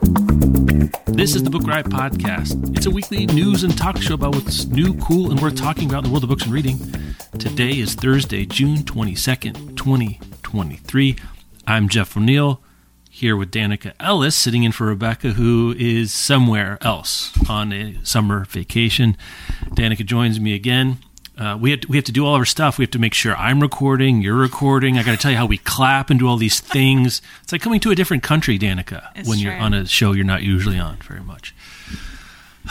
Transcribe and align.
This 0.00 1.34
is 1.34 1.42
the 1.42 1.50
Book 1.50 1.64
Riot 1.64 1.86
Podcast. 1.86 2.74
It's 2.74 2.86
a 2.86 2.90
weekly 2.90 3.26
news 3.26 3.64
and 3.64 3.76
talk 3.76 3.98
show 3.98 4.14
about 4.14 4.34
what's 4.34 4.66
new, 4.66 4.94
cool, 4.94 5.30
and 5.30 5.38
worth 5.38 5.56
talking 5.56 5.90
about 5.90 5.98
in 5.98 6.04
the 6.04 6.10
world 6.10 6.22
of 6.22 6.30
books 6.30 6.44
and 6.44 6.52
reading. 6.52 6.78
Today 7.38 7.78
is 7.78 7.94
Thursday, 7.94 8.46
June 8.46 8.78
22nd, 8.78 9.76
2023. 9.76 11.16
I'm 11.66 11.90
Jeff 11.90 12.16
O'Neill 12.16 12.62
here 13.10 13.36
with 13.36 13.50
Danika 13.50 13.92
Ellis, 14.00 14.34
sitting 14.34 14.62
in 14.62 14.72
for 14.72 14.86
Rebecca, 14.86 15.32
who 15.32 15.74
is 15.78 16.14
somewhere 16.14 16.78
else 16.80 17.32
on 17.50 17.70
a 17.70 17.98
summer 18.02 18.46
vacation. 18.46 19.18
Danika 19.74 20.06
joins 20.06 20.40
me 20.40 20.54
again. 20.54 20.98
Uh, 21.40 21.56
we 21.56 21.70
have 21.70 21.80
to, 21.80 21.88
we 21.88 21.96
have 21.96 22.04
to 22.04 22.12
do 22.12 22.26
all 22.26 22.34
our 22.34 22.44
stuff. 22.44 22.76
We 22.76 22.82
have 22.82 22.90
to 22.90 22.98
make 22.98 23.14
sure 23.14 23.34
I'm 23.34 23.60
recording, 23.60 24.20
you're 24.20 24.36
recording. 24.36 24.98
I 24.98 25.02
got 25.02 25.12
to 25.12 25.16
tell 25.16 25.30
you 25.30 25.38
how 25.38 25.46
we 25.46 25.56
clap 25.56 26.10
and 26.10 26.20
do 26.20 26.28
all 26.28 26.36
these 26.36 26.60
things. 26.60 27.22
It's 27.42 27.50
like 27.50 27.62
coming 27.62 27.80
to 27.80 27.90
a 27.90 27.94
different 27.94 28.22
country, 28.22 28.58
Danika, 28.58 29.08
It's 29.14 29.26
when 29.26 29.38
you're 29.38 29.54
on 29.54 29.72
a 29.72 29.86
show 29.86 30.12
you're 30.12 30.26
not 30.26 30.42
usually 30.42 30.78
on 30.78 30.98
very 30.98 31.22
much. 31.22 31.54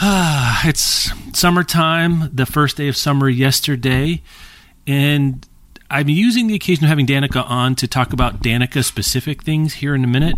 it's 0.00 1.10
summertime, 1.36 2.30
the 2.32 2.46
first 2.46 2.76
day 2.76 2.86
of 2.86 2.96
summer 2.96 3.28
yesterday, 3.28 4.22
and 4.86 5.44
I'm 5.90 6.08
using 6.08 6.46
the 6.46 6.54
occasion 6.54 6.84
of 6.84 6.88
having 6.88 7.06
Danika 7.06 7.44
on 7.50 7.74
to 7.74 7.88
talk 7.88 8.12
about 8.12 8.40
Danika 8.40 8.84
specific 8.84 9.42
things 9.42 9.74
here 9.74 9.96
in 9.96 10.04
a 10.04 10.06
minute. 10.06 10.36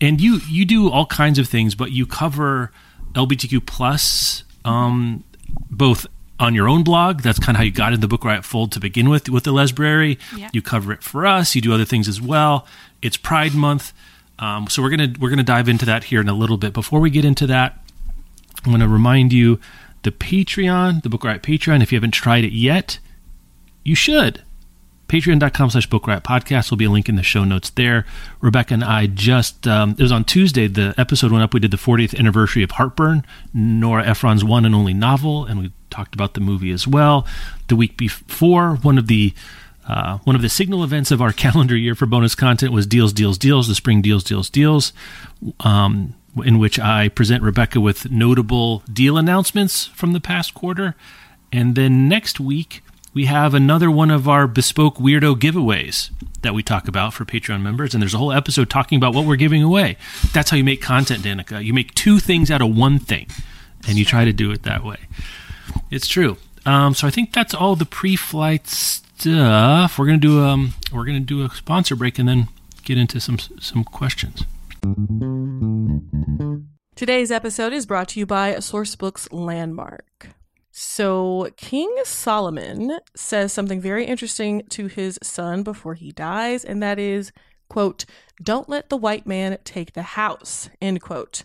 And 0.00 0.20
you 0.20 0.40
you 0.48 0.64
do 0.64 0.90
all 0.90 1.06
kinds 1.06 1.40
of 1.40 1.48
things, 1.48 1.74
but 1.74 1.90
you 1.90 2.06
cover 2.06 2.70
LGBTQ 3.14 3.66
plus 3.66 4.44
um, 4.64 5.24
both 5.70 6.06
on 6.38 6.54
your 6.54 6.68
own 6.68 6.82
blog. 6.82 7.22
That's 7.22 7.38
kind 7.38 7.56
of 7.56 7.58
how 7.58 7.64
you 7.64 7.70
got 7.70 7.92
in 7.92 8.00
the 8.00 8.08
Book 8.08 8.24
Riot 8.24 8.44
fold 8.44 8.72
to 8.72 8.80
begin 8.80 9.08
with 9.08 9.28
with 9.28 9.44
the 9.44 9.52
Lesbrary. 9.52 10.18
Yeah. 10.36 10.50
You 10.52 10.62
cover 10.62 10.92
it 10.92 11.02
for 11.02 11.26
us. 11.26 11.54
You 11.54 11.60
do 11.60 11.72
other 11.72 11.84
things 11.84 12.08
as 12.08 12.20
well. 12.20 12.66
It's 13.02 13.16
Pride 13.16 13.54
Month, 13.54 13.92
um, 14.38 14.68
so 14.68 14.82
we're 14.82 14.90
gonna 14.90 15.12
we're 15.18 15.30
gonna 15.30 15.42
dive 15.42 15.68
into 15.68 15.84
that 15.86 16.04
here 16.04 16.20
in 16.20 16.28
a 16.28 16.34
little 16.34 16.56
bit. 16.56 16.72
Before 16.72 17.00
we 17.00 17.10
get 17.10 17.24
into 17.24 17.46
that, 17.48 17.78
I'm 18.64 18.78
to 18.78 18.88
remind 18.88 19.32
you 19.32 19.60
the 20.02 20.12
Patreon, 20.12 21.02
the 21.02 21.08
Book 21.08 21.24
Riot 21.24 21.42
Patreon. 21.42 21.82
If 21.82 21.92
you 21.92 21.96
haven't 21.96 22.12
tried 22.12 22.44
it 22.44 22.52
yet, 22.52 22.98
you 23.84 23.94
should. 23.94 24.42
Patreon.com 25.14 25.70
slash 25.70 25.86
Book 25.86 26.08
Riot 26.08 26.24
Podcast 26.24 26.70
will 26.70 26.76
be 26.76 26.86
a 26.86 26.90
link 26.90 27.08
in 27.08 27.14
the 27.14 27.22
show 27.22 27.44
notes 27.44 27.70
there. 27.70 28.04
Rebecca 28.40 28.74
and 28.74 28.82
I 28.82 29.06
just, 29.06 29.64
um, 29.64 29.94
it 29.96 30.02
was 30.02 30.10
on 30.10 30.24
Tuesday, 30.24 30.66
the 30.66 30.92
episode 30.98 31.30
went 31.30 31.44
up. 31.44 31.54
We 31.54 31.60
did 31.60 31.70
the 31.70 31.76
40th 31.76 32.18
anniversary 32.18 32.64
of 32.64 32.72
Heartburn, 32.72 33.24
Nora 33.52 34.04
Ephron's 34.04 34.42
one 34.42 34.64
and 34.64 34.74
only 34.74 34.92
novel, 34.92 35.44
and 35.44 35.60
we 35.60 35.72
talked 35.88 36.16
about 36.16 36.34
the 36.34 36.40
movie 36.40 36.72
as 36.72 36.88
well. 36.88 37.28
The 37.68 37.76
week 37.76 37.96
before, 37.96 38.74
one 38.82 38.98
of 38.98 39.06
the 39.06 39.32
uh, 39.86 40.18
one 40.24 40.34
of 40.34 40.42
the 40.42 40.48
signal 40.48 40.82
events 40.82 41.12
of 41.12 41.22
our 41.22 41.32
calendar 41.44 41.76
year 41.76 41.94
for 41.94 42.06
bonus 42.06 42.34
content 42.34 42.72
was 42.72 42.84
Deals, 42.84 43.12
Deals, 43.12 43.38
Deals, 43.38 43.68
the 43.68 43.76
Spring 43.76 44.02
Deals, 44.02 44.24
Deals, 44.24 44.50
Deals, 44.50 44.92
um, 45.60 46.16
in 46.44 46.58
which 46.58 46.80
I 46.80 47.08
present 47.08 47.44
Rebecca 47.44 47.80
with 47.80 48.10
notable 48.10 48.82
deal 48.92 49.16
announcements 49.16 49.86
from 49.86 50.12
the 50.12 50.20
past 50.20 50.54
quarter. 50.54 50.96
And 51.52 51.76
then 51.76 52.08
next 52.08 52.40
week, 52.40 52.82
we 53.14 53.26
have 53.26 53.54
another 53.54 53.90
one 53.90 54.10
of 54.10 54.28
our 54.28 54.46
bespoke 54.46 54.96
weirdo 54.96 55.36
giveaways 55.36 56.10
that 56.42 56.52
we 56.52 56.62
talk 56.62 56.88
about 56.88 57.14
for 57.14 57.24
Patreon 57.24 57.62
members. 57.62 57.94
And 57.94 58.02
there's 58.02 58.12
a 58.12 58.18
whole 58.18 58.32
episode 58.32 58.68
talking 58.68 58.96
about 58.96 59.14
what 59.14 59.24
we're 59.24 59.36
giving 59.36 59.62
away. 59.62 59.96
That's 60.32 60.50
how 60.50 60.56
you 60.56 60.64
make 60.64 60.82
content, 60.82 61.22
Danika. 61.22 61.64
You 61.64 61.72
make 61.72 61.94
two 61.94 62.18
things 62.18 62.50
out 62.50 62.60
of 62.60 62.76
one 62.76 62.98
thing, 62.98 63.28
and 63.88 63.96
you 63.96 64.04
try 64.04 64.24
to 64.24 64.32
do 64.32 64.50
it 64.50 64.64
that 64.64 64.84
way. 64.84 64.98
It's 65.90 66.08
true. 66.08 66.36
Um, 66.66 66.94
so 66.94 67.06
I 67.06 67.10
think 67.10 67.32
that's 67.32 67.54
all 67.54 67.76
the 67.76 67.86
pre-flight 67.86 68.66
stuff. 68.66 69.98
We're 69.98 70.06
gonna 70.06 70.18
do 70.18 70.42
um, 70.42 70.74
we're 70.92 71.04
gonna 71.04 71.20
do 71.20 71.44
a 71.44 71.50
sponsor 71.50 71.94
break 71.94 72.18
and 72.18 72.28
then 72.28 72.48
get 72.82 72.98
into 72.98 73.20
some 73.20 73.38
some 73.38 73.84
questions. 73.84 74.44
Today's 76.94 77.30
episode 77.30 77.72
is 77.72 77.86
brought 77.86 78.08
to 78.08 78.20
you 78.20 78.26
by 78.26 78.54
Sourcebooks 78.54 79.28
Landmark. 79.32 80.33
So, 80.76 81.50
King 81.56 81.94
Solomon 82.02 82.98
says 83.14 83.52
something 83.52 83.80
very 83.80 84.06
interesting 84.06 84.64
to 84.70 84.88
his 84.88 85.20
son 85.22 85.62
before 85.62 85.94
he 85.94 86.10
dies, 86.10 86.64
and 86.64 86.82
that 86.82 86.98
is, 86.98 87.30
quote, 87.68 88.04
don't 88.42 88.68
let 88.68 88.88
the 88.88 88.96
white 88.96 89.24
man 89.24 89.56
take 89.62 89.92
the 89.92 90.02
house, 90.02 90.68
end 90.82 91.00
quote. 91.00 91.44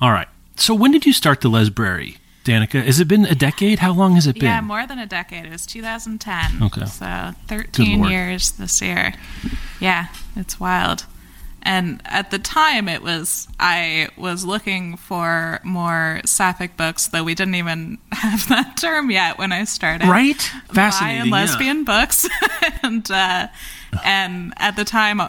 All 0.00 0.12
right. 0.12 0.28
So 0.56 0.74
when 0.74 0.90
did 0.90 1.06
you 1.06 1.12
start 1.12 1.40
the 1.40 1.48
Lesbrary, 1.50 2.18
Danika? 2.44 2.84
Has 2.84 3.00
it 3.00 3.08
been 3.08 3.24
a 3.24 3.34
decade? 3.34 3.78
How 3.78 3.92
long 3.92 4.14
has 4.14 4.26
it 4.26 4.34
been? 4.34 4.44
Yeah, 4.44 4.60
more 4.60 4.86
than 4.86 4.98
a 4.98 5.06
decade. 5.06 5.46
It 5.46 5.50
was 5.50 5.66
2010. 5.66 6.62
Okay. 6.62 6.86
So 6.86 7.32
13 7.48 8.04
years 8.04 8.52
this 8.52 8.80
year. 8.82 9.14
Yeah, 9.80 10.06
it's 10.36 10.58
wild. 10.60 11.06
And 11.62 12.00
at 12.06 12.30
the 12.30 12.38
time, 12.38 12.88
it 12.88 13.02
was, 13.02 13.46
I 13.58 14.08
was 14.16 14.44
looking 14.44 14.96
for 14.96 15.60
more 15.62 16.20
sapphic 16.24 16.76
books, 16.76 17.08
though 17.08 17.22
we 17.24 17.34
didn't 17.34 17.54
even 17.54 17.98
have 18.12 18.48
that 18.48 18.76
term 18.78 19.10
yet 19.10 19.38
when 19.38 19.52
I 19.52 19.64
started. 19.64 20.08
Right? 20.08 20.50
Bi 20.68 20.74
Fascinating. 20.74 21.20
and 21.20 21.30
yeah. 21.30 21.36
lesbian 21.36 21.84
books. 21.84 22.26
and, 22.82 23.10
uh, 23.10 23.48
and 24.04 24.54
at 24.56 24.76
the 24.76 24.84
time, 24.84 25.20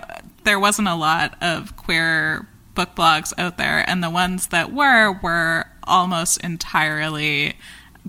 there 0.44 0.60
wasn't 0.60 0.88
a 0.88 0.96
lot 0.96 1.36
of 1.42 1.76
queer 1.78 2.48
book 2.76 2.96
blogs 2.96 3.34
out 3.38 3.58
there, 3.58 3.88
and 3.90 4.04
the 4.04 4.10
ones 4.10 4.48
that 4.48 4.72
were 4.72 5.12
were 5.22 5.66
almost 5.84 6.40
entirely 6.42 7.54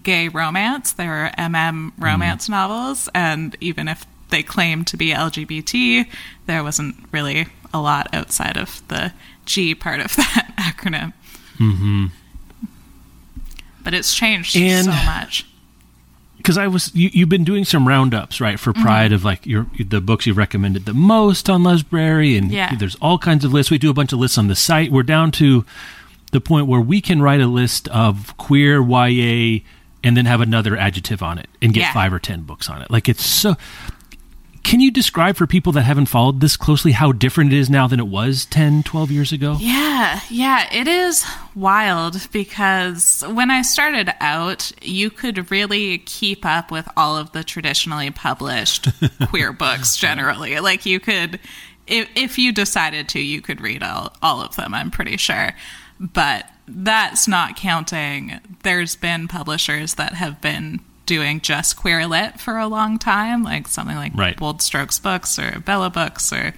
gay 0.02 0.28
romance. 0.28 0.92
They 0.92 1.06
were 1.08 1.30
MM 1.38 1.92
romance 1.98 2.48
novels, 2.48 3.08
and 3.14 3.56
even 3.60 3.88
if 3.88 4.06
they 4.30 4.42
claimed 4.42 4.86
to 4.88 4.96
be 4.96 5.08
LGBT, 5.10 6.06
there 6.46 6.62
wasn't 6.64 6.96
really 7.12 7.46
a 7.74 7.80
lot 7.80 8.08
outside 8.14 8.56
of 8.56 8.86
the 8.88 9.12
G 9.44 9.74
part 9.74 10.00
of 10.00 10.14
that 10.16 10.52
acronym. 10.58 11.12
Mm-hmm. 11.58 12.06
But 13.84 13.94
it's 13.94 14.14
changed 14.14 14.56
And- 14.56 14.84
so 14.86 14.92
much. 14.92 15.46
Because 16.42 16.58
I 16.58 16.66
was 16.66 16.94
you, 16.94 17.10
you've 17.12 17.28
been 17.28 17.44
doing 17.44 17.64
some 17.64 17.86
roundups 17.86 18.40
right 18.40 18.58
for 18.58 18.72
Pride 18.72 19.06
Mm-hmm. 19.06 19.14
of 19.14 19.24
like 19.24 19.46
your 19.46 19.66
the 19.78 20.00
books 20.00 20.26
you've 20.26 20.36
recommended 20.36 20.84
the 20.84 20.94
most 20.94 21.48
on 21.48 21.62
Lesbrary, 21.62 22.36
and 22.36 22.50
Yeah. 22.50 22.74
there's 22.76 22.96
all 22.96 23.18
kinds 23.18 23.44
of 23.44 23.52
lists. 23.52 23.70
We 23.70 23.78
do 23.78 23.90
a 23.90 23.94
bunch 23.94 24.12
of 24.12 24.18
lists 24.18 24.38
on 24.38 24.48
the 24.48 24.56
site. 24.56 24.90
We're 24.92 25.02
down 25.04 25.30
to 25.32 25.64
the 26.32 26.40
point 26.40 26.66
where 26.66 26.80
we 26.80 27.00
can 27.00 27.20
write 27.22 27.40
a 27.40 27.46
list 27.46 27.88
of 27.88 28.36
queer 28.38 28.80
YA 28.82 29.60
and 30.04 30.16
then 30.16 30.26
have 30.26 30.40
another 30.40 30.76
adjective 30.76 31.22
on 31.22 31.38
it 31.38 31.48
and 31.60 31.72
get 31.72 31.80
Yeah. 31.82 31.92
five 31.92 32.12
or 32.12 32.18
ten 32.18 32.42
books 32.42 32.68
on 32.68 32.82
it. 32.82 32.90
Like 32.90 33.08
it's 33.08 33.24
so. 33.24 33.56
Can 34.64 34.80
you 34.80 34.90
describe 34.90 35.36
for 35.36 35.46
people 35.46 35.72
that 35.72 35.82
haven't 35.82 36.06
followed 36.06 36.40
this 36.40 36.56
closely 36.56 36.92
how 36.92 37.12
different 37.12 37.52
it 37.52 37.58
is 37.58 37.68
now 37.68 37.86
than 37.86 38.00
it 38.00 38.06
was 38.06 38.46
10, 38.46 38.84
12 38.84 39.10
years 39.10 39.32
ago? 39.32 39.56
Yeah, 39.58 40.20
yeah, 40.30 40.72
it 40.72 40.86
is 40.88 41.24
wild 41.54 42.28
because 42.32 43.24
when 43.28 43.50
I 43.50 43.62
started 43.62 44.14
out, 44.20 44.72
you 44.80 45.10
could 45.10 45.50
really 45.50 45.98
keep 45.98 46.44
up 46.46 46.70
with 46.70 46.88
all 46.96 47.16
of 47.16 47.32
the 47.32 47.44
traditionally 47.44 48.10
published 48.10 48.88
queer 49.28 49.52
books 49.52 49.96
generally. 49.96 50.58
Like 50.60 50.86
you 50.86 51.00
could 51.00 51.40
if 51.86 52.08
if 52.14 52.38
you 52.38 52.52
decided 52.52 53.08
to, 53.10 53.20
you 53.20 53.40
could 53.40 53.60
read 53.60 53.82
all 53.82 54.14
all 54.22 54.40
of 54.40 54.56
them, 54.56 54.74
I'm 54.74 54.90
pretty 54.90 55.16
sure. 55.16 55.52
But 55.98 56.46
that's 56.66 57.28
not 57.28 57.56
counting 57.56 58.40
there's 58.62 58.96
been 58.96 59.28
publishers 59.28 59.94
that 59.94 60.14
have 60.14 60.40
been 60.40 60.80
doing 61.12 61.42
just 61.42 61.76
queer 61.76 62.06
lit 62.06 62.40
for 62.40 62.56
a 62.56 62.66
long 62.66 62.98
time, 62.98 63.42
like 63.42 63.68
something 63.68 63.96
like 63.96 64.12
Right. 64.14 64.34
Bold 64.34 64.62
Strokes 64.62 64.98
Books 64.98 65.38
or 65.38 65.60
Bella 65.60 65.90
Books 65.90 66.32
or 66.32 66.54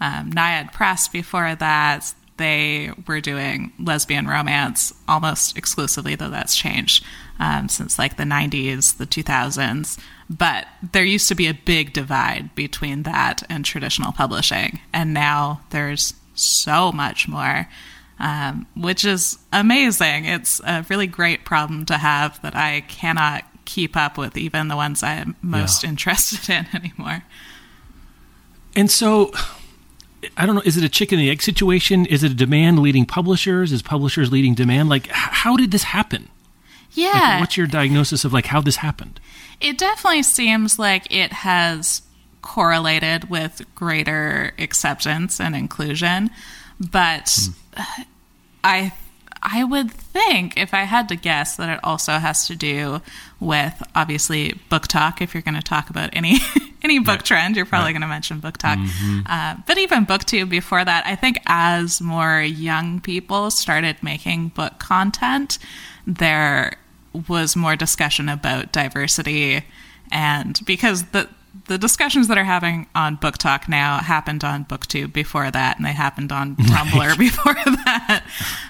um, 0.00 0.32
Naiad 0.32 0.72
Press 0.72 1.08
before 1.08 1.54
that. 1.56 2.14
They 2.38 2.90
were 3.06 3.20
doing 3.20 3.70
lesbian 3.78 4.26
romance 4.26 4.94
almost 5.06 5.58
exclusively, 5.58 6.14
though 6.14 6.30
that's 6.30 6.56
changed 6.56 7.04
um, 7.38 7.68
since 7.68 7.98
like 7.98 8.16
the 8.16 8.22
90s, 8.22 8.96
the 8.96 9.06
2000s. 9.06 9.98
But 10.30 10.66
there 10.92 11.04
used 11.04 11.28
to 11.28 11.34
be 11.34 11.46
a 11.46 11.52
big 11.52 11.92
divide 11.92 12.54
between 12.54 13.02
that 13.02 13.42
and 13.50 13.62
traditional 13.62 14.12
publishing. 14.12 14.80
And 14.90 15.12
now 15.12 15.60
there's 15.68 16.14
so 16.34 16.92
much 16.92 17.28
more, 17.28 17.68
um, 18.18 18.66
which 18.74 19.04
is 19.04 19.36
amazing. 19.52 20.24
It's 20.24 20.62
a 20.64 20.86
really 20.88 21.06
great 21.06 21.44
problem 21.44 21.84
to 21.86 21.98
have 21.98 22.40
that 22.40 22.56
I 22.56 22.80
cannot 22.88 23.44
keep 23.68 23.96
up 23.96 24.16
with, 24.18 24.36
even 24.36 24.68
the 24.68 24.76
ones 24.76 25.02
I'm 25.02 25.36
most 25.42 25.82
Yeah. 25.84 25.90
interested 25.90 26.48
in 26.50 26.66
anymore. 26.74 27.22
And 28.74 28.90
so, 28.90 29.30
I 30.36 30.46
don't 30.46 30.54
know. 30.56 30.62
Is 30.64 30.76
it 30.76 30.84
a 30.84 30.88
chicken 30.88 31.18
and 31.20 31.28
egg 31.28 31.42
situation? 31.42 32.06
Is 32.06 32.24
it 32.24 32.32
a 32.32 32.34
demand 32.34 32.78
leading 32.80 33.06
publishers? 33.06 33.70
Is 33.72 33.82
publishers 33.82 34.32
leading 34.32 34.54
demand? 34.54 34.88
Like, 34.88 35.06
how 35.08 35.56
did 35.56 35.70
this 35.70 35.84
happen? 35.84 36.22
Like, 36.22 36.30
Yeah. 36.94 37.40
what's 37.40 37.56
your 37.56 37.66
diagnosis 37.66 38.24
of 38.24 38.32
like 38.32 38.46
how 38.46 38.60
this 38.60 38.76
happened? 38.76 39.20
It 39.60 39.76
definitely 39.78 40.22
seems 40.22 40.78
like 40.78 41.12
it 41.12 41.32
has 41.32 42.02
correlated 42.40 43.28
with 43.28 43.62
greater 43.74 44.52
acceptance 44.58 45.40
and 45.40 45.54
inclusion, 45.54 46.30
but 46.80 47.36
hmm. 47.76 47.82
I 48.64 48.92
I 49.42 49.62
would 49.64 49.90
think 49.92 50.56
if 50.56 50.72
I 50.74 50.82
had 50.84 51.08
to 51.10 51.16
guess 51.16 51.56
that 51.56 51.68
it 51.68 51.80
also 51.84 52.12
has 52.18 52.46
to 52.48 52.56
do 52.56 53.00
with 53.40 53.82
obviously 53.94 54.58
BookTok. 54.70 55.20
If 55.20 55.32
you're 55.34 55.42
going 55.42 55.54
to 55.54 55.62
talk 55.62 55.90
about 55.90 56.10
any 56.12 56.38
any 56.82 56.98
book 56.98 57.22
trend, 57.22 57.56
you're 57.56 57.66
probably 57.66 57.92
going 57.92 58.02
to 58.02 58.08
mention 58.08 58.40
BookTok. 58.40 59.24
Uh, 59.26 59.56
but 59.66 59.78
even 59.78 60.04
booktube 60.06 60.48
before 60.48 60.84
that, 60.84 61.06
I 61.06 61.14
think 61.16 61.38
as 61.46 62.00
more 62.00 62.40
young 62.40 63.00
people 63.00 63.50
started 63.50 64.02
making 64.02 64.48
book 64.48 64.78
content, 64.78 65.58
there 66.06 66.76
was 67.28 67.56
more 67.56 67.76
discussion 67.76 68.28
about 68.28 68.70
diversity 68.72 69.64
and 70.12 70.60
because 70.66 71.04
the 71.06 71.28
the 71.66 71.78
discussions 71.78 72.28
that 72.28 72.38
are 72.38 72.44
having 72.44 72.86
on 72.94 73.16
book 73.16 73.36
talk 73.38 73.68
now 73.68 73.98
happened 73.98 74.44
on 74.44 74.64
booktube 74.66 75.12
before 75.12 75.50
that 75.50 75.76
and 75.76 75.84
they 75.84 75.92
happened 75.92 76.30
on 76.30 76.54
tumblr 76.56 77.18
before 77.18 77.54
that 77.54 78.22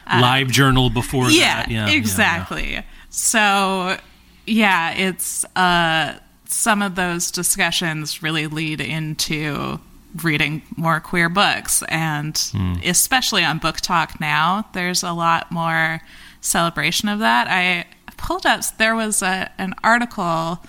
Live 0.09 0.49
journal 0.49 0.89
before 0.89 1.27
Uh, 1.27 1.31
yeah, 1.31 1.57
that. 1.63 1.71
Yeah, 1.71 1.87
yeah, 1.89 1.93
exactly. 1.95 2.83
So, 3.11 3.99
yeah, 4.49 4.93
it's 4.93 5.45
uh, 5.57 6.19
some 6.47 6.83
of 6.83 6.95
those 6.95 7.31
discussions 7.31 8.23
really 8.23 8.47
lead 8.47 8.81
into 8.81 9.81
reading 10.23 10.63
more 10.77 11.01
queer 11.01 11.29
books, 11.29 11.83
and 11.89 12.37
Hmm. 12.53 12.75
especially 12.85 13.45
on 13.45 13.61
BookTok 13.61 14.19
now, 14.21 14.65
there's 14.73 15.03
a 15.03 15.13
lot 15.13 15.53
more 15.53 16.01
celebration 16.41 17.09
of 17.09 17.19
that. 17.19 17.47
I 17.49 17.85
pulled 18.17 18.47
up 18.47 18.63
there 18.79 18.97
was 18.97 19.23
a, 19.23 19.51
an 19.59 19.75
article 19.85 20.61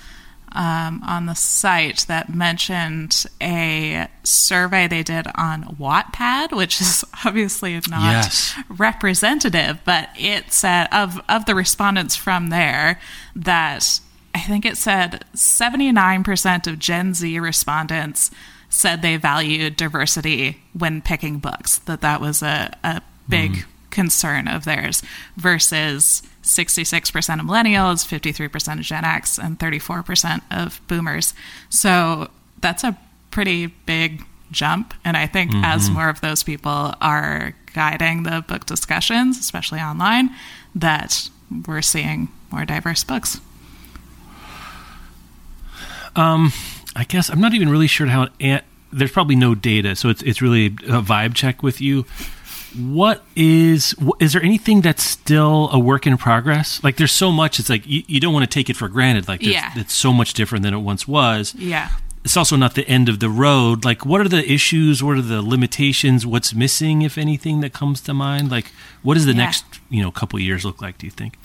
um, 0.54 1.02
on 1.06 1.26
the 1.26 1.36
site 1.36 2.06
that 2.08 2.34
mentioned 2.34 3.26
a 3.42 4.08
survey 4.24 4.88
they 4.88 5.04
did 5.04 5.28
on 5.36 5.64
Wattpad, 5.80 6.52
which 6.56 6.82
is 6.82 7.04
obviously 7.26 7.74
not 7.90 8.12
Yes. 8.12 8.56
representative, 8.70 9.80
but 9.86 10.10
it 10.18 10.52
said 10.52 10.88
of 10.92 11.22
of 11.30 11.46
the 11.46 11.56
respondents 11.56 12.16
from 12.16 12.48
there 12.50 13.00
that 13.36 14.00
I 14.36 14.40
think 14.42 14.66
it 14.66 14.78
said 14.78 15.26
79% 15.36 16.68
of 16.68 16.80
Gen 16.80 17.14
Z 17.14 17.40
respondents 17.40 18.32
said 18.70 19.02
they 19.02 19.18
valued 19.18 19.76
diversity 19.76 20.62
when 20.78 21.02
picking 21.02 21.40
books, 21.40 21.80
that 21.80 22.02
that 22.02 22.22
was 22.22 22.42
a, 22.44 22.72
a 22.84 23.02
big 23.28 23.66
concern 23.90 24.48
of 24.48 24.64
theirs, 24.66 25.02
versus 25.38 26.22
66% 26.50 27.40
of 27.40 27.46
millennials, 27.46 28.08
53% 28.08 28.80
of 28.80 28.82
Gen 28.82 29.06
X, 29.06 29.38
and 29.38 29.60
34% 29.60 30.42
of 30.50 30.82
boomers. 30.88 31.34
So 31.70 32.30
that's 32.60 32.84
a 32.84 32.98
pretty 33.30 33.68
big 33.68 34.24
jump. 34.52 34.96
And 35.06 35.16
I 35.16 35.28
think 35.28 35.52
as 35.54 35.90
more 35.92 36.10
of 36.10 36.22
those 36.22 36.42
people 36.42 36.96
are 37.02 37.54
guiding 37.74 38.24
the 38.24 38.44
book 38.48 38.66
discussions, 38.66 39.38
especially 39.38 39.80
online, 39.80 40.32
that 40.74 41.30
we're 41.68 41.84
seeing 41.84 42.30
more 42.52 42.66
diverse 42.66 43.04
books. 43.04 43.40
Um, 46.16 46.52
I 46.96 47.04
guess 47.04 47.30
I'm 47.30 47.40
not 47.40 47.54
even 47.54 47.70
really 47.70 47.88
sure 47.88 48.08
how. 48.08 48.30
It, 48.40 48.64
there's 48.92 49.12
probably 49.12 49.36
no 49.36 49.54
data, 49.54 49.96
so 49.96 50.10
it's 50.10 50.24
it's 50.24 50.42
really 50.42 50.66
a 50.66 51.02
vibe 51.02 51.36
check 51.36 51.62
with 51.62 51.80
you. 51.80 52.08
What 52.78 53.24
is 53.36 53.96
is 54.20 54.34
there 54.34 54.44
anything 54.44 54.82
that's 54.82 55.04
still 55.04 55.70
a 55.72 55.80
work 55.80 56.06
in 56.06 56.18
progress? 56.18 56.84
Like 56.84 56.98
there's 56.98 57.12
so 57.12 57.32
much. 57.32 57.60
It's 57.60 57.70
like 57.70 57.86
you, 57.88 58.04
you 58.08 58.20
don't 58.20 58.34
want 58.34 58.44
to 58.50 58.54
take 58.54 58.70
it 58.70 58.76
for 58.76 58.88
granted. 58.88 59.28
Like 59.28 59.42
Yeah. 59.42 59.72
it's 59.76 59.94
so 59.94 60.14
much 60.14 60.34
different 60.34 60.64
than 60.64 60.74
it 60.74 60.80
once 60.80 61.08
was. 61.08 61.56
Yeah. 61.56 61.90
It's 62.24 62.36
also 62.38 62.56
not 62.58 62.76
the 62.76 62.88
end 62.88 63.08
of 63.10 63.20
the 63.20 63.30
road. 63.30 63.86
Like 63.86 64.06
what 64.06 64.22
are 64.22 64.28
the 64.28 64.50
issues? 64.52 65.02
What 65.02 65.18
are 65.18 65.22
the 65.22 65.42
limitations? 65.42 66.26
What's 66.26 66.54
missing, 66.54 67.02
if 67.02 67.18
anything, 67.18 67.62
that 67.62 67.74
comes 67.74 68.02
to 68.02 68.14
mind? 68.14 68.52
Like 68.52 68.72
what 69.02 69.16
does 69.16 69.26
the 69.26 69.32
Yeah. 69.32 69.38
next 69.46 69.66
you 69.90 70.02
know 70.04 70.12
couple 70.12 70.40
years 70.40 70.64
look 70.66 70.82
like? 70.82 70.98
Do 70.98 71.08
you 71.08 71.12
think? 71.12 71.38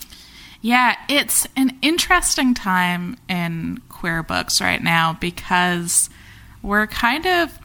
Yeah, 0.60 0.96
it's 1.08 1.46
an 1.56 1.76
interesting 1.82 2.54
time 2.54 3.16
in 3.28 3.80
queer 3.88 4.22
books 4.22 4.60
right 4.60 4.82
now 4.82 5.12
because 5.20 6.08
we're 6.62 6.86
kind 6.86 7.26
of 7.26 7.58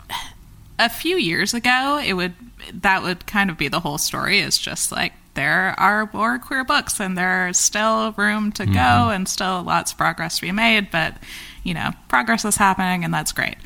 a 0.78 0.90
few 0.90 1.16
years 1.18 1.54
ago 1.54 2.02
it 2.04 2.14
would 2.14 2.34
that 2.74 3.04
would 3.04 3.26
kind 3.26 3.50
of 3.50 3.58
be 3.58 3.68
the 3.68 3.80
whole 3.80 3.98
story 3.98 4.40
is 4.40 4.58
just 4.58 4.92
like 4.92 5.14
there 5.36 5.74
are 5.78 6.10
more 6.14 6.38
queer 6.40 6.64
books 6.64 7.00
and 7.00 7.18
there's 7.18 7.58
still 7.58 8.12
room 8.14 8.52
to 8.52 8.66
go 8.66 9.10
and 9.10 9.28
still 9.28 9.64
lots 9.64 9.92
of 9.92 9.98
progress 9.98 10.36
to 10.38 10.42
be 10.42 10.52
made 10.52 10.92
but 10.92 11.16
you 11.64 11.74
know 11.74 11.92
progress 12.08 12.44
is 12.46 12.58
happening 12.58 13.04
and 13.04 13.14
that's 13.14 13.32
great 13.32 13.58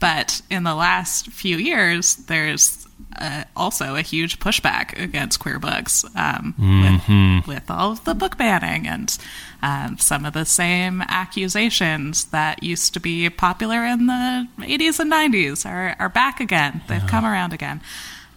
but 0.00 0.42
in 0.50 0.64
the 0.64 0.74
last 0.74 1.28
few 1.28 1.56
years 1.56 2.16
there's 2.16 2.86
uh, 3.18 3.44
also 3.56 3.94
a 3.94 4.02
huge 4.02 4.38
pushback 4.38 4.98
against 5.00 5.38
queer 5.38 5.58
books 5.58 6.04
um, 6.16 6.54
with, 6.58 7.46
with 7.46 7.70
all 7.70 7.92
of 7.92 8.04
the 8.04 8.14
book 8.14 8.38
banning 8.38 8.86
and 8.86 9.18
um, 9.62 9.98
some 9.98 10.24
of 10.24 10.32
the 10.32 10.44
same 10.44 11.02
accusations 11.02 12.24
that 12.26 12.62
used 12.62 12.94
to 12.94 13.00
be 13.00 13.28
popular 13.28 13.84
in 13.84 14.06
the 14.06 14.48
80s 14.58 14.98
and 14.98 15.12
90s 15.12 15.66
are, 15.66 15.94
are 15.98 16.08
back 16.08 16.40
again. 16.40 16.82
They've 16.88 17.06
come 17.06 17.24
around 17.24 17.52
again. 17.52 17.80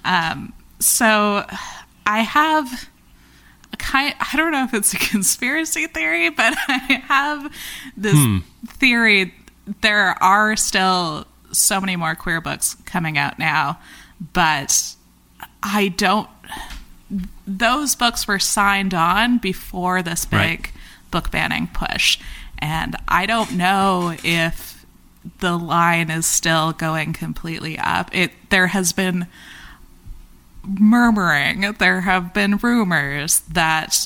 Um, 0.05 0.53
so 0.79 1.45
I 2.05 2.19
have 2.19 2.89
a 3.73 3.77
kind 3.77 4.13
I 4.19 4.37
don't 4.37 4.51
know 4.51 4.63
if 4.63 4.73
it's 4.73 4.93
a 4.93 4.97
conspiracy 5.11 5.87
theory, 5.87 6.29
but 6.29 6.53
I 6.67 7.01
have 7.07 7.51
this 7.97 8.41
theory 8.67 9.33
there 9.81 10.15
are 10.23 10.55
still 10.55 11.25
so 11.51 11.79
many 11.81 11.95
more 11.95 12.13
queer 12.15 12.39
books 12.39 12.75
coming 12.85 13.17
out 13.17 13.39
now, 13.39 13.79
but 14.33 14.95
I 15.63 15.87
don't 15.89 16.29
those 17.47 17.95
books 17.95 18.27
were 18.27 18.39
signed 18.39 18.93
on 18.93 19.37
before 19.37 20.01
this 20.01 20.25
big 20.25 20.37
Right. 20.39 20.71
book 21.11 21.31
banning 21.31 21.67
push. 21.67 22.17
And 22.57 22.95
I 23.07 23.25
don't 23.25 23.53
know 23.53 24.15
if 24.23 24.85
the 25.39 25.57
line 25.57 26.09
is 26.09 26.25
still 26.25 26.71
going 26.73 27.13
completely 27.13 27.77
up. 27.77 28.09
It 28.15 28.31
there 28.49 28.67
has 28.67 28.93
been 28.93 29.27
murmuring, 30.67 31.73
there 31.79 32.01
have 32.01 32.33
been 32.33 32.57
rumors 32.57 33.39
that 33.41 34.05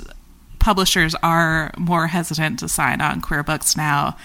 publishers 0.60 1.16
are 1.24 1.72
more 1.78 2.08
hesitant 2.08 2.60
to 2.60 2.68
sign 2.70 3.02
on 3.02 3.22
queer 3.22 3.44
books 3.44 3.78
now, 3.78 4.18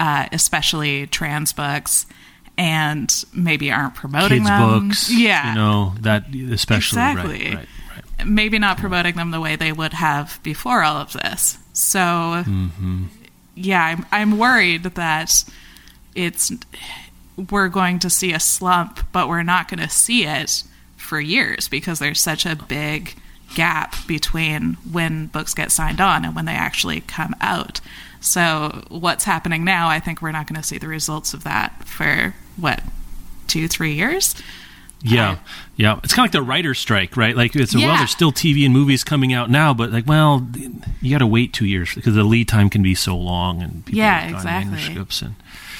uh, 0.00 0.26
especially 0.32 1.06
trans 1.06 1.52
books, 1.52 2.06
and 2.56 3.24
maybe 3.34 3.70
aren't 3.70 3.94
promoting 3.94 4.38
Kids 4.44 4.48
them. 4.50 4.88
books, 4.88 5.12
yeah, 5.12 5.50
you 5.50 5.54
know 5.56 5.94
that 6.00 6.34
especially 6.34 6.96
exactly. 7.00 7.44
right, 7.46 7.54
right, 7.56 7.66
right. 8.18 8.26
Maybe 8.26 8.58
not 8.58 8.78
promoting 8.78 9.16
them 9.16 9.30
the 9.30 9.40
way 9.40 9.56
they 9.56 9.72
would 9.72 9.92
have 9.92 10.38
before 10.42 10.82
all 10.82 10.96
of 10.96 11.12
this. 11.12 11.58
So, 11.72 11.98
Mm-hmm. 12.46 13.04
yeah, 13.56 13.84
I'm 13.84 14.06
I'm 14.12 14.38
worried 14.38 14.84
that 14.84 15.44
it's 16.14 16.52
we're 17.50 17.68
going 17.68 17.98
to 17.98 18.08
see 18.08 18.32
a 18.32 18.38
slump, 18.40 19.00
but 19.12 19.28
we're 19.28 19.42
not 19.42 19.68
going 19.68 19.80
to 19.80 19.88
see 19.88 20.24
it 20.24 20.62
for 21.04 21.20
years 21.20 21.68
because 21.68 21.98
there's 21.98 22.20
such 22.20 22.46
a 22.46 22.56
big 22.56 23.14
gap 23.54 23.94
between 24.06 24.74
when 24.90 25.26
books 25.26 25.54
get 25.54 25.70
signed 25.70 26.00
on 26.00 26.24
and 26.24 26.34
when 26.34 26.44
they 26.44 26.52
actually 26.54 27.00
come 27.02 27.34
out. 27.40 27.80
So, 28.20 28.82
what's 28.88 29.24
happening 29.24 29.64
now, 29.64 29.88
I 29.88 30.00
think 30.00 30.22
we're 30.22 30.32
not 30.32 30.46
going 30.46 30.60
to 30.60 30.66
see 30.66 30.78
the 30.78 30.88
results 30.88 31.34
of 31.34 31.44
that 31.44 31.84
for 31.86 32.34
what, 32.56 32.82
two, 33.46 33.68
three 33.68 33.92
years? 33.92 34.34
Yeah, 35.02 35.36
yeah. 35.76 36.00
It's 36.02 36.14
kind 36.14 36.26
of 36.26 36.32
like 36.34 36.40
the 36.42 36.48
writer's 36.48 36.78
strike, 36.78 37.18
right? 37.18 37.36
Like, 37.36 37.54
it's 37.54 37.74
well, 37.74 37.98
there's 37.98 38.10
still 38.10 38.32
TV 38.32 38.64
and 38.64 38.72
movies 38.72 39.04
coming 39.04 39.34
out 39.34 39.50
now, 39.50 39.74
but 39.74 39.92
like, 39.92 40.06
well, 40.06 40.48
you 41.02 41.10
got 41.10 41.18
to 41.18 41.26
wait 41.26 41.52
two 41.52 41.66
years 41.66 41.94
because 41.94 42.14
the 42.14 42.24
lead 42.24 42.48
time 42.48 42.70
can 42.70 42.82
be 42.82 42.94
so 42.94 43.14
long, 43.14 43.60
and 43.60 43.84
people 43.84 43.98
Yeah, 43.98 44.34
exactly. 44.34 44.78
and 44.78 45.36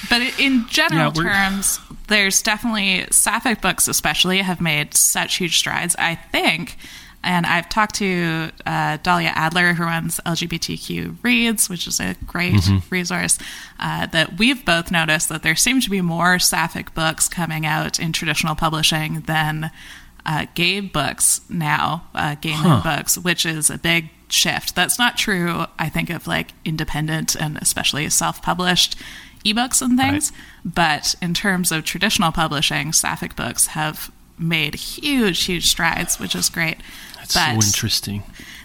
But 0.09 0.21
in 0.39 0.67
general 0.67 1.11
Yeah, 1.15 1.23
terms, 1.49 1.79
there's 2.07 2.41
definitely 2.41 3.05
sapphic 3.11 3.61
books, 3.61 3.87
especially, 3.87 4.39
have 4.39 4.61
made 4.61 4.93
such 4.93 5.35
huge 5.37 5.57
strides. 5.57 5.95
I 5.97 6.15
think, 6.15 6.77
and 7.23 7.45
I've 7.45 7.69
talked 7.69 7.95
to 7.95 8.51
uh, 8.65 8.97
Dahlia 9.01 9.31
Adler, 9.33 9.73
who 9.73 9.83
runs 9.83 10.19
LGBTQ 10.25 11.17
Reads, 11.23 11.69
which 11.69 11.87
is 11.87 11.99
a 11.99 12.15
great 12.27 12.53
Mm-hmm. 12.53 12.77
resource. 12.89 13.37
Uh, 13.79 14.05
that 14.07 14.37
we've 14.37 14.63
both 14.63 14.91
noticed 14.91 15.29
that 15.29 15.43
there 15.43 15.55
seem 15.55 15.81
to 15.81 15.89
be 15.89 16.01
more 16.01 16.39
sapphic 16.39 16.93
books 16.93 17.27
coming 17.27 17.65
out 17.65 17.99
in 17.99 18.11
traditional 18.11 18.55
publishing 18.55 19.21
than 19.21 19.71
uh, 20.25 20.45
gay 20.55 20.79
books 20.79 21.41
now, 21.49 22.03
uh, 22.15 22.35
gay 22.41 22.59
men 22.61 22.81
books, 22.81 23.17
which 23.17 23.45
is 23.45 23.69
a 23.69 23.77
big 23.77 24.09
shift. 24.27 24.75
That's 24.75 24.97
not 24.97 25.17
true, 25.17 25.65
I 25.77 25.89
think, 25.89 26.09
of 26.09 26.25
like 26.27 26.51
independent 26.63 27.35
and 27.35 27.57
especially 27.57 28.09
self 28.09 28.41
published 28.41 28.95
ebooks 29.45 29.81
and 29.81 29.97
things. 29.97 30.31
But 30.65 31.15
in 31.21 31.33
terms 31.33 31.71
of 31.71 31.83
traditional 31.85 32.31
publishing, 32.31 32.91
sapphic 32.93 33.35
books 33.35 33.67
have 33.67 34.11
made 34.37 34.75
huge, 34.75 35.43
huge 35.45 35.67
strides, 35.67 36.19
which 36.19 36.35
is 36.35 36.49
great. 36.49 36.77
That's 37.17 37.33
but 37.35 37.51
so 37.61 37.67
interesting. 37.67 38.23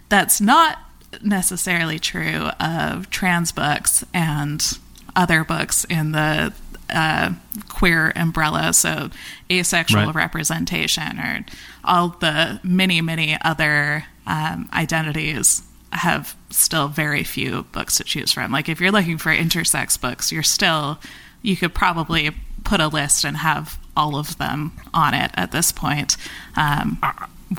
that's 0.08 0.40
not 0.40 0.78
necessarily 1.22 1.98
true 1.98 2.48
of 2.60 3.10
trans 3.10 3.52
books 3.52 4.04
and 4.14 4.78
other 5.16 5.44
books 5.44 5.84
in 5.84 6.12
the 6.12 6.52
uh, 6.88 7.32
queer 7.68 8.12
umbrella, 8.16 8.72
so 8.72 9.10
asexual 9.50 10.06
Right. 10.06 10.14
representation 10.14 11.18
or 11.20 11.44
all 11.84 12.08
the 12.20 12.60
many, 12.64 13.00
many 13.00 13.36
other 13.42 14.04
um, 14.26 14.68
identities 14.72 15.62
have 15.92 16.36
still 16.50 16.88
very 16.88 17.24
few 17.24 17.64
books 17.72 17.96
to 17.96 18.04
choose 18.04 18.32
from. 18.32 18.52
Like 18.52 18.68
if 18.68 18.80
you're 18.80 18.92
looking 18.92 19.18
for 19.18 19.30
intersex 19.30 20.00
books, 20.00 20.30
you're 20.30 20.42
still 20.42 20.98
you 21.42 21.56
could 21.56 21.74
probably 21.74 22.30
put 22.64 22.80
a 22.80 22.88
list 22.88 23.24
and 23.24 23.38
have 23.38 23.78
all 23.96 24.16
of 24.16 24.38
them 24.38 24.72
on 24.92 25.14
it 25.14 25.30
at 25.34 25.52
this 25.52 25.72
point. 25.72 26.16
Um, 26.56 27.00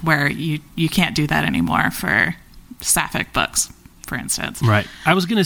where 0.03 0.29
you 0.29 0.59
you 0.75 0.87
can't 0.87 1.15
do 1.15 1.27
that 1.27 1.45
anymore 1.45 1.91
for 1.91 2.35
sapphic 2.79 3.33
books, 3.33 3.71
for 4.11 4.17
instance. 4.17 4.61
Right. 4.61 4.85
I 5.05 5.13
was 5.13 5.25
gonna 5.25 5.45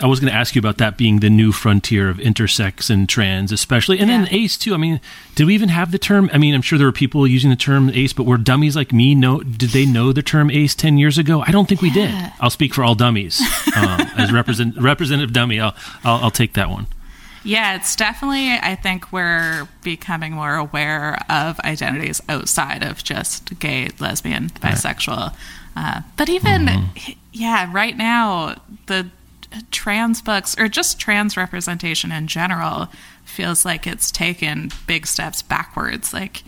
I 0.00 0.06
was 0.08 0.18
gonna 0.18 0.32
ask 0.32 0.56
you 0.56 0.58
about 0.58 0.78
that 0.78 0.96
being 0.96 1.20
the 1.20 1.30
new 1.30 1.52
frontier 1.52 2.08
of 2.08 2.16
intersex 2.16 2.90
and 2.90 3.08
trans, 3.08 3.52
especially, 3.52 4.00
and 4.00 4.10
then 4.10 4.26
ace 4.32 4.56
too. 4.56 4.74
I 4.74 4.78
mean, 4.78 5.00
did 5.36 5.46
we 5.46 5.54
even 5.54 5.68
have 5.68 5.92
the 5.92 5.98
term? 5.98 6.28
I 6.32 6.38
mean, 6.38 6.52
I'm 6.52 6.60
sure 6.60 6.76
there 6.76 6.88
were 6.88 6.92
people 6.92 7.24
using 7.24 7.50
the 7.50 7.56
term 7.56 7.88
ace, 7.90 8.12
but 8.12 8.24
were 8.24 8.36
dummies 8.36 8.74
like 8.74 8.92
me 8.92 9.14
know? 9.14 9.38
Did 9.42 9.70
they 9.70 9.86
know 9.86 10.12
the 10.12 10.24
term 10.24 10.50
ace 10.50 10.74
ten 10.74 10.98
years 10.98 11.18
ago? 11.18 11.44
I 11.46 11.52
don't 11.52 11.68
think 11.68 11.82
we 11.82 11.90
did. 11.90 12.12
I'll 12.40 12.50
speak 12.50 12.74
for 12.74 12.82
all 12.82 12.96
dummies 12.96 13.40
um, 13.76 14.00
as 14.18 14.32
represent 14.32 14.76
representative 14.76 15.32
dummy. 15.32 15.60
I'll, 15.60 15.76
I'll 16.02 16.24
I'll 16.24 16.30
take 16.32 16.54
that 16.54 16.68
one. 16.68 16.88
Yeah, 17.44 17.76
it's 17.76 17.96
definitely, 17.96 18.50
I 18.52 18.74
think 18.74 19.12
we're 19.12 19.66
becoming 19.82 20.32
more 20.32 20.56
aware 20.56 21.24
of 21.30 21.58
identities 21.60 22.20
outside 22.28 22.82
of 22.82 23.02
just 23.02 23.58
gay, 23.58 23.88
lesbian, 23.98 24.50
bisexual. 24.50 25.34
Uh, 25.76 26.02
but 26.16 26.28
even, 26.28 26.90
yeah, 27.32 27.70
right 27.72 27.96
now, 27.96 28.56
the 28.86 29.08
trans 29.70 30.20
books, 30.20 30.56
or 30.58 30.68
just 30.68 30.98
trans 30.98 31.36
representation 31.36 32.12
in 32.12 32.26
general, 32.26 32.88
feels 33.24 33.64
like 33.64 33.86
it's 33.86 34.10
taken 34.10 34.70
big 34.86 35.06
steps 35.06 35.42
backwards. 35.42 36.12
Like, 36.12 36.42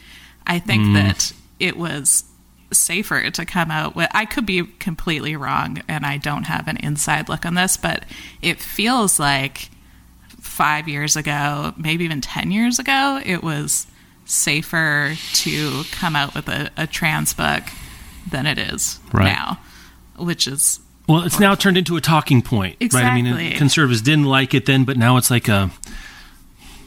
I 0.46 0.58
think 0.58 0.94
that 0.94 1.32
it 1.60 1.76
was 1.76 2.24
safer 2.72 3.30
to 3.30 3.44
come 3.44 3.70
out 3.70 3.94
with 3.94 4.08
I 4.12 4.24
could 4.24 4.46
be 4.46 4.64
completely 4.64 5.36
wrong 5.36 5.82
and 5.88 6.06
I 6.06 6.16
don't 6.16 6.44
have 6.44 6.68
an 6.68 6.78
inside 6.78 7.28
look 7.28 7.44
on 7.44 7.54
this, 7.54 7.76
but 7.76 8.04
it 8.40 8.60
feels 8.60 9.18
like 9.18 9.68
five 10.40 10.88
years 10.88 11.16
ago, 11.16 11.72
maybe 11.76 12.04
even 12.04 12.20
10 12.20 12.50
years 12.50 12.78
ago, 12.78 13.20
it 13.24 13.42
was 13.42 13.86
safer 14.24 15.14
to 15.34 15.82
come 15.92 16.16
out 16.16 16.34
with 16.34 16.48
a, 16.48 16.70
a 16.76 16.86
trans 16.86 17.34
book 17.34 17.62
than 18.30 18.46
it 18.46 18.58
is 18.58 19.00
Right. 19.12 19.24
now, 19.24 19.58
which 20.16 20.46
is, 20.46 20.80
Well, 21.08 21.22
it's 21.22 21.40
now 21.40 21.54
turned 21.54 21.76
into 21.76 21.96
a 21.96 22.00
talking 22.00 22.42
point, 22.42 22.76
right? 22.92 23.04
I 23.04 23.20
mean, 23.20 23.56
conservatives 23.56 24.02
didn't 24.02 24.24
like 24.26 24.54
it 24.54 24.66
then, 24.66 24.84
but 24.84 24.96
now 24.96 25.16
it's 25.16 25.30
like 25.30 25.48
a, 25.48 25.70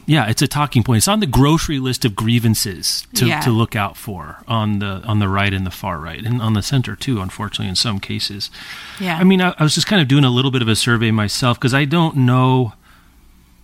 yeah, 0.06 0.26
it's 0.28 0.40
a 0.40 0.46
talking 0.46 0.82
point. 0.84 0.98
It's 0.98 1.08
on 1.08 1.18
the 1.20 1.26
grocery 1.26 1.78
list 1.80 2.04
of 2.04 2.14
grievances 2.14 3.06
to, 3.14 3.26
Yeah. 3.26 3.40
to 3.40 3.50
look 3.50 3.74
out 3.74 3.96
for 3.96 4.44
on 4.46 4.78
the 4.78 5.02
on 5.04 5.18
the 5.18 5.28
right 5.28 5.52
and 5.52 5.66
the 5.66 5.70
far 5.70 5.98
right, 5.98 6.24
and 6.24 6.40
on 6.40 6.52
the 6.54 6.62
center 6.62 6.94
too. 6.94 7.20
Unfortunately, 7.20 7.68
in 7.68 7.74
some 7.76 7.98
cases. 7.98 8.48
yeah. 9.00 9.18
I 9.18 9.24
mean, 9.24 9.42
I, 9.42 9.54
I 9.58 9.62
was 9.64 9.74
just 9.74 9.86
kind 9.88 10.00
of 10.00 10.06
doing 10.08 10.22
a 10.24 10.30
little 10.30 10.50
bit 10.52 10.62
of 10.62 10.68
a 10.68 10.76
survey 10.76 11.10
myself 11.10 11.58
because 11.58 11.74
I 11.74 11.84
don't 11.86 12.16
know, 12.18 12.72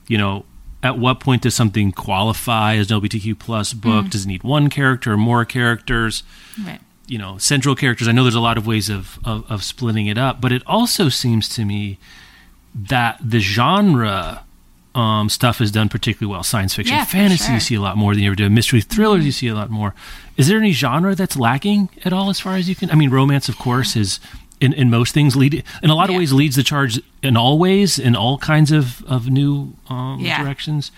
you 0.08 0.18
know, 0.18 0.44
at 0.82 0.98
what 0.98 1.20
point 1.20 1.42
does 1.42 1.54
something 1.54 1.92
qualify 1.92 2.74
as 2.74 2.90
an 2.90 3.00
LGBTQ 3.00 3.38
plus 3.38 3.72
book? 3.72 4.06
Mm. 4.06 4.10
Does 4.10 4.24
it 4.24 4.28
need 4.28 4.42
one 4.42 4.68
character 4.68 5.12
or 5.12 5.16
more 5.16 5.44
characters? 5.44 6.24
right. 6.64 6.80
You 7.12 7.18
know 7.18 7.32
central 7.38 7.74
characters. 7.82 8.08
I 8.08 8.12
know 8.12 8.22
there's 8.24 8.34
a 8.44 8.48
lot 8.50 8.58
of 8.60 8.66
ways 8.66 8.88
of, 8.88 9.18
of 9.24 9.38
of 9.50 9.58
splitting 9.62 10.06
it 10.12 10.18
up 10.26 10.34
but 10.40 10.50
it 10.52 10.62
also 10.66 11.08
seems 11.08 11.48
to 11.56 11.64
me 11.64 11.98
that 12.74 13.18
the 13.22 13.38
genre 13.40 14.44
um, 14.94 15.28
stuff 15.28 15.60
is 15.60 15.70
done 15.72 15.88
particularly 15.88 16.30
well. 16.32 16.42
Science 16.42 16.74
fiction 16.74 16.96
Yeah, 16.96 17.04
fantasy 17.04 17.44
sure. 17.44 17.54
you 17.54 17.60
see 17.60 17.74
a 17.74 17.80
lot 17.80 17.96
more 17.96 18.12
than 18.14 18.22
you 18.22 18.28
ever 18.30 18.36
do. 18.36 18.48
Mystery 18.50 18.80
thrillers 18.82 19.24
you 19.24 19.32
see 19.32 19.48
a 19.48 19.54
lot 19.54 19.70
more. 19.70 19.94
Is 20.36 20.48
there 20.48 20.58
any 20.58 20.72
genre 20.72 21.14
that's 21.14 21.36
lacking 21.36 21.88
at 22.04 22.12
all 22.12 22.28
as 22.30 22.40
far 22.40 22.54
as 22.56 22.68
you 22.68 22.74
can 22.74 22.90
i 22.90 22.94
mean 22.94 23.10
romance 23.10 23.48
of 23.48 23.56
course 23.58 23.96
is 23.96 24.18
in, 24.60 24.72
in 24.72 24.88
most 24.90 25.12
things 25.14 25.34
lead 25.36 25.54
in 25.82 25.90
a 25.90 25.94
lot 25.94 26.08
of 26.08 26.12
Yeah. 26.12 26.18
ways 26.20 26.32
leads 26.32 26.56
the 26.56 26.62
charge 26.62 27.00
in 27.22 27.36
all 27.36 27.58
ways 27.58 27.98
in 27.98 28.14
all 28.16 28.38
kinds 28.38 28.70
of 28.72 29.02
of 29.04 29.28
new 29.28 29.74
um, 29.88 30.18
Yeah. 30.20 30.42
directions 30.42 30.90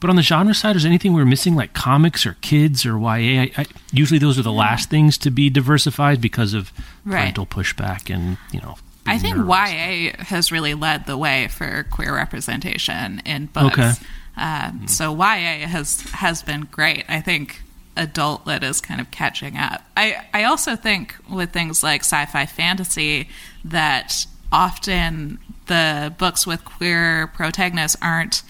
but 0.00 0.10
on 0.10 0.16
the 0.16 0.22
genre 0.22 0.54
side, 0.54 0.76
is 0.76 0.82
there 0.82 0.90
anything 0.90 1.12
we're 1.14 1.24
missing, 1.24 1.54
like 1.54 1.72
comics 1.72 2.26
or 2.26 2.36
kids 2.40 2.84
or 2.86 2.98
YA? 2.98 3.42
I, 3.42 3.52
I, 3.56 3.66
usually, 3.92 4.18
those 4.18 4.38
are 4.38 4.42
the 4.42 4.52
last 4.52 4.90
things 4.90 5.16
to 5.18 5.30
be 5.30 5.48
diversified 5.50 6.20
because 6.20 6.54
of 6.54 6.72
Right. 7.04 7.20
parental 7.20 7.46
pushback 7.46 8.12
and 8.14 8.36
you 8.52 8.60
know. 8.60 8.76
I 9.06 9.18
think 9.18 9.36
nervous. 9.36 9.70
YA 9.70 10.12
has 10.24 10.50
really 10.50 10.74
led 10.74 11.06
the 11.06 11.16
way 11.16 11.46
for 11.48 11.84
queer 11.90 12.14
representation 12.14 13.22
in 13.24 13.46
books. 13.46 13.78
Okay. 13.78 13.92
Um, 14.36 14.88
So 14.88 15.14
YA 15.14 15.66
has 15.66 16.00
has 16.12 16.42
been 16.42 16.62
great. 16.70 17.04
I 17.08 17.20
think 17.20 17.62
adult 17.96 18.46
lit 18.46 18.62
is 18.62 18.80
kind 18.80 19.00
of 19.00 19.10
catching 19.10 19.56
up. 19.56 19.82
I 19.96 20.16
I 20.34 20.44
also 20.44 20.76
think 20.76 21.14
with 21.30 21.52
things 21.52 21.82
like 21.82 22.00
sci-fi 22.02 22.44
fantasy 22.46 23.28
that 23.64 24.26
often 24.52 25.38
the 25.66 26.12
books 26.18 26.46
with 26.46 26.64
queer 26.64 27.28
protagonists 27.28 27.96
aren't 28.02 28.42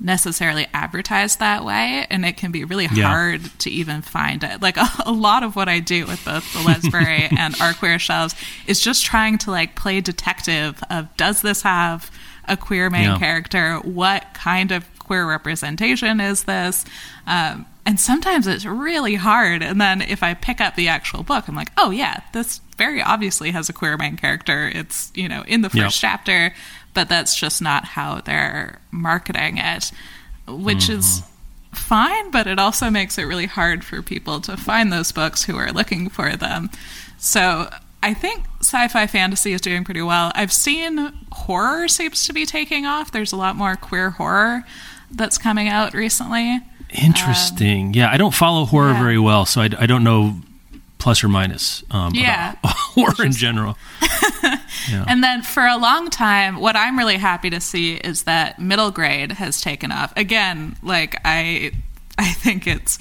necessarily 0.00 0.66
advertised 0.74 1.38
that 1.38 1.64
way 1.64 2.06
and 2.10 2.24
it 2.26 2.36
can 2.36 2.50
be 2.50 2.64
really 2.64 2.88
Yeah. 2.92 3.06
hard 3.08 3.42
to 3.60 3.70
even 3.70 4.02
find 4.02 4.42
it 4.42 4.60
like 4.60 4.76
a, 4.76 4.86
a 5.06 5.12
lot 5.12 5.42
of 5.44 5.54
what 5.56 5.68
i 5.68 5.78
do 5.78 6.04
with 6.06 6.24
both 6.24 6.52
the 6.52 6.58
Lesbrary 6.68 7.32
and 7.38 7.54
our 7.60 7.72
queer 7.74 7.98
shelves 7.98 8.34
is 8.66 8.80
just 8.80 9.04
trying 9.04 9.38
to 9.38 9.50
like 9.50 9.76
play 9.76 10.00
detective 10.00 10.82
of 10.90 11.16
does 11.16 11.42
this 11.42 11.62
have 11.62 12.10
a 12.46 12.56
queer 12.56 12.90
main 12.90 13.04
Yeah. 13.10 13.18
character 13.18 13.76
what 13.78 14.26
kind 14.34 14.72
of 14.72 14.84
queer 14.98 15.26
representation 15.28 16.18
is 16.20 16.44
this 16.44 16.84
um, 17.26 17.64
and 17.86 18.00
sometimes 18.00 18.46
it's 18.46 18.64
really 18.66 19.14
hard 19.14 19.62
and 19.62 19.80
then 19.80 20.02
if 20.02 20.22
i 20.22 20.34
pick 20.34 20.60
up 20.60 20.74
the 20.74 20.88
actual 20.88 21.22
book 21.22 21.46
i'm 21.46 21.54
like 21.54 21.70
oh 21.76 21.90
yeah 21.90 22.20
this 22.32 22.60
very 22.76 23.00
obviously 23.00 23.52
has 23.52 23.68
a 23.68 23.72
queer 23.72 23.96
main 23.96 24.16
character 24.16 24.68
it's 24.74 25.12
you 25.14 25.28
know 25.28 25.44
in 25.46 25.60
the 25.62 25.70
first 25.70 26.02
Yeah. 26.02 26.10
chapter 26.10 26.54
but 26.94 27.08
that's 27.08 27.34
just 27.34 27.60
not 27.60 27.84
how 27.84 28.20
they're 28.20 28.80
marketing 28.90 29.58
it 29.58 29.92
which 30.46 30.88
is 30.88 31.20
mm-hmm. 31.20 31.76
fine 31.76 32.30
but 32.30 32.46
it 32.46 32.58
also 32.58 32.90
makes 32.90 33.18
it 33.18 33.24
really 33.24 33.46
hard 33.46 33.84
for 33.84 34.02
people 34.02 34.40
to 34.40 34.56
find 34.56 34.92
those 34.92 35.12
books 35.12 35.44
who 35.44 35.56
are 35.56 35.72
looking 35.72 36.08
for 36.08 36.36
them 36.36 36.70
so 37.18 37.68
I 38.04 38.12
think 38.12 38.44
sci-fi 38.60 39.06
fantasy 39.06 39.54
is 39.54 39.62
doing 39.62 39.82
pretty 39.82 40.02
well. 40.02 40.30
I've 40.34 40.52
seen 40.52 41.10
horror 41.32 41.88
seems 41.88 42.26
to 42.26 42.34
be 42.34 42.44
taking 42.44 42.84
off. 42.84 43.10
There's 43.12 43.32
a 43.32 43.36
lot 43.36 43.56
more 43.56 43.76
queer 43.76 44.10
horror 44.10 44.62
that's 45.10 45.38
coming 45.38 45.68
out 45.68 45.94
recently. 45.94 46.60
Interesting. 46.90 47.86
Um, 47.86 47.92
yeah, 47.94 48.10
I 48.10 48.18
don't 48.18 48.34
follow 48.34 48.66
horror 48.66 48.90
yeah. 48.90 49.02
very 49.02 49.18
well, 49.18 49.46
so 49.46 49.62
I, 49.62 49.70
I 49.78 49.86
don't 49.86 50.04
know 50.04 50.36
plus 51.04 51.22
or 51.22 51.28
minus 51.28 51.84
um, 51.90 52.12
Yeah. 52.14 52.54
horror 52.64 53.24
in 53.24 53.32
general. 53.32 53.76
Yeah. 54.90 55.04
And 55.08 55.22
then 55.24 55.42
for 55.42 55.62
a 55.64 55.76
long 55.78 56.10
time, 56.10 56.56
what 56.60 56.76
I'm 56.76 56.98
really 56.98 57.16
happy 57.16 57.48
to 57.50 57.60
see 57.60 57.94
is 57.94 58.24
that 58.24 58.58
middle 58.58 58.90
grade 58.90 59.32
has 59.32 59.60
taken 59.62 59.90
off. 59.92 60.12
Again, 60.16 60.76
like 60.82 61.16
I 61.24 61.70
I 62.18 62.32
think 62.32 62.66
it's 62.66 62.98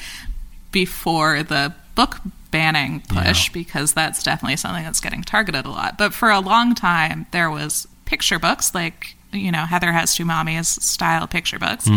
before 0.72 1.44
the 1.44 1.74
book 1.96 2.20
banning 2.52 3.02
push 3.10 3.48
Yeah. 3.48 3.54
because 3.54 3.94
that's 3.94 4.24
definitely 4.24 4.56
something 4.58 4.84
that's 4.84 5.00
getting 5.02 5.24
targeted 5.24 5.66
a 5.66 5.70
lot. 5.70 5.98
But 5.98 6.14
for 6.14 6.30
a 6.30 6.40
long 6.40 6.74
time 6.76 7.26
there 7.32 7.50
was 7.50 7.88
picture 8.06 8.40
books 8.40 8.74
like 8.74 9.16
you 9.34 9.52
know 9.52 9.66
Heather 9.66 9.92
has 9.92 10.16
two 10.16 10.26
mommies 10.26 10.66
style 10.82 11.28
picture 11.28 11.60
books 11.60 11.90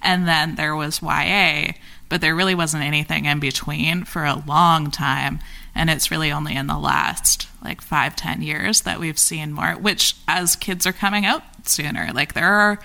and 0.00 0.26
then 0.28 0.54
there 0.54 0.76
was 0.76 1.02
YA 1.02 1.72
but 2.08 2.20
there 2.20 2.34
really 2.34 2.54
wasn't 2.54 2.82
anything 2.84 3.24
in 3.24 3.40
between 3.40 4.04
for 4.04 4.24
a 4.24 4.42
long 4.46 4.90
time 4.90 5.40
and 5.74 5.90
it's 5.90 6.10
really 6.10 6.30
only 6.30 6.54
in 6.54 6.66
the 6.68 6.78
last 6.78 7.48
like 7.62 7.80
five 7.80 8.14
ten 8.14 8.42
years 8.42 8.82
that 8.82 9.00
we've 9.00 9.18
seen 9.18 9.52
more 9.52 9.72
which 9.72 10.14
as 10.28 10.56
kids 10.56 10.86
are 10.86 10.92
coming 10.92 11.24
out 11.24 11.42
sooner 11.66 12.10
like 12.14 12.34
there 12.34 12.52
are 12.52 12.78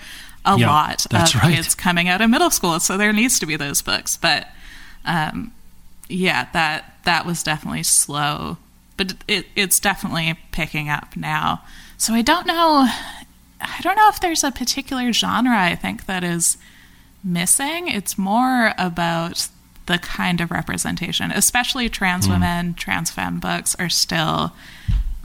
a 0.44 0.58
Yeah, 0.58 0.68
lot 0.68 1.04
of 1.12 1.34
right. 1.34 1.54
kids 1.54 1.74
coming 1.74 2.08
out 2.08 2.20
of 2.20 2.30
middle 2.30 2.50
school 2.50 2.80
so 2.80 2.96
there 2.96 3.12
needs 3.12 3.38
to 3.38 3.46
be 3.46 3.56
those 3.56 3.82
books 3.82 4.16
but 4.16 4.48
um, 5.04 5.52
yeah 6.08 6.48
that 6.52 6.96
that 7.04 7.26
was 7.26 7.42
definitely 7.42 7.82
slow 7.82 8.56
but 8.96 9.14
it, 9.28 9.46
it's 9.56 9.78
definitely 9.80 10.34
picking 10.52 10.88
up 10.88 11.16
now 11.16 11.62
so 11.96 12.14
i 12.14 12.22
don't 12.22 12.46
know 12.46 12.86
i 13.60 13.78
don't 13.82 13.96
know 13.96 14.08
if 14.08 14.20
there's 14.20 14.42
a 14.44 14.50
particular 14.50 15.12
genre 15.12 15.56
i 15.58 15.74
think 15.74 16.06
that 16.06 16.24
is 16.24 16.56
missing. 17.24 17.88
It's 17.88 18.16
more 18.18 18.72
about 18.78 19.48
the 19.86 19.98
kind 19.98 20.40
of 20.40 20.50
representation 20.52 21.32
especially 21.32 21.88
trans 21.88 22.28
women 22.28 22.74
trans 22.74 23.10
femme 23.10 23.40
books 23.40 23.74
are 23.80 23.88
still 23.88 24.52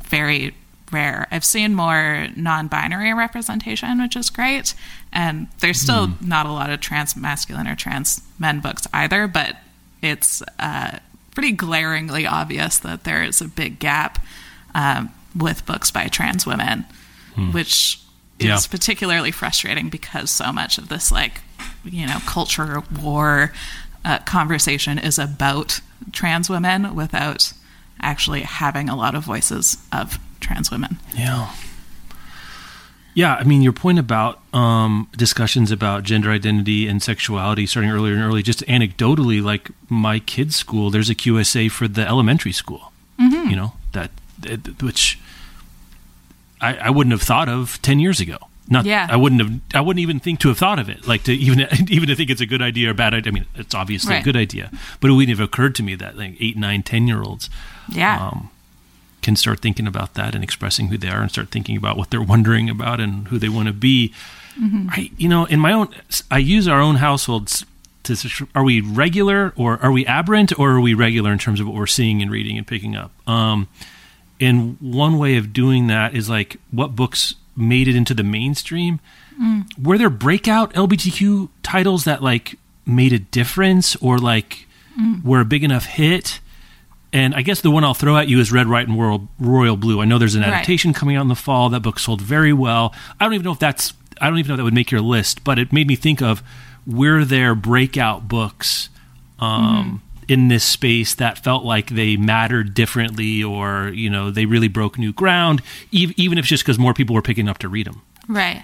very 0.03 0.55
rare. 0.91 1.27
I've 1.31 1.45
seen 1.45 1.75
more 1.75 2.27
non-binary 2.35 3.13
representation 3.13 4.01
which 4.01 4.15
is 4.15 4.29
great. 4.29 4.73
And 5.13 5.47
there's 5.59 5.79
still 5.79 6.13
not 6.19 6.45
a 6.47 6.51
lot 6.51 6.69
of 6.71 6.79
trans 6.81 7.15
masculine 7.15 7.67
or 7.67 7.75
trans 7.75 8.21
men 8.39 8.59
books 8.59 8.87
either 8.93 9.27
but 9.27 9.57
it's 10.01 10.41
uh, 10.59 10.97
pretty 11.33 11.51
glaringly 11.51 12.25
obvious 12.25 12.77
that 12.79 13.03
there 13.03 13.23
is 13.23 13.41
a 13.41 13.47
big 13.47 13.77
gap 13.79 14.19
um, 14.73 15.11
with 15.35 15.65
books 15.65 15.91
by 15.91 16.07
trans 16.07 16.45
women, 16.45 16.85
which 17.51 17.99
is 18.39 18.45
Yeah. 18.47 18.59
particularly 18.69 19.31
frustrating 19.31 19.89
because 19.89 20.29
so 20.31 20.51
much 20.53 20.77
of 20.77 20.87
this, 20.89 21.11
like, 21.11 21.41
you 21.83 22.05
know, 22.07 22.19
culture 22.25 22.81
war 23.01 23.51
uh, 24.03 24.19
conversation 24.19 24.97
is 24.97 25.17
about 25.19 25.79
trans 26.11 26.49
women 26.49 26.95
without 26.95 27.53
actually 28.01 28.41
having 28.41 28.89
a 28.89 28.95
lot 28.95 29.15
of 29.15 29.23
voices 29.23 29.77
of 29.91 30.19
trans 30.39 30.69
women. 30.71 30.97
Yeah. 31.15 31.51
Yeah, 33.13 33.35
I 33.35 33.45
mean, 33.45 33.61
your 33.61 33.71
point 33.71 33.97
about 33.97 34.41
um, 34.53 35.07
discussions 35.15 35.71
about 35.71 36.03
gender 36.03 36.31
identity 36.31 36.85
and 36.85 37.01
sexuality 37.01 37.65
starting 37.65 37.89
earlier 37.89 38.13
and 38.13 38.21
early, 38.21 38.43
just 38.43 38.59
anecdotally, 38.65 39.41
like 39.41 39.71
my 39.87 40.19
kids' 40.19 40.57
school, 40.57 40.89
there's 40.89 41.09
a 41.09 41.15
QSA 41.15 41.71
for 41.71 41.87
the 41.87 42.05
elementary 42.05 42.51
school, 42.51 42.91
you 43.17 43.55
know, 43.55 43.71
that, 43.93 44.11
that- 44.39 44.81
which 44.83 45.17
I, 46.59 46.75
I 46.75 46.89
wouldn't 46.89 47.13
have 47.13 47.21
thought 47.21 47.47
of 47.47 47.81
10 47.81 47.99
years 47.99 48.19
ago. 48.19 48.37
Not, 48.69 48.85
Yeah. 48.85 49.07
I 49.09 49.15
wouldn't 49.15 49.41
have, 49.41 49.51
I 49.75 49.81
wouldn't 49.81 50.01
even 50.01 50.19
think 50.19 50.39
to 50.39 50.47
have 50.47 50.57
thought 50.57 50.79
of 50.79 50.89
it, 50.89 51.07
like 51.07 51.23
to 51.23 51.33
even, 51.33 51.67
even 51.87 52.07
to 52.09 52.15
think 52.15 52.29
it's 52.29 52.41
a 52.41 52.45
good 52.47 52.61
idea 52.61 52.89
or 52.89 52.93
bad 52.93 53.13
idea. 53.13 53.31
I 53.31 53.33
mean, 53.33 53.45
it's 53.55 53.75
obviously 53.75 54.15
a 54.15 54.23
good 54.23 54.35
idea, 54.35 54.71
but 54.99 55.09
it 55.09 55.13
wouldn't 55.13 55.37
have 55.37 55.43
occurred 55.45 55.75
to 55.75 55.83
me 55.83 55.93
that 55.95 56.17
like 56.17 56.35
eight, 56.39 56.57
nine 56.57 56.81
ten 56.83 57.07
year 57.07 57.21
olds 57.21 57.49
Yeah. 57.89 58.27
um, 58.29 58.49
can 59.21 59.35
start 59.35 59.59
thinking 59.59 59.85
about 59.87 60.13
that 60.15 60.33
and 60.35 60.43
expressing 60.43 60.87
who 60.87 60.97
they 60.97 61.09
are 61.09 61.21
and 61.21 61.29
start 61.31 61.49
thinking 61.49 61.77
about 61.77 61.97
what 61.97 62.09
they're 62.09 62.21
wondering 62.21 62.69
about 62.69 62.99
and 62.99 63.27
who 63.27 63.37
they 63.39 63.49
want 63.49 63.67
to 63.67 63.73
be. 63.73 64.13
I, 64.57 65.11
you 65.17 65.27
know, 65.27 65.43
in 65.45 65.59
my 65.59 65.73
own, 65.73 65.89
I 66.31 66.37
use 66.37 66.65
our 66.67 66.79
own 66.79 66.95
households 66.95 67.65
to, 68.03 68.47
are 68.55 68.63
we 68.63 68.79
regular 68.81 69.51
or 69.57 69.77
are 69.83 69.91
we 69.91 70.05
aberrant 70.05 70.57
or 70.57 70.71
are 70.71 70.79
we 70.79 70.93
regular 70.93 71.31
in 71.33 71.39
terms 71.39 71.59
of 71.59 71.67
what 71.67 71.75
we're 71.75 71.87
seeing 71.87 72.21
and 72.21 72.31
reading 72.31 72.57
and 72.57 72.65
picking 72.65 72.95
up? 72.95 73.11
Um, 73.27 73.67
and 74.39 74.77
one 74.79 75.17
way 75.17 75.35
of 75.37 75.51
doing 75.53 75.87
that 75.87 76.15
is 76.15 76.29
like 76.29 76.55
what 76.71 76.95
books 76.95 77.35
made 77.55 77.87
it 77.87 77.95
into 77.95 78.13
the 78.13 78.23
mainstream. 78.23 78.99
Mm. 79.41 79.65
Were 79.81 79.97
there 79.97 80.09
breakout 80.09 80.73
LGBTQ 80.73 81.49
titles 81.63 82.03
that 82.05 82.23
like 82.23 82.57
made 82.85 83.13
a 83.13 83.19
difference 83.19 83.95
or 83.97 84.17
like 84.17 84.67
mm. 84.99 85.23
were 85.23 85.41
a 85.41 85.45
big 85.45 85.63
enough 85.63 85.85
hit? 85.85 86.39
And 87.13 87.33
I 87.33 87.43
guess 87.43 87.61
the 87.61 87.71
one 87.71 87.85
I'll 87.85 87.93
throw 87.93 88.17
at 88.17 88.27
you 88.27 88.39
is 88.39 88.51
Red, 88.51 88.67
White, 88.67 88.89
and 88.89 88.99
Royal, 88.99 89.29
Royal 89.39 89.77
Blue. 89.77 90.01
I 90.01 90.05
know 90.05 90.17
there's 90.17 90.35
an 90.35 90.41
Right. 90.41 90.51
adaptation 90.51 90.91
coming 90.91 91.15
out 91.15 91.21
in 91.21 91.29
the 91.29 91.35
fall. 91.35 91.69
That 91.69 91.81
book 91.81 91.97
sold 91.97 92.21
very 92.21 92.51
well. 92.51 92.93
I 93.19 93.23
don't 93.23 93.33
even 93.33 93.45
know 93.45 93.53
if 93.53 93.59
that's. 93.59 93.93
I 94.19 94.29
don't 94.29 94.37
even 94.39 94.49
know 94.49 94.53
if 94.55 94.57
that 94.57 94.63
would 94.63 94.73
make 94.73 94.91
your 94.91 95.01
list, 95.01 95.43
but 95.43 95.59
it 95.59 95.71
made 95.71 95.87
me 95.87 95.95
think 95.95 96.21
of 96.21 96.43
were 96.85 97.25
there 97.25 97.55
breakout 97.55 98.27
books 98.27 98.89
um, 99.39 99.75
mm-hmm. 99.75 99.95
In 100.27 100.47
this 100.47 100.63
space 100.63 101.13
that 101.15 101.37
felt 101.37 101.63
like 101.63 101.89
they 101.89 102.17
mattered 102.17 102.73
differently, 102.73 103.43
or 103.43 103.89
you 103.89 104.09
know 104.09 104.31
they 104.31 104.45
really 104.45 104.67
broke 104.67 104.97
new 104.97 105.13
ground, 105.13 105.61
ev- 105.93 106.13
even 106.17 106.37
if 106.37 106.43
it's 106.43 106.49
just 106.49 106.63
because 106.63 106.79
more 106.79 106.93
people 106.93 107.13
were 107.13 107.21
picking 107.21 107.47
up 107.47 107.59
to 107.59 107.69
read 107.69 107.87
them. 107.87 108.01
Right. 108.27 108.63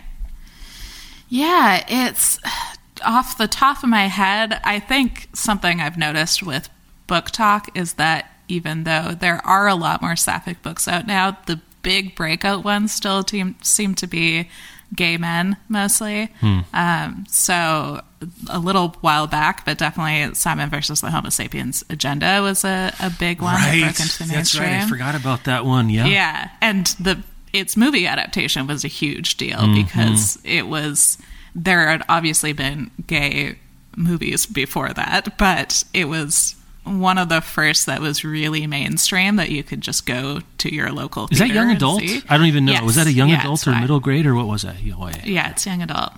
Yeah, 1.29 1.83
it's 1.87 2.39
off 3.05 3.37
the 3.37 3.47
top 3.47 3.83
of 3.83 3.89
my 3.89 4.07
head. 4.07 4.59
I 4.63 4.79
think 4.79 5.29
something 5.33 5.79
I've 5.79 5.97
noticed 5.97 6.43
with 6.43 6.69
BookTok 7.07 7.69
is 7.75 7.93
that 7.93 8.31
even 8.47 8.83
though 8.83 9.15
there 9.17 9.45
are 9.45 9.67
a 9.67 9.75
lot 9.75 10.01
more 10.01 10.15
sapphic 10.15 10.61
books 10.61 10.87
out 10.87 11.07
now, 11.07 11.37
the 11.45 11.61
big 11.81 12.15
breakout 12.15 12.63
ones 12.63 12.91
still 12.91 13.25
seem 13.61 13.95
to 13.95 14.07
be 14.07 14.49
gay 14.95 15.17
men 15.17 15.57
mostly. 15.69 16.29
Um, 16.73 17.25
so 17.29 18.01
a 18.49 18.59
little 18.59 18.89
while 19.01 19.25
back, 19.27 19.65
but 19.65 19.77
definitely 19.77 20.35
Simon 20.35 20.69
versus 20.69 21.01
the 21.01 21.09
Homo 21.11 21.29
sapiens 21.29 21.83
agenda 21.89 22.41
was 22.41 22.63
a, 22.63 22.93
a 22.99 23.09
big 23.09 23.41
one 23.41 23.55
that 23.55 23.71
broke 23.79 23.99
into 23.99 24.17
the 24.19 24.25
That's 24.25 24.57
right. 24.59 24.81
I 24.81 24.87
forgot 24.87 25.15
about 25.15 25.45
that 25.45 25.65
one. 25.65 25.89
Yeah. 25.89 26.05
Yeah, 26.05 26.49
and 26.61 26.87
the 26.99 27.23
its 27.53 27.75
movie 27.75 28.07
adaptation 28.07 28.67
was 28.67 28.85
a 28.85 28.87
huge 28.87 29.35
deal 29.37 29.57
Mm-hmm. 29.59 29.73
because 29.83 30.39
it 30.43 30.67
was 30.67 31.17
there 31.55 31.87
had 31.89 32.03
obviously 32.07 32.53
been 32.53 32.91
gay 33.07 33.57
movies 33.97 34.45
before 34.45 34.93
that, 34.93 35.37
but 35.37 35.83
it 35.93 36.05
was 36.05 36.55
one 36.83 37.17
of 37.17 37.29
the 37.29 37.41
first 37.41 37.85
that 37.85 38.01
was 38.01 38.23
really 38.23 38.65
mainstream 38.67 39.35
that 39.35 39.49
you 39.49 39.63
could 39.63 39.81
just 39.81 40.05
go 40.05 40.39
to 40.57 40.73
your 40.73 40.91
local. 40.91 41.27
Is 41.31 41.39
that 41.39 41.49
young 41.49 41.69
adult? 41.71 42.01
see. 42.01 42.21
I 42.27 42.37
don't 42.37 42.47
even 42.47 42.65
know. 42.65 42.71
Yes. 42.73 42.83
Was 42.83 42.95
that 42.95 43.07
a 43.07 43.13
young 43.13 43.29
Yeah, 43.29 43.39
adult 43.41 43.67
or 43.67 43.71
middle 43.79 43.99
grade 43.99 44.25
or 44.25 44.33
what 44.35 44.47
was 44.47 44.63
that? 44.63 44.75
Oh, 44.97 45.07
yeah. 45.07 45.21
Yeah, 45.23 45.49
it's 45.51 45.65
young 45.65 45.81
adult. 45.81 46.13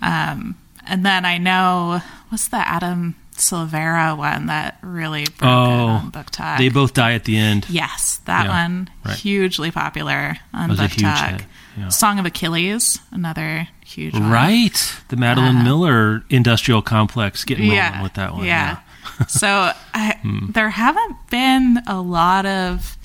Um, 0.00 0.56
and 0.86 1.04
then 1.04 1.24
I 1.24 1.38
know 1.38 2.00
what's 2.28 2.48
the 2.48 2.56
Adam 2.58 3.16
Silvera 3.32 4.16
one 4.16 4.46
that 4.46 4.78
really 4.82 5.24
broke 5.24 5.42
Oh, 5.50 5.86
on 5.86 6.12
BookTok. 6.12 6.58
they 6.58 6.68
both 6.68 6.94
die 6.94 7.12
at 7.12 7.24
the 7.24 7.36
end. 7.36 7.66
Yes, 7.68 8.20
that 8.24 8.46
Yeah, 8.46 8.64
one 8.64 8.90
right. 9.04 9.16
hugely 9.16 9.70
popular 9.70 10.38
on 10.52 10.70
BookTok. 10.70 11.42
yeah. 11.76 11.88
Song 11.88 12.18
of 12.18 12.26
Achilles, 12.26 12.98
another 13.12 13.68
huge 13.84 14.14
one. 14.14 14.30
Right. 14.30 14.94
The 15.08 15.16
Madeline 15.16 15.62
Miller 15.64 16.24
industrial 16.30 16.82
complex 16.82 17.44
getting 17.44 17.70
rolling 17.70 18.02
with 18.02 18.14
that 18.14 18.34
one. 18.34 18.44
Yeah. 18.44 18.78
so 19.28 19.72
I, 19.94 20.16
Hmm. 20.22 20.50
there 20.52 20.70
haven't 20.70 21.16
been 21.30 21.82
a 21.86 22.00
lot 22.00 22.44
of 22.46 22.96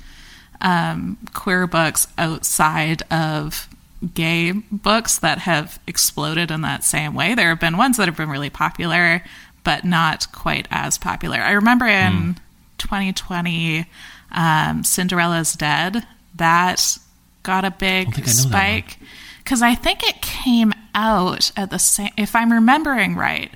um, 0.62 1.18
queer 1.34 1.68
books 1.68 2.08
outside 2.18 3.02
of 3.12 3.68
gay 4.14 4.52
books 4.52 5.18
that 5.20 5.40
have 5.40 5.80
exploded 5.88 6.52
in 6.52 6.62
that 6.62 6.84
same 6.84 7.14
way. 7.14 7.36
There 7.36 7.50
have 7.50 7.60
been 7.60 7.78
ones 7.78 7.98
that 7.98 8.08
have 8.08 8.18
been 8.18 8.30
really 8.30 8.50
popular, 8.50 9.24
but 9.64 9.84
not 9.86 10.32
quite 10.32 10.68
as 10.72 10.98
popular. 10.98 11.38
I 11.40 11.52
remember 11.52 11.86
in 11.88 12.36
2020, 12.78 13.86
um, 14.32 14.84
Cinderella's 14.84 15.54
Dead. 15.54 16.06
That 16.36 16.98
got 17.44 17.66
a 17.66 17.72
big 17.72 18.14
think 18.14 18.18
I 18.18 18.22
know 18.22 18.26
that 18.26 18.44
one. 18.44 18.50
spike 18.52 18.98
because 19.44 19.62
I 19.62 19.76
think 19.76 20.02
it 20.04 20.22
came 20.22 20.74
out 20.96 21.52
at 21.56 21.70
the 21.70 21.80
same. 21.80 22.10
If 22.18 22.36
I'm 22.36 22.52
remembering 22.52 23.16
right, 23.16 23.52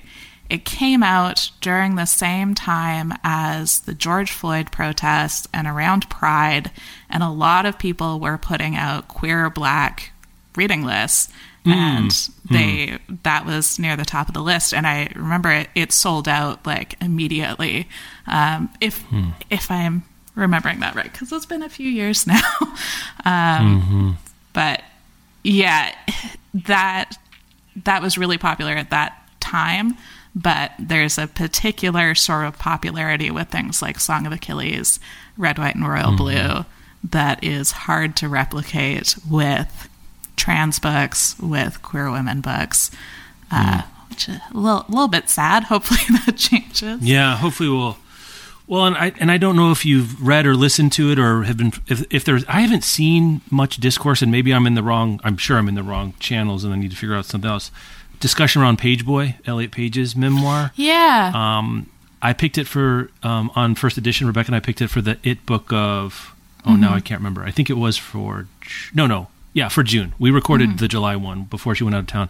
it 0.50 0.64
came 0.64 1.02
out 1.02 1.50
during 1.60 1.94
the 1.96 2.06
same 2.06 2.54
time 2.54 3.12
as 3.22 3.80
the 3.80 3.94
George 3.94 4.30
Floyd 4.32 4.70
protests 4.72 5.46
and 5.52 5.66
around 5.66 6.08
Pride, 6.08 6.70
and 7.10 7.22
a 7.22 7.28
lot 7.30 7.66
of 7.66 7.78
people 7.78 8.18
were 8.20 8.38
putting 8.38 8.74
out 8.76 9.08
queer 9.08 9.50
black 9.50 10.12
reading 10.56 10.84
lists. 10.84 11.28
And 11.64 12.14
they 12.50 12.98
that 13.24 13.44
was 13.44 13.78
near 13.78 13.94
the 13.94 14.06
top 14.06 14.28
of 14.28 14.34
the 14.34 14.40
list, 14.40 14.72
and 14.72 14.86
I 14.86 15.12
remember 15.14 15.50
it, 15.50 15.68
it 15.74 15.92
sold 15.92 16.26
out 16.26 16.64
like 16.66 16.94
immediately. 17.02 17.88
Um, 18.26 18.70
if 18.80 19.04
if 19.50 19.70
I'm 19.70 20.04
remembering 20.34 20.80
that 20.80 20.94
right 20.94 21.12
because 21.12 21.30
it's 21.30 21.44
been 21.44 21.62
a 21.62 21.68
few 21.68 21.90
years 21.90 22.26
now. 22.26 22.40
um, 23.26 24.16
But 24.54 24.82
yeah, 25.44 25.94
that 26.54 27.12
that 27.84 28.00
was 28.02 28.16
really 28.16 28.38
popular 28.38 28.72
at 28.72 28.90
that 28.90 29.28
time. 29.40 29.96
But 30.40 30.70
there's 30.78 31.18
a 31.18 31.26
particular 31.26 32.14
sort 32.14 32.46
of 32.46 32.58
popularity 32.58 33.28
with 33.28 33.48
things 33.48 33.82
like 33.82 33.98
Song 33.98 34.24
of 34.24 34.32
Achilles, 34.32 35.00
Red, 35.36 35.58
White, 35.58 35.74
and 35.74 35.88
Royal 35.88 36.16
Blue 36.16 36.64
that 37.02 37.42
is 37.42 37.72
hard 37.72 38.14
to 38.16 38.28
replicate 38.28 39.16
with 39.28 39.88
trans 40.36 40.78
books, 40.78 41.36
with 41.40 41.82
queer 41.82 42.10
women 42.10 42.40
books. 42.40 42.90
Uh, 43.50 43.82
which 44.10 44.28
is 44.28 44.38
a 44.52 44.56
little, 44.56 44.84
little 44.88 45.08
bit 45.08 45.28
sad. 45.28 45.64
Hopefully 45.64 46.18
that 46.24 46.36
changes. 46.36 47.02
Yeah, 47.02 47.36
hopefully 47.36 47.68
we'll. 47.68 47.96
Well, 48.66 48.84
and 48.84 48.96
I 48.96 49.12
and 49.18 49.30
I 49.30 49.38
don't 49.38 49.56
know 49.56 49.70
if 49.70 49.86
you've 49.86 50.20
read 50.24 50.44
or 50.44 50.54
listened 50.54 50.92
to 50.92 51.10
it 51.10 51.18
or 51.18 51.44
have 51.44 51.56
been 51.56 51.72
if 51.86 52.04
if 52.12 52.22
there's 52.24 52.44
I 52.46 52.60
haven't 52.60 52.84
seen 52.84 53.40
much 53.50 53.78
discourse 53.78 54.20
and 54.20 54.30
maybe 54.30 54.52
I'm 54.52 54.66
in 54.66 54.74
the 54.74 54.82
wrong 54.82 55.20
I'm 55.24 55.38
sure 55.38 55.56
I'm 55.56 55.68
in 55.68 55.74
the 55.74 55.82
wrong 55.82 56.12
channels 56.20 56.64
and 56.64 56.74
I 56.74 56.76
need 56.76 56.90
to 56.90 56.96
figure 56.96 57.14
out 57.14 57.24
something 57.24 57.48
else. 57.48 57.70
Discussion 58.20 58.62
around 58.62 58.78
Pageboy, 58.78 59.36
Elliot 59.46 59.70
Page's 59.70 60.16
memoir. 60.16 60.72
Yeah. 60.74 61.30
Um, 61.34 61.88
I 62.20 62.32
picked 62.32 62.58
it 62.58 62.66
for 62.66 63.10
um, 63.22 63.50
on 63.54 63.74
first 63.76 63.96
edition. 63.96 64.26
Rebecca 64.26 64.48
and 64.48 64.56
I 64.56 64.60
picked 64.60 64.80
it 64.80 64.88
for 64.88 65.00
the 65.00 65.18
It 65.22 65.46
book 65.46 65.72
of. 65.72 66.34
Oh, 66.66 66.74
now 66.74 66.92
I 66.94 67.00
can't 67.00 67.20
remember. 67.20 67.44
I 67.44 67.50
think 67.52 67.70
it 67.70 67.76
was 67.78 67.96
for 67.96 68.48
no, 68.92 69.06
no, 69.06 69.28
yeah, 69.52 69.68
for 69.68 69.82
June. 69.84 70.12
We 70.18 70.30
recorded 70.30 70.78
the 70.78 70.88
July 70.88 71.14
one 71.16 71.44
before 71.44 71.74
she 71.76 71.84
went 71.84 71.94
out 71.96 72.00
of 72.00 72.06
town. 72.08 72.28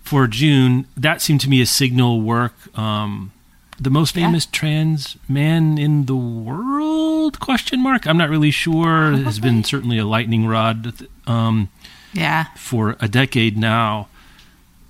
For 0.00 0.26
June, 0.26 0.86
that 0.96 1.20
seemed 1.20 1.42
to 1.42 1.50
me 1.50 1.60
a 1.60 1.66
signal 1.66 2.22
work. 2.22 2.54
Um, 2.76 3.32
the 3.78 3.90
most 3.90 4.16
Yeah. 4.16 4.24
famous 4.26 4.46
trans 4.46 5.16
man 5.28 5.76
in 5.78 6.06
the 6.06 6.16
world? 6.16 7.38
Question 7.40 7.82
mark. 7.82 8.06
I'm 8.06 8.16
not 8.16 8.30
really 8.30 8.50
sure. 8.50 9.12
Has 9.12 9.38
been 9.38 9.62
certainly 9.64 9.98
a 9.98 10.06
lightning 10.06 10.46
rod. 10.46 11.06
Um, 11.26 11.68
yeah. 12.12 12.46
for 12.56 12.96
a 13.00 13.06
decade 13.06 13.56
now. 13.58 14.08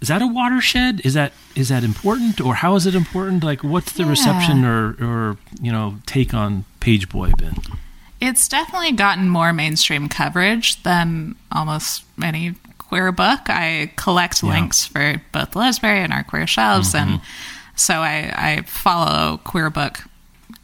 Is 0.00 0.08
that 0.08 0.22
a 0.22 0.26
watershed? 0.26 1.00
Is 1.04 1.14
that 1.14 1.32
is 1.54 1.68
that 1.68 1.84
important, 1.84 2.40
or 2.40 2.54
how 2.56 2.74
is 2.76 2.86
it 2.86 2.94
important? 2.94 3.44
Like, 3.44 3.62
what's 3.62 3.92
the 3.92 4.04
Yeah. 4.04 4.10
reception 4.10 4.64
or 4.64 4.96
or 5.00 5.36
you 5.60 5.70
know 5.72 5.96
take 6.06 6.32
on 6.32 6.64
Pageboy 6.80 7.36
been? 7.36 7.56
It's 8.20 8.48
definitely 8.48 8.92
gotten 8.92 9.28
more 9.28 9.52
mainstream 9.52 10.08
coverage 10.08 10.82
than 10.82 11.36
almost 11.52 12.04
any 12.22 12.54
queer 12.78 13.12
book. 13.12 13.40
I 13.48 13.92
collect 13.96 14.42
Yeah. 14.42 14.50
links 14.50 14.86
for 14.86 15.20
both 15.32 15.52
Lesbrary 15.52 16.02
and 16.04 16.12
our 16.12 16.22
queer 16.22 16.46
shelves, 16.46 16.94
and 16.94 17.20
so 17.76 18.00
I, 18.02 18.32
I 18.36 18.62
follow 18.66 19.38
queer 19.44 19.70
book 19.70 20.04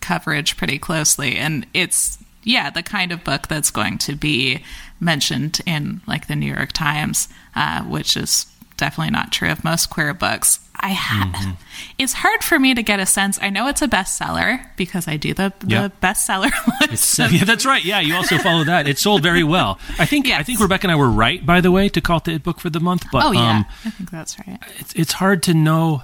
coverage 0.01 0.57
pretty 0.57 0.79
closely. 0.79 1.37
And 1.37 1.67
it's, 1.75 2.19
yeah, 2.45 2.71
the 2.71 2.83
kind 2.83 3.11
of 3.13 3.25
book 3.25 3.49
that's 3.49 3.71
going 3.71 3.99
to 3.99 4.15
be 4.15 4.63
mentioned 5.01 5.61
in 5.67 6.01
like 6.07 6.27
the 6.27 6.37
New 6.37 6.53
York 6.55 6.73
Times, 6.73 7.29
uh, 7.55 7.83
which 7.83 8.17
is 8.17 8.47
definitely 8.77 9.11
not 9.13 9.33
true 9.33 9.51
of 9.51 9.65
most 9.65 9.91
queer 9.91 10.13
books. 10.15 10.61
I 10.79 10.93
ha- 10.93 11.57
it's 11.99 12.13
hard 12.13 12.45
for 12.45 12.59
me 12.59 12.75
to 12.75 12.83
get 12.83 13.01
a 13.01 13.07
sense. 13.07 13.39
I 13.41 13.49
know 13.49 13.67
it's 13.67 13.81
a 13.81 13.89
bestseller 13.89 14.67
because 14.77 15.09
I 15.09 15.17
do 15.17 15.33
the 15.33 15.53
the 15.61 15.67
Yep. 15.69 16.01
bestseller 16.03 16.51
list. 16.91 17.19
Yeah, 17.33 17.45
that's 17.45 17.65
right. 17.65 17.83
Yeah, 17.85 18.01
you 18.01 18.15
also 18.15 18.37
follow 18.39 18.63
that. 18.65 18.87
It 18.87 18.99
sold 18.99 19.23
very 19.23 19.43
well. 19.43 19.79
I 19.99 20.05
think 20.05 20.29
I 20.29 20.43
think 20.43 20.61
Rebecca 20.61 20.85
and 20.87 20.93
I 20.93 20.97
were 20.97 21.09
right, 21.11 21.45
by 21.45 21.61
the 21.63 21.71
way, 21.71 21.89
to 21.89 22.01
call 22.03 22.19
it 22.19 22.25
the 22.25 22.39
book 22.39 22.61
for 22.61 22.69
the 22.71 22.81
month. 22.81 23.07
But 23.11 23.25
oh 23.25 23.33
yeah, 23.33 23.51
um, 23.59 23.67
I 23.87 23.91
think 23.91 24.11
that's 24.11 24.39
right. 24.47 24.59
it's 24.79 24.93
it's 24.95 25.13
hard 25.15 25.43
to 25.45 25.55
know. 25.55 26.03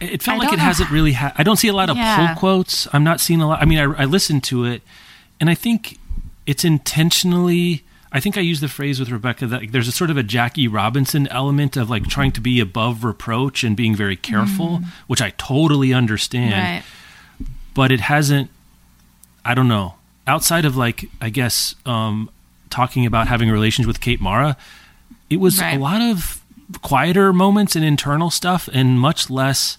It 0.00 0.12
it 0.12 0.22
felt 0.22 0.38
like 0.38 0.52
it 0.52 0.58
know 0.58 0.62
hasn't 0.62 0.90
really. 0.92 1.14
Ha- 1.14 1.32
I 1.36 1.42
don't 1.42 1.56
see 1.56 1.66
a 1.68 1.72
lot 1.72 1.90
of 1.90 1.96
Yeah. 1.96 2.28
pull 2.28 2.36
quotes. 2.36 2.86
I'm 2.92 3.02
not 3.02 3.18
seeing 3.20 3.40
a 3.40 3.48
lot. 3.48 3.60
I 3.60 3.64
mean, 3.64 3.78
I, 3.80 4.02
I 4.02 4.04
listened 4.04 4.44
to 4.44 4.64
it, 4.64 4.82
and 5.40 5.50
I 5.50 5.56
think 5.56 5.98
it's 6.46 6.64
intentionally. 6.64 7.82
I 8.10 8.20
think 8.20 8.36
I 8.38 8.40
used 8.40 8.62
the 8.62 8.68
phrase 8.68 8.98
with 8.98 9.10
Rebecca 9.10 9.46
that 9.48 9.70
there's 9.70 9.88
a 9.88 9.92
sort 9.92 10.08
of 10.10 10.16
a 10.16 10.22
Jackie 10.22 10.66
Robinson 10.66 11.26
element 11.28 11.76
of 11.76 11.90
like 11.90 12.06
trying 12.08 12.32
to 12.32 12.40
be 12.40 12.58
above 12.60 13.04
reproach 13.04 13.62
and 13.64 13.76
being 13.76 13.94
very 13.94 14.16
careful, 14.16 14.80
which 15.06 15.20
I 15.20 15.30
totally 15.36 15.92
understand 15.92 16.52
Right. 16.52 16.82
but 17.74 17.92
it 17.92 18.00
hasn't 18.00 18.50
i 19.44 19.54
don't 19.54 19.68
know 19.68 19.94
outside 20.26 20.64
of 20.64 20.76
like 20.76 21.08
i 21.22 21.28
guess 21.30 21.74
um 21.86 22.28
talking 22.70 23.06
about 23.06 23.28
having 23.28 23.48
relations 23.50 23.86
with 23.86 24.00
kate 24.00 24.20
mara 24.20 24.56
it 25.30 25.38
was 25.38 25.60
Right. 25.60 25.76
a 25.76 25.80
lot 25.80 26.02
of 26.02 26.42
quieter 26.82 27.32
moments 27.32 27.76
and 27.76 27.84
internal 27.84 28.30
stuff 28.30 28.68
and 28.72 28.98
much 29.00 29.30
less 29.30 29.78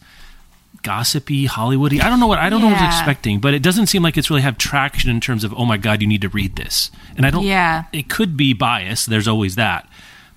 gossipy 0.83 1.47
hollywoody 1.47 2.01
i 2.01 2.09
don't 2.09 2.19
know 2.19 2.27
what 2.27 2.39
i 2.39 2.49
don't 2.49 2.61
know 2.61 2.67
what 2.67 2.77
i 2.81 2.85
was 2.87 2.95
expecting 2.95 3.39
but 3.39 3.53
it 3.53 3.61
doesn't 3.61 3.87
seem 3.87 4.01
like 4.03 4.17
it's 4.17 4.29
really 4.29 4.41
have 4.41 4.57
traction 4.57 5.09
in 5.09 5.19
terms 5.19 5.43
of 5.43 5.53
oh 5.57 5.65
my 5.65 5.77
god 5.77 6.01
you 6.01 6.07
need 6.07 6.21
to 6.21 6.29
read 6.29 6.55
this 6.55 6.89
and 7.17 7.25
i 7.25 7.29
don't 7.29 7.43
Yeah. 7.45 7.83
it 7.93 8.09
could 8.09 8.35
be 8.37 8.53
bias 8.53 9.05
there's 9.05 9.27
always 9.27 9.55
that 9.55 9.87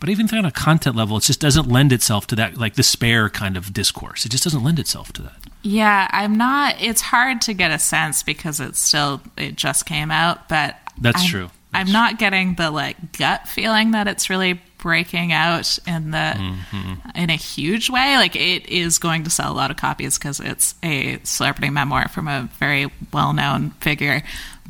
but 0.00 0.08
even 0.08 0.28
on 0.36 0.44
a 0.44 0.50
content 0.50 0.96
level 0.96 1.16
it 1.16 1.22
just 1.22 1.40
doesn't 1.40 1.68
lend 1.68 1.92
itself 1.92 2.26
to 2.28 2.34
that 2.36 2.56
like 2.58 2.74
the 2.74 2.82
spare 2.82 3.28
kind 3.30 3.56
of 3.56 3.72
discourse 3.72 4.24
it 4.26 4.30
just 4.30 4.42
doesn't 4.44 4.64
lend 4.64 4.78
itself 4.78 5.12
to 5.12 5.22
that 5.22 5.36
Yeah, 5.64 6.08
I'm 6.10 6.34
not. 6.34 6.74
It's 6.82 7.00
hard 7.00 7.40
to 7.42 7.54
get 7.54 7.70
a 7.70 7.78
sense 7.78 8.24
because 8.24 8.58
it's 8.58 8.80
still 8.80 9.20
it 9.36 9.54
just 9.54 9.86
came 9.86 10.10
out, 10.10 10.48
but 10.48 10.74
That's 10.98 11.18
I'm- 11.20 11.30
true. 11.30 11.50
I'm 11.72 11.92
not 11.92 12.18
getting 12.18 12.56
the 12.56 12.72
like 12.72 13.16
gut 13.16 13.46
feeling 13.46 13.92
that 13.92 14.08
it's 14.08 14.28
really 14.28 14.60
breaking 14.82 15.32
out 15.32 15.78
in 15.86 16.10
the 16.10 16.18
Mm-hmm. 16.36 17.10
in 17.14 17.30
a 17.30 17.36
huge 17.36 17.88
way. 17.88 18.16
Like 18.16 18.34
it 18.36 18.68
is 18.68 18.98
going 18.98 19.24
to 19.24 19.30
sell 19.30 19.52
a 19.52 19.54
lot 19.54 19.70
of 19.70 19.76
copies 19.76 20.18
because 20.18 20.40
it's 20.40 20.74
a 20.82 21.18
celebrity 21.22 21.70
memoir 21.70 22.08
from 22.08 22.26
a 22.28 22.48
very 22.58 22.90
well 23.12 23.32
known 23.32 23.70
figure, 23.80 24.22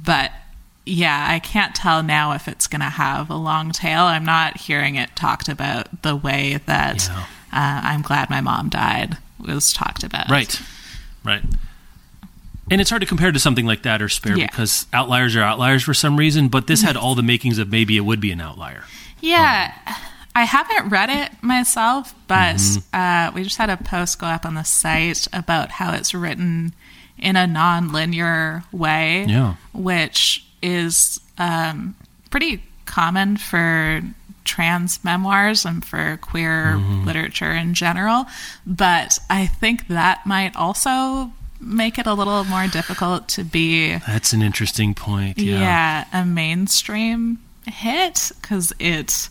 but. 0.04 0.30
Yeah, 0.84 1.26
I 1.30 1.38
can't 1.38 1.76
tell 1.76 2.02
now 2.02 2.32
if 2.32 2.48
it's 2.48 2.66
going 2.66 2.80
to 2.80 2.86
have 2.88 3.30
a 3.30 3.36
long 3.36 3.70
tail. 3.70 4.02
I'm 4.02 4.24
not 4.24 4.56
hearing 4.56 4.96
it 4.96 5.14
talked 5.14 5.48
about 5.48 6.02
the 6.02 6.16
way 6.16 6.58
that 6.66 7.06
Yeah. 7.08 7.20
uh, 7.52 7.80
I'm 7.84 8.02
glad 8.02 8.28
my 8.28 8.40
mom 8.40 8.68
died 8.68 9.16
was 9.38 9.72
talked 9.72 10.02
about. 10.02 10.28
Right. 10.28 10.60
Right. 11.22 11.44
And 12.68 12.80
it's 12.80 12.90
hard 12.90 12.98
to 13.02 13.06
compare 13.06 13.30
to 13.30 13.38
something 13.38 13.64
like 13.64 13.82
that 13.84 14.02
or 14.02 14.08
spare 14.08 14.36
Yeah. 14.36 14.46
because 14.48 14.86
outliers 14.92 15.36
are 15.36 15.42
outliers 15.42 15.84
for 15.84 15.94
some 15.94 16.16
reason, 16.16 16.48
but 16.48 16.66
this 16.66 16.82
had 16.82 16.96
all 16.96 17.14
the 17.14 17.22
makings 17.22 17.58
of 17.58 17.68
maybe 17.70 17.96
it 17.96 18.00
would 18.04 18.20
be 18.20 18.32
an 18.32 18.40
outlier. 18.40 18.82
Yeah, 19.22 19.72
I 20.34 20.44
haven't 20.44 20.90
read 20.90 21.08
it 21.10 21.30
myself, 21.42 22.14
but 22.26 22.56
Mm-hmm. 22.56 22.96
uh, 22.98 23.32
we 23.34 23.44
just 23.44 23.56
had 23.56 23.70
a 23.70 23.76
post 23.76 24.18
go 24.18 24.26
up 24.26 24.44
on 24.44 24.54
the 24.54 24.64
site 24.64 25.26
about 25.32 25.70
how 25.70 25.92
it's 25.92 26.12
written 26.14 26.74
in 27.18 27.36
a 27.36 27.46
non-linear 27.46 28.64
way, 28.72 29.24
Yeah. 29.28 29.54
which 29.72 30.44
is 30.60 31.20
um, 31.38 31.94
pretty 32.30 32.62
common 32.84 33.36
for 33.36 34.02
trans 34.44 35.04
memoirs 35.04 35.64
and 35.64 35.84
for 35.84 36.18
queer 36.20 36.74
Mm-hmm. 36.76 37.04
literature 37.06 37.52
in 37.52 37.74
general. 37.74 38.26
But 38.66 39.18
I 39.30 39.46
think 39.46 39.86
that 39.88 40.26
might 40.26 40.56
also 40.56 41.30
make 41.60 41.96
it 41.96 42.06
a 42.08 42.14
little 42.14 42.42
more 42.44 42.66
difficult 42.66 43.28
to 43.28 43.44
be 43.44 43.96
That's 43.98 44.32
an 44.32 44.42
interesting 44.42 44.94
point. 44.94 45.38
Yeah. 45.38 45.60
yeah, 45.60 46.04
a 46.12 46.24
mainstream 46.24 47.38
hit 47.66 48.32
because 48.40 48.72
it 48.78 49.28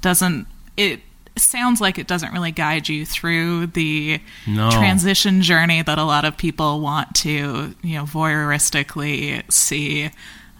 doesn't 0.00 0.46
it 0.76 1.00
sounds 1.36 1.80
like 1.80 1.98
it 1.98 2.06
doesn't 2.06 2.32
really 2.32 2.50
guide 2.52 2.88
you 2.88 3.04
through 3.04 3.66
the 3.68 4.18
No. 4.46 4.70
transition 4.70 5.42
journey 5.42 5.82
that 5.82 5.98
a 5.98 6.04
lot 6.04 6.24
of 6.24 6.36
people 6.38 6.80
want 6.80 7.14
to 7.16 7.74
you 7.82 7.94
know 7.96 8.04
voyeuristically 8.04 9.50
see 9.52 10.10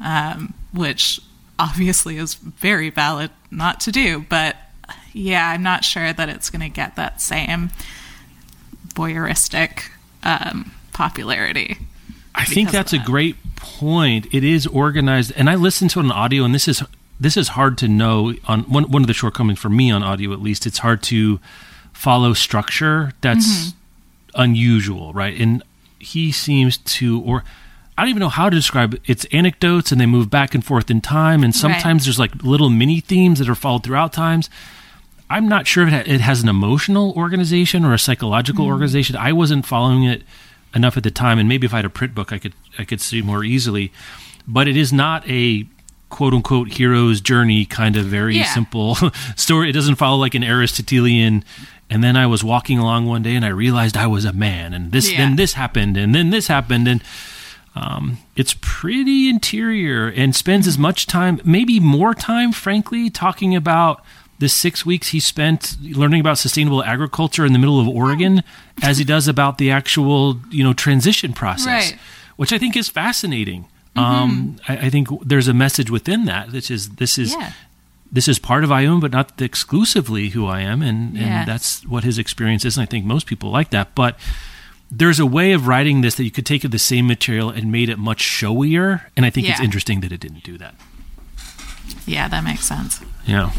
um, 0.04 0.52
which 0.74 1.20
obviously 1.58 2.18
is 2.18 2.34
very 2.34 2.90
valid 2.90 3.30
not 3.50 3.80
to 3.80 3.90
do 3.92 4.24
but 4.28 4.56
yeah 5.14 5.48
i'm 5.50 5.62
not 5.62 5.82
sure 5.84 6.12
that 6.12 6.28
it's 6.28 6.50
going 6.50 6.60
to 6.60 6.68
get 6.68 6.96
that 6.96 7.22
same 7.22 7.70
voyeuristic 8.94 9.84
um, 10.22 10.72
popularity 10.92 11.78
I 12.38 12.44
think 12.44 12.70
that's 12.70 12.92
a 12.92 12.98
great 12.98 13.36
point. 13.56 14.26
It 14.30 14.44
is 14.44 14.66
organized, 14.66 15.32
and 15.36 15.48
I 15.48 15.54
listened 15.54 15.88
to 15.92 16.00
an 16.00 16.10
audio, 16.10 16.44
and 16.44 16.54
this 16.54 16.68
is 16.68 16.82
this 17.18 17.36
is 17.36 17.48
hard 17.48 17.78
to 17.78 17.88
know. 17.88 18.34
On 18.46 18.62
one 18.62 18.90
one 18.90 19.02
of 19.02 19.06
the 19.06 19.14
shortcomings 19.14 19.58
for 19.58 19.68
me 19.68 19.90
on 19.90 20.02
audio, 20.02 20.32
at 20.32 20.40
least, 20.40 20.66
it's 20.66 20.78
hard 20.78 21.02
to 21.04 21.40
follow 21.92 22.34
structure 22.34 23.12
that's 23.20 23.46
mm-hmm. 23.46 24.40
unusual, 24.42 25.12
right? 25.12 25.38
And 25.40 25.62
he 25.98 26.30
seems 26.30 26.76
to, 26.76 27.22
or 27.22 27.42
I 27.96 28.02
don't 28.02 28.10
even 28.10 28.20
know 28.20 28.28
how 28.28 28.50
to 28.50 28.56
describe 28.56 28.94
it. 28.94 29.02
It's 29.06 29.24
anecdotes, 29.32 29.90
and 29.92 30.00
they 30.00 30.06
move 30.06 30.28
back 30.28 30.54
and 30.54 30.64
forth 30.64 30.90
in 30.90 31.00
time, 31.00 31.42
and 31.42 31.54
sometimes 31.54 32.04
there's 32.04 32.18
like 32.18 32.34
little 32.42 32.68
mini 32.68 33.00
themes 33.00 33.38
that 33.38 33.48
are 33.48 33.54
followed 33.54 33.84
throughout 33.84 34.12
times. 34.12 34.50
I'm 35.28 35.48
not 35.48 35.66
sure 35.66 35.86
if 35.86 35.92
it, 35.92 36.06
ha- 36.06 36.14
it 36.14 36.20
has 36.20 36.42
an 36.42 36.48
emotional 36.48 37.12
organization 37.16 37.84
or 37.84 37.92
a 37.92 37.98
psychological 37.98 38.64
mm-hmm. 38.64 38.72
organization. 38.72 39.16
I 39.16 39.32
wasn't 39.32 39.66
following 39.66 40.04
it 40.04 40.22
enough 40.74 40.96
at 40.96 41.02
the 41.02 41.10
time, 41.10 41.38
and 41.38 41.48
maybe 41.48 41.66
if 41.66 41.72
I 41.72 41.78
had 41.78 41.84
a 41.86 41.90
print 41.90 42.14
book, 42.14 42.32
I 42.32 42.38
could 42.38 42.52
I 42.78 42.84
could 42.84 43.00
see 43.00 43.22
more 43.22 43.42
easily. 43.42 43.92
But 44.46 44.68
it 44.68 44.76
is 44.76 44.92
not 44.92 45.28
a 45.28 45.66
quote 46.08 46.32
unquote 46.34 46.72
hero's 46.74 47.20
journey 47.20 47.64
kind 47.64 47.96
of 47.96 48.06
very 48.06 48.36
Yeah. 48.38 48.44
simple 48.52 48.96
story. 49.36 49.70
It 49.70 49.72
doesn't 49.72 49.96
follow 49.96 50.16
like 50.16 50.34
an 50.34 50.44
Aristotelian. 50.44 51.44
And 51.88 52.02
then 52.02 52.16
I 52.16 52.26
was 52.26 52.42
walking 52.42 52.78
along 52.78 53.06
one 53.06 53.22
day, 53.22 53.36
and 53.36 53.44
I 53.44 53.48
realized 53.48 53.96
I 53.96 54.08
was 54.08 54.24
a 54.24 54.32
man, 54.32 54.74
and 54.74 54.90
this 54.90 55.12
Yeah. 55.12 55.18
then 55.18 55.36
this 55.36 55.52
happened, 55.52 55.96
and 55.96 56.14
then 56.14 56.30
this 56.30 56.48
happened, 56.48 56.88
and 56.88 57.02
Um, 57.78 58.16
it's 58.34 58.56
pretty 58.62 59.28
interior 59.28 60.08
and 60.08 60.34
spends 60.34 60.66
as 60.66 60.78
much 60.78 61.06
time, 61.06 61.42
maybe 61.44 61.78
more 61.78 62.14
time, 62.14 62.50
frankly, 62.52 63.10
talking 63.10 63.54
about 63.54 64.02
the 64.38 64.48
six 64.48 64.86
weeks 64.86 65.08
he 65.08 65.20
spent 65.20 65.76
learning 65.82 66.20
about 66.20 66.38
sustainable 66.38 66.82
agriculture 66.82 67.44
in 67.44 67.52
the 67.52 67.58
middle 67.58 67.78
of 67.78 67.86
Oregon 67.86 68.42
as 68.82 68.96
he 68.96 69.04
does 69.04 69.28
about 69.28 69.58
the 69.58 69.70
actual, 69.70 70.40
you 70.50 70.64
know, 70.64 70.72
transition 70.72 71.34
process, 71.34 71.90
Right. 71.92 71.98
which 72.36 72.50
I 72.50 72.56
think 72.56 72.78
is 72.78 72.88
fascinating. 72.88 73.66
Um, 73.98 74.56
I, 74.68 74.76
I 74.86 74.90
think 74.90 75.08
there's 75.24 75.48
a 75.48 75.54
message 75.54 75.90
within 75.90 76.24
that, 76.26 76.52
which 76.52 76.70
is 76.70 76.90
this 76.96 77.18
is 77.18 77.32
Yeah. 77.32 77.52
this 78.12 78.28
is 78.28 78.38
part 78.38 78.62
of 78.64 78.70
I 78.72 78.82
am, 78.82 79.00
but 79.00 79.12
not 79.12 79.40
exclusively 79.40 80.30
who 80.30 80.46
I 80.46 80.60
am, 80.60 80.82
and, 80.82 81.16
Yeah. 81.16 81.40
and 81.40 81.48
that's 81.48 81.84
what 81.86 82.04
his 82.04 82.18
experience 82.18 82.64
is. 82.64 82.76
And 82.76 82.82
I 82.82 82.86
think 82.86 83.04
most 83.04 83.26
people 83.26 83.50
like 83.50 83.70
that. 83.70 83.94
But 83.94 84.18
there's 84.90 85.18
a 85.18 85.26
way 85.26 85.52
of 85.52 85.66
writing 85.66 86.00
this 86.02 86.14
that 86.16 86.24
you 86.24 86.30
could 86.30 86.46
take 86.46 86.62
the 86.62 86.78
same 86.78 87.06
material 87.06 87.50
and 87.50 87.72
made 87.72 87.88
it 87.88 87.98
much 87.98 88.20
showier, 88.22 89.02
and 89.16 89.26
I 89.26 89.30
think 89.30 89.48
it's 89.48 89.60
interesting 89.60 90.00
that 90.00 90.12
it 90.12 90.20
didn't 90.20 90.44
do 90.44 90.56
that. 90.58 90.74
Yeah, 92.06 92.28
that 92.28 92.44
makes 92.44 92.64
sense. 92.64 93.00
Yeah. 93.26 93.50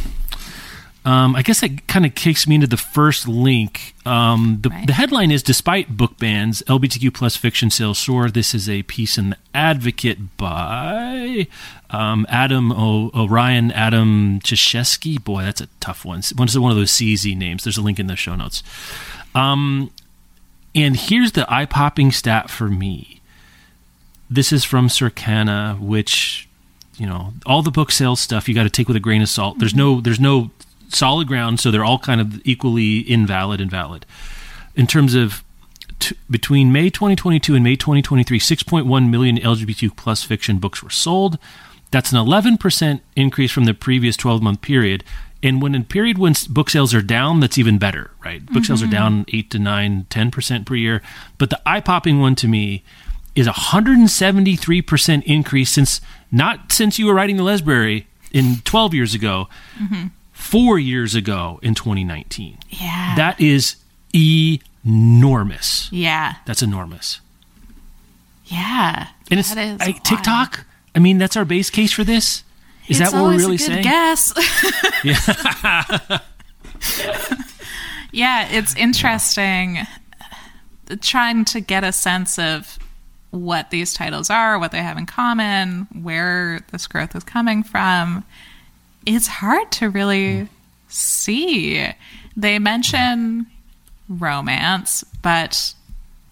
Um, 1.08 1.38
I 1.38 1.42
guess 1.42 1.62
that 1.62 1.88
kind 1.88 2.06
of 2.06 2.16
kicks 2.16 2.48
me 2.48 2.56
into 2.56 2.68
the 2.68 2.76
first 2.76 3.30
link. 3.30 3.96
Um, 4.06 4.58
the, 4.62 4.70
Right. 4.70 4.88
the 4.88 4.92
headline 4.94 5.32
is 5.32 5.42
Despite 5.42 5.96
book 5.96 6.18
bans, 6.18 6.62
LGBTQ 6.68 7.14
plus 7.14 7.38
fiction 7.38 7.70
sales 7.70 7.98
soar. 7.98 8.30
This 8.30 8.54
is 8.54 8.68
a 8.68 8.84
piece 8.84 9.18
in 9.18 9.30
The 9.30 9.38
Advocate 9.54 10.36
by 10.36 11.48
um, 11.92 12.26
Adam 12.28 12.74
o- 12.74 13.10
Orion, 13.16 13.72
Adam 13.72 14.42
Chishesky. 14.42 15.24
Boy, 15.24 15.44
that's 15.44 15.62
a 15.62 15.68
tough 15.80 16.04
one. 16.04 16.22
One 16.36 16.50
one 16.62 16.72
of 16.72 16.78
those 16.78 16.92
CZ 16.92 17.38
names. 17.38 17.64
There's 17.64 17.78
a 17.78 17.82
link 17.82 18.00
in 18.00 18.08
the 18.08 18.18
show 18.18 18.36
notes. 18.36 18.62
Um, 19.34 19.92
and 20.76 20.98
here's 20.98 21.32
the 21.32 21.46
eye 21.52 21.66
popping 21.66 22.12
stat 22.12 22.50
for 22.50 22.68
me. 22.68 23.22
This 24.30 24.52
is 24.52 24.66
from 24.66 24.90
Circana, 24.90 25.80
which 25.80 26.50
you 26.98 27.06
know 27.08 27.32
all 27.46 27.62
the 27.62 27.72
book 27.72 27.92
sales 27.92 28.20
stuff 28.20 28.50
you 28.50 28.56
got 28.56 28.64
to 28.64 28.70
take 28.70 28.88
with 28.90 28.98
a 28.98 29.00
grain 29.00 29.22
of 29.22 29.30
salt. 29.30 29.60
There's 29.60 29.74
no 29.76 30.02
there's 30.02 30.20
no 30.20 30.52
solid 30.90 31.28
ground, 31.28 31.60
so 31.60 31.72
they're 31.72 31.86
all 31.86 32.00
kind 32.00 32.22
of 32.22 32.42
equally 32.46 33.00
invalid 33.00 33.62
and 33.62 33.70
valid. 33.70 34.06
In 34.76 34.88
terms 34.88 35.16
of 35.16 35.44
t- 36.00 36.16
between 36.30 36.72
May 36.72 36.90
2022 36.90 37.56
and 37.56 37.64
May 37.64 37.76
2023, 37.76 38.40
6.1 38.40 39.10
million 39.10 39.38
LGBTQ 39.38 39.96
plus 39.96 40.24
fiction 40.24 40.60
books 40.60 40.84
were 40.84 40.90
sold. 40.90 41.38
That's 41.90 42.12
an 42.12 42.18
11% 42.18 43.02
increase 43.16 43.52
from 43.52 43.64
the 43.64 43.74
previous 43.74 44.18
12 44.18 44.42
month 44.42 44.62
period. 44.62 45.04
And 45.44 45.62
when 45.62 45.76
in 45.76 45.86
period 45.86 46.18
when 46.18 46.34
book 46.50 46.70
sales 46.70 46.94
are 46.94 47.02
down, 47.02 47.40
that's 47.40 47.58
even 47.58 47.78
better, 47.78 48.12
right? 48.26 48.46
Book 48.46 48.66
sales 48.66 48.82
are 48.82 48.86
mm-hmm. 48.86 48.92
down 48.92 49.26
8 49.32 49.52
to 49.52 49.60
9, 49.60 50.08
10% 50.10 50.66
per 50.66 50.76
year. 50.76 51.02
But 51.38 51.50
the 51.50 51.62
eye 51.66 51.80
popping 51.80 52.20
one 52.20 52.36
to 52.36 52.48
me 52.48 52.84
is 53.36 53.46
a 53.46 53.52
173% 53.52 55.24
increase 55.24 55.70
since 55.70 56.02
not 56.32 56.72
since 56.72 56.98
you 56.98 57.06
were 57.06 57.14
writing 57.14 57.38
the 57.38 57.44
Lesbrary 57.44 58.06
in 58.32 58.58
12 58.66 58.94
years 58.96 59.14
ago, 59.14 59.48
mm-hmm. 59.80 60.08
Four 60.38 60.78
years 60.78 61.16
ago 61.16 61.60
in 61.64 61.74
2019. 61.74 62.58
Yeah. 62.70 63.16
That 63.16 63.42
is 63.42 63.76
enormous. 64.14 65.90
yeah. 65.92 66.36
That's 66.46 66.62
enormous. 66.62 67.20
Yeah. 68.46 69.08
And 69.30 69.40
it's 69.40 69.52
I. 69.56 69.92
TikTok. 70.04 70.66
I 70.96 71.00
mean, 71.00 71.18
that's 71.18 71.36
our 71.36 71.44
base 71.44 71.70
case 71.70 71.92
for 71.92 72.04
this. 72.04 72.44
Is 72.88 73.02
It's 73.02 73.12
that 73.12 73.18
what 73.18 73.26
we're 73.26 73.38
really 73.38 73.56
a 73.56 73.58
good 73.58 73.66
saying? 73.66 73.84
Guess. 73.84 74.34
yeah, 75.04 76.20
yeah, 78.14 78.48
it's 78.50 78.74
interesting 78.76 79.80
uh, 79.80 80.96
trying 81.02 81.44
to 81.46 81.60
get 81.60 81.84
a 81.84 81.92
sense 81.92 82.40
of 82.40 82.80
what 83.32 83.70
these 83.72 83.94
titles 83.94 84.30
are, 84.30 84.58
what 84.58 84.72
they 84.72 84.82
have 84.82 84.98
in 84.98 85.06
common, 85.06 85.88
where 86.02 86.62
this 86.72 86.88
growth 86.88 87.14
is 87.16 87.24
coming 87.26 87.62
from. 87.64 88.24
It's 89.08 89.28
hard 89.28 89.72
to 89.74 89.90
really 89.90 90.42
hmm. 90.42 90.46
see. 90.90 91.90
They 92.36 92.60
mention 92.60 93.48
romance, 94.10 95.04
but 95.22 95.74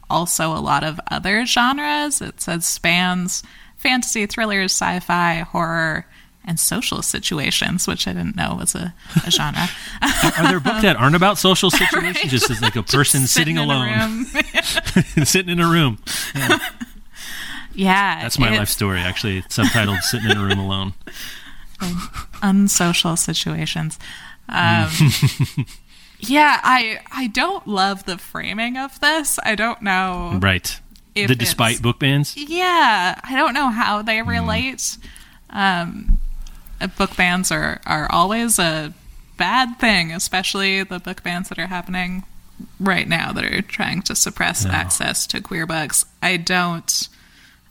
also 0.10 0.54
a 0.54 0.60
lot 0.60 0.84
of 0.84 1.00
other 1.10 1.46
genres. 1.46 2.22
It 2.22 2.42
says 2.42 2.68
spans 2.68 3.44
fantasy, 3.78 4.26
thrillers, 4.26 4.72
sci 4.72 5.00
fi, 5.00 5.40
horror, 5.40 6.06
and 6.44 6.60
social 6.60 7.02
situations, 7.02 7.88
which 7.88 8.08
I 8.08 8.14
didn't 8.14 8.36
know 8.36 8.56
was 8.60 8.76
a, 8.76 8.94
a 9.26 9.32
genre. 9.32 9.68
Are 10.02 10.48
there 10.48 10.60
books 10.60 10.82
that 10.84 10.96
aren't 10.98 11.16
about 11.16 11.38
social 11.38 11.72
situations? 11.82 12.32
Just 12.32 12.52
as 12.52 12.62
like 12.62 12.76
a 12.76 12.84
person 12.84 13.26
sitting, 13.26 13.58
in 13.58 13.64
a 13.64 13.66
alone, 13.66 14.26
sitting 15.24 15.50
in 15.50 15.60
a 15.60 15.68
room. 15.68 15.98
yeah. 17.74 18.22
That's 18.22 18.38
my 18.38 18.56
life 18.56 18.70
story. 18.70 19.00
Actually, 19.00 19.40
it's 19.40 19.58
subtitled 19.58 20.02
"Sitting 20.02 20.30
in 20.30 20.38
a 20.38 20.44
Room 20.44 20.60
Alone." 20.60 20.94
Unsocial 22.42 23.16
situations. 23.16 23.98
Um, 24.50 24.90
yeah, 26.20 26.60
I 26.64 27.00
I 27.12 27.28
don't 27.28 27.68
love 27.68 28.06
the 28.06 28.18
framing 28.18 28.78
of 28.78 29.00
this. 29.00 29.40
I 29.44 29.56
don't 29.56 29.82
know. 29.82 30.38
Right. 30.42 30.80
The 31.16 31.34
despite 31.36 31.82
book 31.82 32.00
bans. 32.00 32.36
Yeah, 32.36 33.20
I 33.24 33.36
don't 33.36 33.54
know 33.54 33.70
how 33.70 34.02
they 34.02 34.18
Mm-hmm. 34.18 34.30
relate. 34.30 34.98
Um, 35.50 36.20
uh, 36.82 36.88
book 36.88 37.16
bans 37.16 37.52
are 37.52 37.80
are 37.86 38.12
always 38.12 38.60
a 38.60 38.94
bad 39.38 39.80
thing, 39.80 40.12
especially 40.12 40.84
the 40.84 41.00
book 41.00 41.24
bans 41.24 41.50
that 41.50 41.58
are 41.60 41.68
happening 41.68 42.24
right 42.80 43.08
now 43.08 43.32
that 43.32 43.44
are 43.46 43.62
trying 43.62 44.02
to 44.04 44.16
suppress 44.16 44.66
access 44.66 45.26
to 45.28 45.42
queer 45.42 45.66
books. 45.66 46.06
I 46.22 46.38
don't 46.38 47.08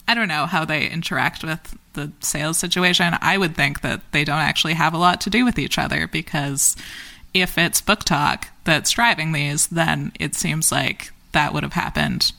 I 0.07 0.13
don't 0.13 0.27
know 0.27 0.45
how 0.45 0.65
they 0.65 0.87
interact 0.87 1.43
with 1.43 1.77
the 1.93 2.11
sales 2.19 2.57
situation. 2.57 3.15
I 3.21 3.37
would 3.37 3.55
think 3.55 3.81
that 3.81 4.01
they 4.11 4.23
don't 4.23 4.39
actually 4.39 4.73
have 4.73 4.93
a 4.93 4.97
lot 4.97 5.21
to 5.21 5.29
do 5.29 5.43
with 5.45 5.57
each 5.57 5.77
other 5.77 6.07
because 6.07 6.75
if 7.33 7.57
it's 7.57 7.81
BookTok 7.81 8.45
that's 8.65 8.91
driving 8.91 9.31
these, 9.31 9.67
then 9.67 10.11
it 10.19 10.35
seems 10.35 10.71
like 10.71 11.11
that 11.31 11.53
would 11.53 11.63
have 11.63 11.73
happened 11.73 12.31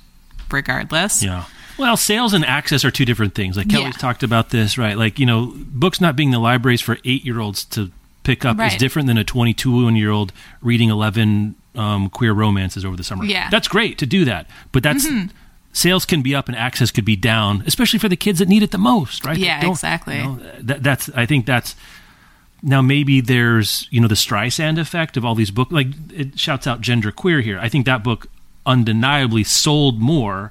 regardless. 0.50 1.22
Yeah. 1.22 1.44
Well, 1.78 1.96
sales 1.96 2.32
and 2.32 2.44
access 2.44 2.84
are 2.84 2.90
two 2.90 3.04
different 3.04 3.34
things. 3.34 3.56
Like 3.56 3.68
Kelly's 3.68 3.86
Yeah. 3.96 4.00
talked 4.00 4.22
about 4.22 4.50
this, 4.50 4.78
right? 4.78 4.96
Like, 4.96 5.18
you 5.18 5.26
know, 5.26 5.52
books 5.56 6.00
not 6.00 6.16
being 6.16 6.30
the 6.30 6.38
libraries 6.38 6.80
for 6.80 6.98
eight 7.04 7.24
year 7.24 7.40
olds 7.40 7.64
to 7.66 7.90
pick 8.22 8.44
up 8.44 8.58
is 8.60 8.76
different 8.76 9.06
than 9.08 9.18
a 9.18 9.24
22 9.24 9.90
year 9.90 10.10
old 10.10 10.32
reading 10.62 10.88
11 10.90 11.54
um, 11.74 12.08
queer 12.08 12.32
romances 12.32 12.84
over 12.84 12.96
the 12.96 13.04
summer. 13.04 13.24
Yeah. 13.24 13.42
Mm-hmm. 13.42 13.50
That's 13.50 13.68
great 13.68 13.98
to 13.98 14.06
do 14.06 14.24
that. 14.24 14.46
But 14.72 14.82
that's. 14.82 15.06
Sales 15.76 16.06
can 16.06 16.22
be 16.22 16.34
up 16.34 16.48
and 16.48 16.56
access 16.56 16.90
could 16.90 17.04
be 17.04 17.16
down, 17.16 17.62
especially 17.66 17.98
for 17.98 18.08
the 18.08 18.16
kids 18.16 18.38
that 18.38 18.48
need 18.48 18.62
it 18.62 18.70
the 18.70 18.78
most, 18.78 19.26
right? 19.26 19.36
Yeah, 19.36 19.68
exactly. 19.68 20.16
you 20.16 20.22
know, 20.22 20.40
that, 20.60 20.82
that's. 20.82 21.10
I 21.14 21.26
think 21.26 21.44
that's 21.44 21.74
now 22.62 22.80
maybe 22.80 23.20
there's 23.20 23.86
you 23.90 24.00
know 24.00 24.08
the 24.08 24.14
Streisand 24.14 24.78
effect 24.78 25.18
of 25.18 25.24
all 25.24 25.34
these 25.34 25.50
books. 25.50 25.70
Like 25.72 25.88
it 26.14 26.38
shouts 26.38 26.66
out 26.66 26.80
gender 26.80 27.12
queer 27.12 27.42
here. 27.42 27.58
I 27.60 27.68
think 27.68 27.84
that 27.84 28.02
book 28.02 28.28
undeniably 28.64 29.44
sold 29.44 30.00
more 30.00 30.50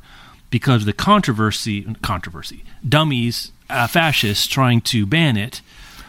because 0.52 0.84
of 0.84 0.86
the 0.86 0.94
controversy. 0.94 1.82
Controversy. 2.04 2.64
Dummies, 2.88 3.52
uh, 3.68 3.88
fascists 3.88 4.46
trying 4.46 4.80
to 4.82 5.08
ban 5.08 5.38
it. 5.38 5.62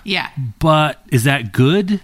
Yeah. 0.05 0.29
But 0.59 1.01
is 1.09 1.25
that 1.25 1.53
good? 1.53 2.01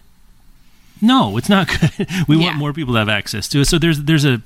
No, 1.02 1.36
it's 1.36 1.50
not 1.50 1.68
good. 1.98 2.08
we 2.26 2.38
Yeah. 2.38 2.46
want 2.46 2.56
more 2.58 2.72
people 2.72 2.94
to 2.94 2.98
have 3.00 3.10
access 3.10 3.48
to 3.48 3.60
it. 3.60 3.66
So 3.66 3.78
there's 3.78 4.00
there's 4.04 4.24
a 4.24 4.40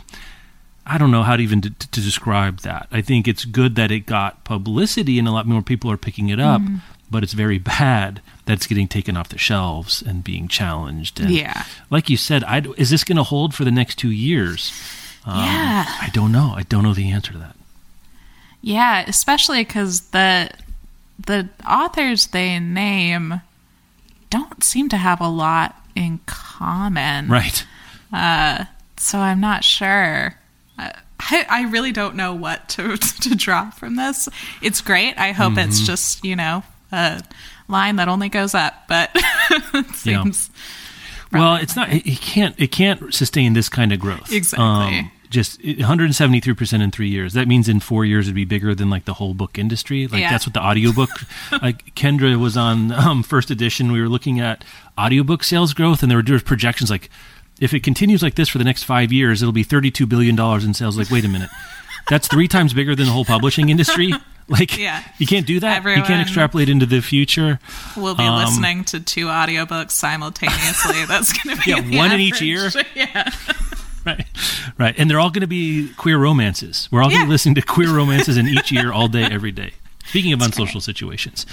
I 0.88 0.98
don't 0.98 1.10
know 1.10 1.22
how 1.24 1.36
to 1.36 1.42
even 1.42 1.60
to, 1.62 1.70
to 1.70 2.00
describe 2.00 2.60
that. 2.60 2.86
I 2.92 3.00
think 3.00 3.26
it's 3.26 3.44
good 3.44 3.74
that 3.74 3.90
it 3.90 4.06
got 4.06 4.44
publicity 4.44 5.18
and 5.18 5.26
a 5.26 5.32
lot 5.32 5.46
more 5.46 5.60
people 5.62 5.90
are 5.90 5.96
picking 5.96 6.28
it 6.28 6.38
up, 6.40 6.60
Mm-hmm. 6.62 6.76
but 7.10 7.22
it's 7.24 7.32
very 7.32 7.58
bad 7.58 8.20
that 8.44 8.52
it's 8.54 8.66
getting 8.68 8.86
taken 8.86 9.16
off 9.16 9.28
the 9.30 9.38
shelves 9.38 10.00
and 10.00 10.22
being 10.22 10.46
challenged. 10.46 11.18
And 11.20 11.30
Yeah. 11.30 11.64
like 11.90 12.08
you 12.08 12.16
said, 12.16 12.44
I, 12.44 12.62
is 12.76 12.90
this 12.90 13.02
going 13.02 13.16
to 13.16 13.24
hold 13.24 13.52
for 13.54 13.64
the 13.64 13.72
next 13.72 13.96
two 13.96 14.10
years? 14.12 14.72
Um, 15.24 15.38
Yeah. 15.44 15.84
I 15.88 16.08
don't 16.12 16.30
know. 16.30 16.52
I 16.56 16.62
don't 16.62 16.84
know 16.84 16.94
the 16.94 17.10
answer 17.10 17.32
to 17.32 17.38
that. 17.38 17.56
Yeah, 18.62 19.04
especially 19.08 19.64
because 19.64 20.00
the 20.10 20.50
the 21.26 21.48
authors 21.68 22.28
they 22.28 22.58
name 22.60 23.40
don't 24.30 24.62
seem 24.62 24.88
to 24.90 24.96
have 24.98 25.20
a 25.20 25.28
lot 25.28 25.74
in 25.96 26.20
common. 26.26 27.28
Right. 27.28 27.64
So 28.98 29.18
I'm 29.18 29.40
not 29.40 29.64
sure. 29.64 30.34
I, 30.78 31.46
I 31.48 31.62
really 31.70 31.92
don't 31.92 32.14
know 32.16 32.34
what 32.34 32.68
to 32.70 32.96
to 33.22 33.34
draw 33.34 33.70
from 33.70 33.96
this. 33.96 34.28
It's 34.62 34.80
great. 34.80 35.14
I 35.18 35.32
hope 35.32 35.56
it's 35.56 35.78
Mm-hmm. 35.78 35.86
just 35.86 36.24
you 36.24 36.36
know 36.36 36.62
a 36.92 37.22
line 37.68 37.96
that 37.96 38.08
only 38.08 38.28
goes 38.28 38.54
up, 38.54 38.74
but 38.88 39.10
it 39.14 40.04
Yeah. 40.04 40.22
seems 40.22 40.50
Well, 41.32 41.56
it's 41.56 41.74
not. 41.76 41.92
It, 41.92 42.06
it 42.06 42.20
can't. 42.20 42.54
It 42.58 42.68
can't 42.72 43.12
sustain 43.12 43.52
this 43.54 43.68
kind 43.68 43.92
of 43.92 43.98
growth. 43.98 44.30
Um, 44.56 44.92
Exactly. 44.92 45.12
just 45.28 45.62
173 45.64 46.54
percent 46.54 46.82
in 46.82 46.90
three 46.92 47.08
years. 47.08 47.32
That 47.32 47.48
means 47.48 47.68
in 47.68 47.80
four 47.80 48.04
years 48.04 48.26
it'd 48.26 48.34
be 48.36 48.44
bigger 48.44 48.74
than 48.74 48.90
like 48.90 49.06
the 49.06 49.14
whole 49.14 49.34
book 49.34 49.58
industry. 49.58 50.06
Like 50.06 50.20
Yeah. 50.20 50.30
that's 50.30 50.46
what 50.46 50.54
the 50.54 50.62
audiobook. 50.62 51.10
like 51.62 51.94
Kendra 51.96 52.36
was 52.38 52.56
on 52.56 52.92
um, 52.92 53.22
first 53.24 53.50
edition. 53.50 53.90
We 53.90 54.00
were 54.00 54.08
looking 54.08 54.38
at 54.38 54.64
audiobook 54.96 55.42
sales 55.42 55.74
growth, 55.74 56.02
and 56.02 56.10
there 56.10 56.18
were 56.18 56.22
there 56.22 56.36
were 56.36 56.40
projections 56.40 56.90
like 56.90 57.10
if 57.60 57.72
it 57.74 57.80
continues 57.82 58.22
like 58.22 58.34
this 58.34 58.48
for 58.48 58.58
the 58.58 58.64
next 58.64 58.82
five 58.84 59.12
years, 59.12 59.42
it'll 59.42 59.52
be 59.52 59.62
32 59.62 60.06
billion 60.06 60.36
dollars 60.36 60.64
in 60.64 60.74
sales. 60.74 60.96
Like, 60.98 61.10
wait 61.10 61.24
a 61.24 61.28
minute. 61.28 61.50
That's 62.08 62.28
three 62.28 62.48
times 62.48 62.72
bigger 62.74 62.94
than 62.94 63.06
the 63.06 63.12
whole 63.12 63.24
publishing 63.24 63.68
industry. 63.68 64.12
Like, 64.48 64.78
Yeah. 64.78 65.02
you 65.18 65.26
can't 65.26 65.44
do 65.44 65.58
that. 65.58 65.82
you 65.84 66.02
can't 66.04 66.22
extrapolate 66.22 66.68
into 66.68 66.86
the 66.86 67.00
future. 67.00 67.58
We'll 67.96 68.14
be 68.14 68.22
Um, 68.22 68.36
listening 68.44 68.84
to 68.84 69.00
two 69.00 69.26
audiobooks 69.26 69.90
simultaneously. 69.90 71.04
That's 71.08 71.32
going 71.32 71.56
to 71.56 71.62
be 71.64 71.70
Yeah, 71.72 71.98
one 72.00 72.12
in 72.12 72.20
each 72.20 72.40
year. 72.40 72.70
Yeah. 72.94 73.28
Right, 74.04 74.24
right, 74.78 74.94
and 74.96 75.10
they're 75.10 75.18
all 75.18 75.30
going 75.30 75.40
to 75.40 75.48
be 75.48 75.90
queer 75.96 76.16
romances. 76.16 76.88
We're 76.92 77.02
all 77.02 77.08
going 77.08 77.16
to 77.18 77.22
Yeah. 77.22 77.26
be 77.26 77.30
listening 77.32 77.56
to 77.56 77.62
queer 77.62 77.92
romances 77.92 78.36
in 78.36 78.46
each 78.46 78.70
year, 78.70 78.92
all 78.92 79.08
day, 79.08 79.24
every 79.24 79.50
day. 79.50 79.72
Speaking 80.06 80.32
of 80.32 80.40
unsocial 80.40 80.80
situations, 80.80 81.44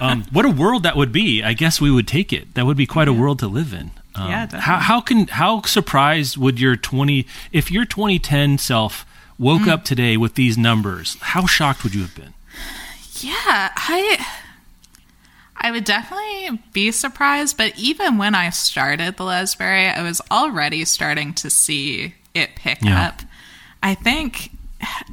um, 0.00 0.24
what 0.32 0.46
a 0.46 0.48
world 0.50 0.84
that 0.84 0.96
would 0.96 1.12
be! 1.12 1.42
I 1.42 1.52
guess 1.52 1.82
we 1.82 1.90
would 1.90 2.08
take 2.08 2.32
it. 2.32 2.54
That 2.54 2.64
would 2.64 2.78
be 2.78 2.86
quite 2.86 3.08
a 3.08 3.12
world 3.12 3.40
to 3.40 3.46
live 3.46 3.74
in. 3.74 3.90
Um, 4.16 4.30
Yeah, 4.30 4.46
definitely. 4.46 4.60
how, 4.64 4.78
how 4.78 5.00
can 5.00 5.26
how 5.28 5.62
surprised 5.62 6.36
would 6.36 6.58
your 6.60 6.76
twenty 6.76 7.26
if 7.52 7.70
your 7.70 7.84
2010 7.84 8.58
self 8.58 9.04
woke 9.38 9.62
Mm. 9.62 9.68
up 9.68 9.84
today 9.84 10.16
with 10.16 10.34
these 10.34 10.56
numbers? 10.56 11.16
How 11.20 11.46
shocked 11.46 11.84
would 11.84 11.94
you 11.94 12.02
have 12.02 12.14
been? 12.14 12.32
Yeah, 13.20 13.70
I 13.76 14.24
I 15.58 15.70
would 15.70 15.84
definitely 15.84 16.60
be 16.72 16.90
surprised, 16.92 17.56
but 17.56 17.72
even 17.78 18.18
when 18.18 18.34
I 18.34 18.50
started 18.50 19.16
the 19.16 19.24
Lesbrary, 19.24 19.94
I 19.96 20.02
was 20.02 20.20
already 20.30 20.84
starting 20.84 21.32
to 21.34 21.48
see 21.50 22.14
it 22.34 22.54
pick 22.56 22.82
Yeah. 22.82 23.08
up. 23.08 23.22
I 23.82 23.94
think 23.94 24.50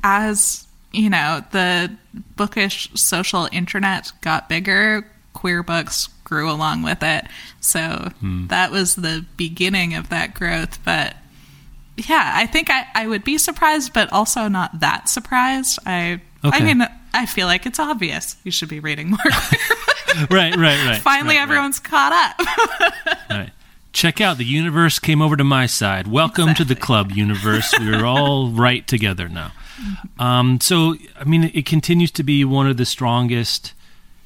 as 0.03 0.67
you 0.91 1.09
know, 1.09 1.43
the 1.51 1.91
bookish 2.35 2.89
social 2.93 3.47
internet 3.51 4.11
got 4.21 4.47
bigger, 4.49 5.07
queer 5.33 5.63
books 5.63 6.07
grew 6.23 6.49
along 6.49 6.83
with 6.83 7.03
it. 7.03 7.25
So 7.59 8.11
Hmm. 8.19 8.47
that 8.47 8.71
was 8.71 8.95
the 8.95 9.25
beginning 9.37 9.93
of 9.95 10.09
that 10.09 10.33
growth. 10.33 10.79
But 10.85 11.15
yeah, 11.97 12.31
I 12.35 12.45
think 12.47 12.69
I, 12.69 12.85
I 12.95 13.07
would 13.07 13.23
be 13.23 13.37
surprised, 13.37 13.93
but 13.93 14.11
also 14.13 14.47
not 14.47 14.79
that 14.79 15.09
surprised. 15.09 15.79
I 15.85 16.21
Okay. 16.45 16.57
I 16.57 16.61
mean, 16.61 16.85
I 17.13 17.25
feel 17.25 17.47
like 17.47 17.65
it's 17.65 17.79
obvious 17.79 18.35
you 18.43 18.51
should 18.51 18.67
be 18.67 18.81
reading 18.81 19.11
more. 19.11 19.19
right, 20.29 20.53
right, 20.55 20.85
right. 20.85 20.97
Finally, 21.01 21.35
right, 21.35 21.37
right. 21.37 21.41
everyone's 21.41 21.79
caught 21.79 22.11
up. 22.11 22.47
Right. 23.29 23.51
Check 23.93 24.19
out 24.19 24.37
the 24.37 24.43
universe 24.45 24.99
came 24.99 25.21
over 25.21 25.37
to 25.37 25.43
my 25.43 25.65
side. 25.67 26.07
Welcome 26.07 26.53
to 26.55 26.65
the 26.65 26.75
club, 26.75 27.11
universe. 27.11 27.73
We're 27.79 28.05
all 28.05 28.49
right 28.51 28.85
together 28.87 29.29
now. 29.29 29.51
Um, 30.19 30.59
so, 30.59 30.95
I 31.19 31.23
mean, 31.25 31.51
it 31.53 31.65
continues 31.65 32.11
to 32.11 32.23
be 32.23 32.43
one 32.43 32.67
of 32.67 32.77
the 32.77 32.85
strongest. 32.85 33.73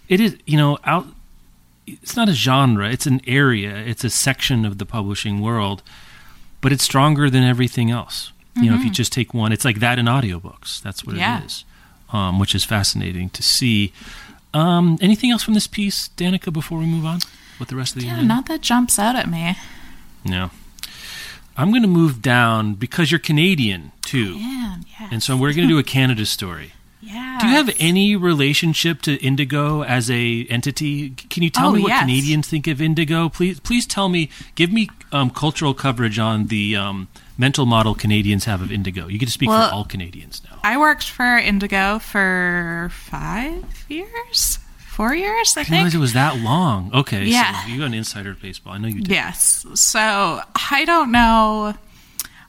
It 0.09 0.19
is, 0.19 0.37
you 0.45 0.57
know, 0.57 0.77
out. 0.83 1.07
It's 1.85 2.15
not 2.15 2.27
a 2.29 2.33
genre; 2.33 2.89
it's 2.89 3.05
an 3.05 3.21
area. 3.27 3.75
It's 3.75 4.03
a 4.03 4.09
section 4.09 4.65
of 4.65 4.77
the 4.77 4.85
publishing 4.85 5.39
world, 5.41 5.83
but 6.61 6.71
it's 6.73 6.83
stronger 6.83 7.29
than 7.29 7.43
everything 7.43 7.91
else. 7.91 8.31
You 8.55 8.71
know, 8.71 8.75
if 8.75 8.83
you 8.83 8.89
just 8.89 9.13
take 9.13 9.35
one, 9.35 9.51
it's 9.51 9.63
like 9.63 9.79
that 9.81 9.99
in 9.99 10.07
audiobooks. 10.07 10.81
That's 10.81 11.05
what 11.05 11.15
Yeah. 11.15 11.41
it 11.41 11.45
is, 11.45 11.63
um, 12.11 12.39
which 12.39 12.55
is 12.55 12.63
fascinating 12.63 13.29
to 13.31 13.43
see. 13.43 13.93
Um, 14.53 14.97
anything 14.99 15.29
else 15.29 15.43
from 15.43 15.53
this 15.53 15.67
piece, 15.67 16.09
Danika? 16.17 16.51
Before 16.51 16.79
we 16.79 16.87
move 16.87 17.05
on 17.05 17.19
with 17.59 17.67
the 17.69 17.75
rest 17.75 17.95
of 17.95 18.01
the 18.01 18.07
yeah, 18.07 18.21
not 18.23 18.47
that 18.47 18.61
jumps 18.61 18.97
out 18.97 19.15
at 19.15 19.29
me. 19.29 19.55
Yeah. 20.23 20.49
I'm 21.55 21.69
going 21.69 21.83
to 21.83 21.87
move 21.87 22.21
down 22.21 22.73
because 22.73 23.11
you're 23.11 23.19
Canadian 23.19 23.91
too. 24.03 24.37
Yeah. 24.39 24.77
And 25.11 25.21
so 25.21 25.37
we're 25.37 25.53
going 25.53 25.67
to 25.67 25.73
do 25.73 25.77
a 25.79 25.83
Canada 25.83 26.25
story. 26.25 26.73
Yeah. 27.01 27.37
Do 27.41 27.47
you 27.47 27.53
have 27.55 27.75
any 27.79 28.15
relationship 28.15 29.01
to 29.03 29.15
Indigo 29.23 29.83
as 29.83 30.09
a 30.09 30.45
entity? 30.49 31.11
Can 31.11 31.43
you 31.43 31.49
tell 31.49 31.69
Oh, 31.69 31.73
me 31.73 31.81
what 31.81 31.89
yes. 31.89 32.01
Canadians 32.01 32.47
think 32.47 32.67
of 32.67 32.81
Indigo? 32.81 33.29
Please, 33.29 33.59
please 33.59 33.85
tell 33.85 34.09
me. 34.09 34.29
Give 34.55 34.71
me 34.71 34.89
um, 35.11 35.29
cultural 35.29 35.73
coverage 35.73 36.17
on 36.19 36.47
the 36.47 36.75
um, 36.75 37.07
mental 37.37 37.65
model 37.65 37.93
Canadians 37.95 38.45
have 38.45 38.61
of 38.61 38.71
Indigo. 38.71 39.07
You 39.07 39.19
get 39.19 39.27
to 39.27 39.31
speak 39.31 39.49
Well, 39.49 39.69
for 39.69 39.75
all 39.75 39.85
Canadians 39.85 40.41
now. 40.49 40.59
I 40.63 40.77
worked 40.77 41.07
for 41.09 41.37
Indigo 41.37 41.99
for 41.99 42.89
five 42.91 43.63
years, 43.87 44.57
four 44.87 45.13
years, 45.13 45.55
I 45.55 45.61
I 45.61 45.63
didn't 45.63 45.73
realize 45.75 45.91
think. 45.91 45.99
it 45.99 46.01
was 46.01 46.13
that 46.13 46.37
long. 46.39 46.91
Okay, 46.93 47.25
Yeah. 47.25 47.61
so 47.63 47.67
you 47.69 47.77
got 47.79 47.85
an 47.85 47.93
insider 47.93 48.31
of 48.31 48.41
baseball. 48.41 48.73
I 48.73 48.79
know 48.79 48.87
you 48.87 49.01
did. 49.01 49.09
Yes. 49.09 49.65
So 49.75 50.41
I 50.71 50.83
don't 50.85 51.11
know 51.11 51.75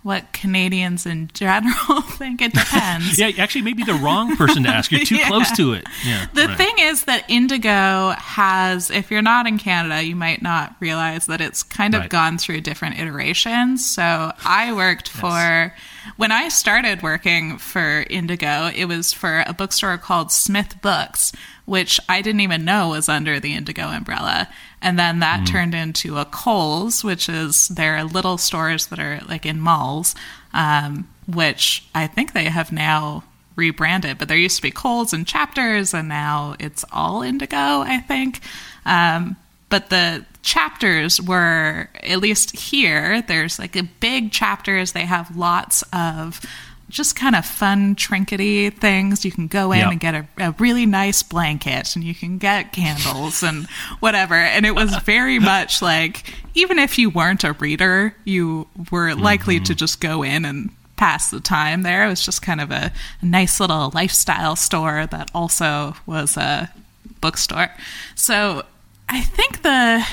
what 0.08 0.32
Canadians 0.32 1.04
in 1.04 1.28
general 1.34 2.00
think. 2.18 2.40
It 2.40 2.54
depends. 2.54 3.18
Yeah, 3.18 3.30
actually, 3.38 3.60
maybe 3.62 3.84
the 3.84 3.92
wrong 3.94 4.36
person 4.36 4.62
to 4.62 4.70
ask. 4.70 4.90
You're 4.90 5.04
too 5.04 5.16
Yeah. 5.18 5.28
close 5.28 5.50
to 5.58 5.74
it. 5.74 5.84
Yeah. 6.06 6.26
The 6.32 6.46
right. 6.46 6.56
thing 6.56 6.74
is 6.78 7.04
that 7.04 7.28
Indigo 7.28 8.10
has, 8.16 8.90
if 8.90 9.10
you're 9.10 9.20
not 9.22 9.46
in 9.46 9.58
Canada, 9.58 10.02
you 10.02 10.16
might 10.16 10.40
not 10.40 10.74
realize 10.80 11.26
that 11.26 11.40
it's 11.42 11.62
kind 11.62 11.94
of 11.94 12.00
Right. 12.02 12.10
gone 12.10 12.38
through 12.38 12.62
different 12.62 12.98
iterations. 12.98 13.84
So 13.86 14.32
I 14.44 14.72
worked 14.72 15.08
for, 15.10 15.74
when 16.16 16.32
I 16.32 16.48
started 16.48 17.02
working 17.02 17.58
for 17.58 18.06
Indigo, 18.08 18.70
it 18.74 18.86
was 18.86 19.12
for 19.12 19.44
a 19.46 19.52
bookstore 19.52 19.98
called 19.98 20.32
Smith 20.32 20.80
Books, 20.80 21.32
which 21.68 22.00
I 22.08 22.22
didn't 22.22 22.40
even 22.40 22.64
know 22.64 22.88
was 22.88 23.10
under 23.10 23.38
the 23.38 23.54
Indigo 23.54 23.88
umbrella. 23.88 24.48
And 24.80 24.98
then 24.98 25.18
that 25.18 25.46
turned 25.46 25.74
into 25.74 26.16
a 26.16 26.24
Coles, 26.24 27.04
which 27.04 27.28
is 27.28 27.68
their 27.68 28.04
little 28.04 28.38
stores 28.38 28.86
that 28.86 28.98
are 28.98 29.20
like 29.28 29.44
in 29.44 29.60
malls, 29.60 30.14
um, 30.54 31.06
which 31.26 31.84
I 31.94 32.06
think 32.06 32.32
they 32.32 32.44
have 32.44 32.72
now 32.72 33.22
rebranded, 33.54 34.16
but 34.16 34.28
there 34.28 34.36
used 34.38 34.56
to 34.56 34.62
be 34.62 34.70
Coles 34.70 35.12
and 35.12 35.26
chapters, 35.26 35.92
and 35.92 36.08
now 36.08 36.54
it's 36.58 36.86
all 36.90 37.20
Indigo, 37.20 37.56
I 37.56 37.98
think. 37.98 38.40
Um, 38.86 39.36
but 39.68 39.90
the 39.90 40.24
chapters 40.40 41.20
were, 41.20 41.90
at 42.02 42.20
least 42.20 42.56
here, 42.56 43.20
there's 43.20 43.58
like 43.58 43.76
a 43.76 43.82
big 43.82 44.32
chapters. 44.32 44.92
They 44.92 45.04
have 45.04 45.36
lots 45.36 45.84
of 45.92 46.40
just 46.88 47.16
kind 47.16 47.36
of 47.36 47.44
fun, 47.44 47.94
trinkety 47.96 48.72
things. 48.72 49.24
You 49.24 49.30
can 49.30 49.46
go 49.46 49.72
in 49.72 49.80
Yeah. 49.80 49.90
and 49.90 50.00
get 50.00 50.14
a, 50.14 50.26
a 50.38 50.54
really 50.58 50.86
nice 50.86 51.22
blanket, 51.22 51.94
and 51.94 52.04
you 52.04 52.14
can 52.14 52.38
get 52.38 52.72
candles 52.72 53.42
and 53.42 53.66
whatever. 54.00 54.34
And 54.34 54.64
it 54.64 54.74
was 54.74 54.96
very 54.96 55.38
much 55.38 55.82
like, 55.82 56.24
even 56.54 56.78
if 56.78 56.98
you 56.98 57.10
weren't 57.10 57.44
a 57.44 57.52
reader, 57.52 58.14
you 58.24 58.68
were 58.90 59.14
likely 59.14 59.58
to 59.58 59.72
mm-hmm. 59.72 59.76
just 59.76 60.00
go 60.00 60.22
in 60.22 60.44
and 60.44 60.70
pass 60.96 61.30
the 61.30 61.40
time 61.40 61.82
there. 61.82 62.06
It 62.06 62.08
was 62.08 62.24
just 62.24 62.42
kind 62.42 62.60
of 62.60 62.70
a, 62.70 62.90
a 63.20 63.26
nice 63.26 63.60
little 63.60 63.90
lifestyle 63.94 64.56
store 64.56 65.06
that 65.06 65.30
also 65.34 65.94
was 66.06 66.36
a 66.36 66.72
bookstore. 67.20 67.70
So 68.14 68.64
I 69.08 69.20
think 69.22 69.62
the 69.62 70.04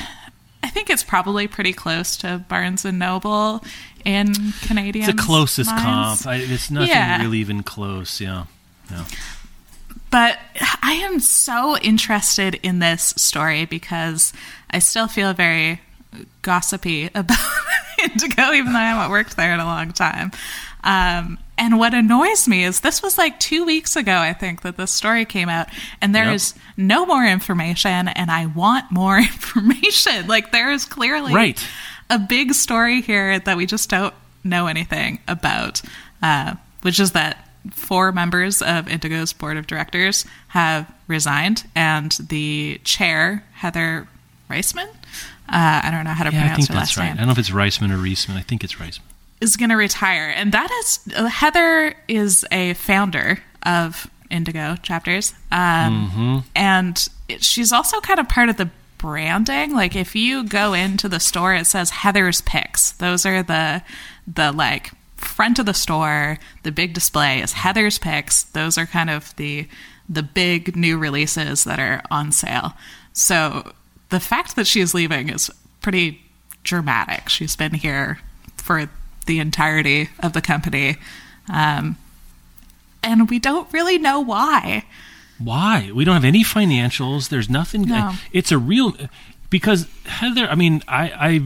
I 0.65 0.69
think 0.69 0.89
it's 0.89 1.03
probably 1.03 1.47
pretty 1.47 1.73
close 1.73 2.17
to 2.17 2.39
Barnes 2.49 2.85
and 2.85 2.97
Noble 2.97 3.63
in 4.03 4.33
Canadian. 4.63 5.07
It's 5.07 5.15
the 5.15 5.21
closest 5.21 5.69
minds. 5.69 6.23
comp. 6.23 6.27
I, 6.27 6.37
it's 6.37 6.71
nothing 6.71 6.89
Yeah. 6.89 7.21
really 7.21 7.37
even 7.37 7.61
close. 7.61 8.19
Yeah. 8.19 8.45
Yeah. 8.89 9.05
But 10.09 10.39
I 10.81 10.93
am 11.03 11.19
so 11.19 11.77
interested 11.77 12.55
in 12.63 12.79
this 12.79 13.13
story 13.17 13.65
because 13.65 14.33
I 14.71 14.79
still 14.79 15.07
feel 15.07 15.33
very 15.33 15.81
gossipy 16.41 17.09
about 17.15 17.37
Indigo, 18.01 18.51
even 18.53 18.73
though 18.73 18.79
I 18.79 18.85
haven't 18.85 19.11
worked 19.11 19.35
there 19.37 19.53
in 19.53 19.59
a 19.59 19.65
long 19.65 19.91
time. 19.91 20.31
Um, 20.83 21.37
and 21.57 21.79
what 21.79 21.93
annoys 21.93 22.47
me 22.47 22.63
is 22.63 22.81
this 22.81 23.01
was 23.01 23.17
like 23.17 23.39
two 23.39 23.65
weeks 23.65 23.95
ago, 23.95 24.17
I 24.17 24.33
think, 24.33 24.61
that 24.63 24.77
this 24.77 24.91
story 24.91 25.25
came 25.25 25.49
out, 25.49 25.67
and 26.01 26.13
there 26.13 26.25
Yep. 26.25 26.35
is 26.35 26.53
no 26.77 27.05
more 27.05 27.25
information, 27.25 28.07
and 28.09 28.29
I 28.31 28.45
want 28.47 28.91
more 28.91 29.17
information. 29.59 30.27
Like, 30.27 30.51
there 30.51 30.71
is 30.71 30.85
clearly 30.85 31.33
Right. 31.33 31.65
a 32.09 32.19
big 32.19 32.53
story 32.53 33.01
here 33.01 33.39
that 33.39 33.57
we 33.57 33.65
just 33.65 33.89
don't 33.89 34.13
know 34.43 34.67
anything 34.67 35.19
about, 35.27 35.81
uh, 36.21 36.55
which 36.81 36.99
is 36.99 37.11
that 37.13 37.47
four 37.71 38.11
members 38.11 38.61
of 38.61 38.87
Indigo's 38.87 39.33
board 39.33 39.57
of 39.57 39.65
directors 39.65 40.23
have 40.49 40.91
resigned, 41.07 41.63
and 41.75 42.11
the 42.29 42.79
chair, 42.83 43.43
Heather 43.53 44.07
Reisman, 44.49 44.87
uh, 45.47 45.81
I 45.83 45.89
don't 45.91 46.03
know 46.03 46.11
how 46.11 46.25
to 46.25 46.31
Yeah, 46.31 46.37
I 46.39 46.41
pronounce 46.41 46.57
think 46.57 46.67
her 46.69 46.73
that's 46.75 46.89
last 46.91 46.97
right. 46.97 47.03
I 47.05 47.07
name, 47.09 47.17
don't 47.17 47.25
know 47.27 47.31
if 47.31 47.37
it's 47.39 47.49
Reisman 47.49 47.91
or 47.91 47.97
Reisman. 47.97 48.35
I 48.35 48.41
think 48.41 48.63
it's 48.63 48.75
Reisman. 48.75 48.99
Is 49.41 49.57
going 49.57 49.69
to 49.69 49.75
retire. 49.75 50.29
And 50.29 50.51
that 50.51 50.69
is, 50.71 50.99
Heather 51.13 51.95
is 52.07 52.45
a 52.51 52.73
founder 52.75 53.39
of 53.63 54.09
Indigo 54.29 54.75
chapters. 54.81 55.33
Um, 55.51 56.43
And 56.55 57.07
it, 57.27 57.43
she's 57.43 57.71
also 57.71 57.99
kind 58.01 58.19
of 58.19 58.29
part 58.29 58.49
of 58.49 58.57
the 58.57 58.69
branding. 58.97 59.73
Like 59.73 59.95
if 59.95 60.15
you 60.15 60.43
go 60.43 60.73
into 60.73 61.07
the 61.09 61.19
store, 61.19 61.53
it 61.53 61.67
says 61.67 61.89
Heather's 61.89 62.41
Picks. 62.41 62.91
Those 62.93 63.25
are 63.25 63.43
the, 63.43 63.83
the 64.25 64.51
like 64.51 64.91
front 65.17 65.59
of 65.59 65.65
the 65.65 65.73
store, 65.73 66.37
the 66.63 66.71
big 66.71 66.93
display 66.93 67.41
is 67.41 67.53
Heather's 67.53 67.99
Picks. 67.99 68.43
Those 68.43 68.77
are 68.77 68.85
kind 68.85 69.09
of 69.09 69.35
the, 69.35 69.67
the 70.07 70.23
big 70.23 70.75
new 70.75 70.97
releases 70.97 71.63
that 71.65 71.79
are 71.79 72.01
on 72.09 72.31
sale. 72.31 72.73
So 73.13 73.73
the 74.09 74.19
fact 74.19 74.55
that 74.55 74.67
she's 74.67 74.93
leaving 74.93 75.29
is 75.29 75.49
pretty 75.81 76.21
dramatic. 76.63 77.29
She's 77.29 77.55
been 77.55 77.73
here 77.73 78.19
for 78.57 78.89
the 79.25 79.39
entirety 79.39 80.09
of 80.19 80.33
the 80.33 80.41
company. 80.41 80.97
Um, 81.51 81.97
and 83.03 83.29
we 83.29 83.39
don't 83.39 83.71
really 83.71 83.97
know 83.97 84.19
why. 84.19 84.85
Why? 85.37 85.91
We 85.93 86.05
don't 86.05 86.15
have 86.15 86.25
any 86.25 86.43
financials. 86.43 87.29
There's 87.29 87.49
nothing. 87.49 87.83
No. 87.83 88.13
It's 88.31 88.51
a 88.51 88.57
real 88.57 88.95
because 89.49 89.87
Heather. 90.05 90.47
I 90.49 90.55
mean, 90.55 90.81
I 90.87 91.11
I 91.11 91.41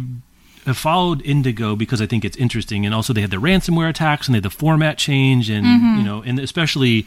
have 0.65 0.77
followed 0.77 1.21
Indigo 1.23 1.75
because 1.75 2.01
I 2.01 2.05
think 2.05 2.23
it's 2.23 2.38
interesting, 2.38 2.86
and 2.86 2.93
also 2.93 3.13
they 3.13 3.21
had 3.21 3.32
the 3.32 3.38
ransomware 3.38 3.89
attacks 3.89 4.27
and 4.27 4.36
they 4.36 4.38
had 4.38 4.43
the 4.43 4.49
format 4.51 4.97
change, 4.97 5.49
and 5.49 5.65
Mm-hmm. 5.65 5.97
you 5.99 6.03
know, 6.05 6.21
and 6.21 6.39
especially 6.39 7.05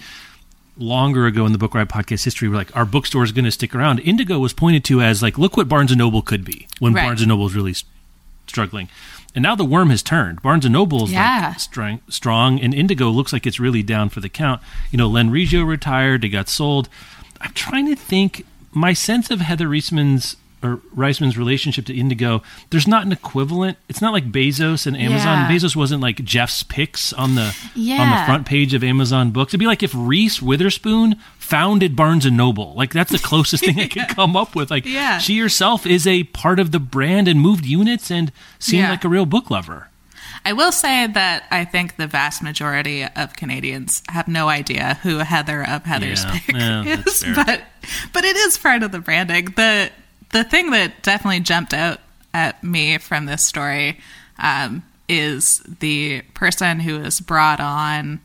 longer 0.77 1.27
ago 1.27 1.47
in 1.47 1.53
the 1.53 1.59
Book 1.59 1.75
Riot 1.75 1.89
podcast 1.89 2.25
history 2.25 2.49
we're 2.49 2.57
like, 2.57 2.75
our 2.75 2.87
bookstore 2.87 3.23
is 3.23 3.31
going 3.31 3.45
to 3.45 3.51
stick 3.51 3.75
around. 3.75 4.01
Indigo 4.01 4.39
was 4.39 4.53
pointed 4.55 4.85
to 4.85 5.03
as 5.03 5.23
like, 5.23 5.37
look 5.39 5.55
what 5.57 5.69
Barnes 5.69 5.91
and 5.93 5.99
Noble 5.99 6.23
could 6.23 6.45
be 6.47 6.67
when 6.81 6.95
Right. 6.95 7.05
Barnes 7.05 7.21
and 7.21 7.29
Noble 7.29 7.47
is 7.47 7.55
really 7.55 7.75
struggling. 8.47 8.89
And 9.35 9.43
now 9.43 9.55
the 9.55 9.65
worm 9.65 9.91
has 9.91 10.03
turned. 10.03 10.43
Barnes 10.43 10.65
and 10.67 10.73
Noble 10.75 11.05
is 11.05 11.13
Yeah. 11.13 11.49
like 11.51 11.61
strong, 11.61 12.01
strong, 12.09 12.61
and 12.61 12.75
Indigo 12.75 13.09
looks 13.09 13.33
like 13.33 13.47
it's 13.47 13.59
really 13.59 13.83
down 13.83 14.09
for 14.11 14.21
the 14.21 14.29
count. 14.29 14.61
You 14.91 14.99
know, 14.99 15.09
Len 15.09 15.31
Riggio 15.31 15.67
retired; 15.67 16.21
they 16.23 16.29
got 16.29 16.49
sold. 16.49 16.89
I'm 17.41 17.53
trying 17.53 17.87
to 17.87 17.97
think. 17.97 18.45
My 18.75 18.93
sense 18.95 19.31
of 19.31 19.41
Heather 19.41 19.69
Reisman's 19.69 20.37
or 20.63 20.77
Reisman's 20.97 21.37
relationship 21.37 21.85
to 21.87 21.95
Indigo, 21.95 22.41
there's 22.71 22.87
not 22.87 23.05
an 23.05 23.11
equivalent. 23.13 23.77
It's 23.89 24.01
not 24.01 24.13
like 24.13 24.31
Bezos 24.31 24.87
and 24.87 24.97
Amazon. 24.97 25.39
Yeah. 25.41 25.49
Bezos 25.51 25.75
wasn't 25.75 26.01
like 26.03 26.25
Jeff's 26.25 26.63
picks 26.63 27.13
on 27.13 27.35
the 27.35 27.55
on 28.01 28.11
the 28.11 28.23
front 28.27 28.47
page 28.47 28.73
of 28.75 28.85
Amazon 28.85 29.31
books. 29.31 29.51
It'd 29.51 29.61
be 29.61 29.67
like 29.67 29.83
if 29.83 29.93
Reese 29.95 30.41
Witherspoon 30.41 31.17
founded 31.43 31.97
Barnes 31.97 32.25
and 32.25 32.37
Noble. 32.37 32.73
Like 32.75 32.93
that's 32.93 33.11
the 33.13 33.19
closest 33.19 33.65
thing 33.65 33.79
I 33.81 33.89
could 33.89 34.09
come 34.17 34.37
up 34.37 34.55
with. 34.55 34.71
Like 34.71 34.87
Yeah. 34.87 35.19
she 35.19 35.39
herself 35.39 35.85
is 35.87 36.07
a 36.07 36.25
part 36.25 36.59
of 36.61 36.71
the 36.73 36.79
brand 36.81 37.29
and 37.29 37.41
moved 37.41 37.67
units 37.67 38.11
and 38.11 38.33
seemed 38.59 38.85
Yeah. 38.85 38.91
like 38.91 39.05
a 39.05 39.09
real 39.09 39.27
book 39.27 39.51
lover. 39.51 39.89
I 40.45 40.55
will 40.55 40.73
say 40.73 41.07
that 41.07 41.45
I 41.51 41.65
think 41.65 41.97
the 41.97 42.07
vast 42.07 42.43
majority 42.43 43.05
of 43.05 43.35
Canadians 43.37 44.03
have 44.09 44.27
no 44.29 44.49
idea 44.49 44.99
who 45.03 45.19
Heather 45.19 45.63
of 45.69 45.85
Heather's 45.85 46.25
Yeah, 46.25 46.39
pick 46.39 46.57
yeah, 46.57 46.85
is, 46.85 47.25
but 47.35 47.63
but 48.13 48.25
it 48.25 48.37
is 48.37 48.57
part 48.59 48.83
of 48.83 48.91
the 48.93 48.99
branding. 49.01 49.47
the 49.57 49.91
The 50.31 50.45
thing 50.45 50.71
that 50.71 51.03
definitely 51.03 51.41
jumped 51.41 51.75
out 51.75 51.99
at 52.33 52.63
me 52.65 52.99
from 52.99 53.27
this 53.27 53.45
story 53.45 54.01
um, 54.39 54.83
is 55.09 55.59
the 55.81 56.23
person 56.35 56.81
who 56.81 57.01
was 57.01 57.21
brought 57.21 57.61
on. 57.61 58.21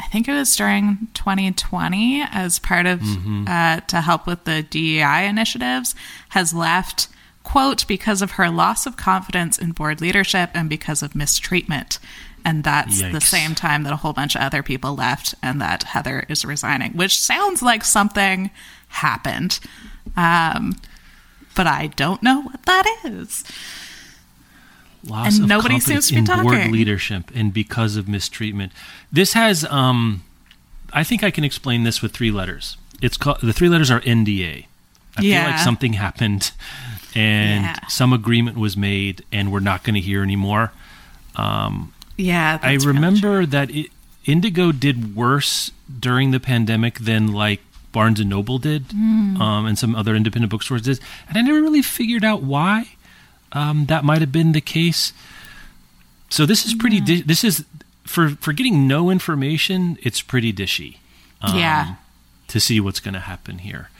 I 0.00 0.06
think 0.08 0.28
it 0.28 0.32
was 0.32 0.54
during 0.54 1.08
2020 1.14 2.22
as 2.30 2.58
part 2.58 2.86
of 2.86 3.00
Mm-hmm. 3.00 3.44
uh, 3.48 3.80
to 3.80 4.00
help 4.00 4.26
with 4.26 4.44
the 4.44 4.62
DEI 4.62 5.26
initiatives 5.26 5.94
has 6.30 6.52
left 6.54 7.08
quote 7.42 7.86
because 7.86 8.22
of 8.22 8.32
her 8.32 8.50
loss 8.50 8.86
of 8.86 8.96
confidence 8.96 9.56
in 9.58 9.70
board 9.72 10.00
leadership 10.00 10.50
and 10.54 10.68
because 10.68 11.02
of 11.02 11.14
mistreatment. 11.14 11.98
And 12.44 12.62
that's 12.64 13.00
the 13.12 13.20
same 13.20 13.54
time 13.54 13.82
that 13.84 13.92
a 13.92 13.96
whole 13.96 14.12
bunch 14.12 14.34
of 14.36 14.42
other 14.42 14.62
people 14.62 14.94
left 14.94 15.34
and 15.42 15.60
that 15.60 15.82
Heather 15.84 16.24
is 16.28 16.44
resigning 16.44 16.92
which 16.92 17.20
sounds 17.20 17.62
like 17.62 17.84
something 17.84 18.50
happened. 18.88 19.58
Um, 20.16 20.76
but 21.54 21.66
I 21.66 21.88
don't 21.88 22.22
know 22.22 22.42
what 22.42 22.62
that 22.64 22.86
is 23.04 23.44
Loss 25.06 25.38
And 25.38 25.48
nobody 25.48 25.78
seems 25.80 26.08
to 26.08 26.14
be 26.14 26.18
in 26.18 26.24
board 26.24 26.68
leadership 26.70 27.30
and 27.34 27.52
because 27.52 27.96
of 27.96 28.08
mistreatment. 28.08 28.72
This 29.12 29.32
has, 29.34 29.64
um, 29.66 30.22
I 30.92 31.04
think 31.04 31.22
I 31.22 31.30
can 31.30 31.44
explain 31.44 31.84
this 31.84 32.02
with 32.02 32.12
three 32.12 32.30
letters. 32.30 32.76
It's 33.00 33.16
called 33.16 33.40
the 33.42 33.52
three 33.52 33.68
letters 33.68 33.90
are 33.90 34.00
NDA. 34.00 34.66
I 35.16 35.20
feel 35.22 35.42
like 35.42 35.58
something 35.60 35.94
happened, 35.94 36.52
and 37.14 37.64
Yeah. 37.64 37.86
some 37.88 38.12
agreement 38.12 38.58
was 38.58 38.76
made, 38.76 39.24
and 39.32 39.50
we're 39.50 39.60
not 39.60 39.82
going 39.82 39.94
to 39.94 40.00
hear 40.00 40.22
anymore. 40.22 40.72
Um, 41.36 41.92
yeah 42.16 42.58
I 42.62 42.72
that's 42.72 42.84
really 42.86 42.96
remember 42.96 43.46
that 43.46 43.70
it, 43.70 43.90
Indigo 44.24 44.72
did 44.72 45.14
worse 45.14 45.70
during 46.00 46.30
the 46.32 46.40
pandemic 46.40 46.98
than 47.00 47.32
like 47.32 47.60
Barnes 47.92 48.20
and 48.20 48.28
Noble 48.28 48.58
did, 48.58 48.86
Hmm. 48.92 49.40
um, 49.40 49.66
and 49.66 49.78
some 49.78 49.94
other 49.94 50.14
independent 50.14 50.50
bookstores 50.50 50.82
did, 50.82 51.00
and 51.28 51.38
I 51.38 51.42
never 51.42 51.62
really 51.62 51.82
figured 51.82 52.24
out 52.24 52.42
why 52.42 52.88
um, 53.52 53.86
that 53.86 54.04
might 54.04 54.20
have 54.20 54.32
been 54.32 54.52
the 54.52 54.60
case. 54.60 55.12
So 56.30 56.46
this 56.46 56.64
is 56.66 56.74
pretty. 56.74 57.00
Di- 57.00 57.22
this 57.22 57.44
is 57.44 57.64
for 58.04 58.30
for 58.30 58.52
getting 58.52 58.86
no 58.88 59.10
information. 59.10 59.98
It's 60.02 60.20
pretty 60.22 60.52
dishy. 60.52 60.98
um, 61.40 61.56
Yeah. 61.58 61.94
To 62.48 62.60
see 62.60 62.78
what's 62.80 63.00
going 63.00 63.14
to 63.14 63.20
happen 63.20 63.58
here. 63.58 63.90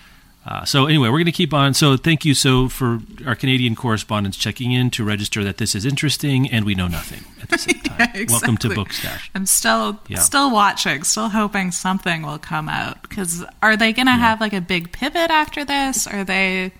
Uh, 0.46 0.64
so 0.64 0.86
anyway, 0.86 1.08
we're 1.08 1.18
going 1.18 1.24
to 1.24 1.32
keep 1.32 1.52
on. 1.52 1.74
So 1.74 1.96
thank 1.96 2.24
you 2.24 2.32
so 2.32 2.68
for 2.68 3.00
our 3.26 3.34
Canadian 3.34 3.74
correspondents 3.74 4.36
checking 4.36 4.70
in 4.70 4.90
to 4.90 5.02
register 5.02 5.42
that 5.42 5.56
this 5.58 5.74
is 5.74 5.84
interesting 5.84 6.48
and 6.48 6.64
we 6.64 6.76
know 6.76 6.86
nothing 6.86 7.24
at 7.42 7.48
the 7.48 7.58
same 7.58 7.80
time. 7.80 8.08
Yeah, 8.14 8.24
Welcome 8.28 8.56
to 8.58 8.68
exactly. 8.70 8.76
Bookstash. 8.84 9.28
I'm 9.34 9.46
still 9.46 9.98
Yeah. 10.06 10.20
still 10.20 10.52
watching, 10.52 11.02
still 11.02 11.30
hoping 11.30 11.72
something 11.72 12.22
will 12.22 12.38
come 12.38 12.68
out. 12.68 13.02
Because 13.02 13.44
are 13.60 13.76
they 13.76 13.92
going 13.92 14.06
to 14.06 14.12
have 14.12 14.40
like 14.40 14.52
a 14.52 14.60
big 14.60 14.92
pivot 14.92 15.30
after 15.32 15.64
this? 15.64 16.06
Are 16.06 16.22
they? 16.22 16.70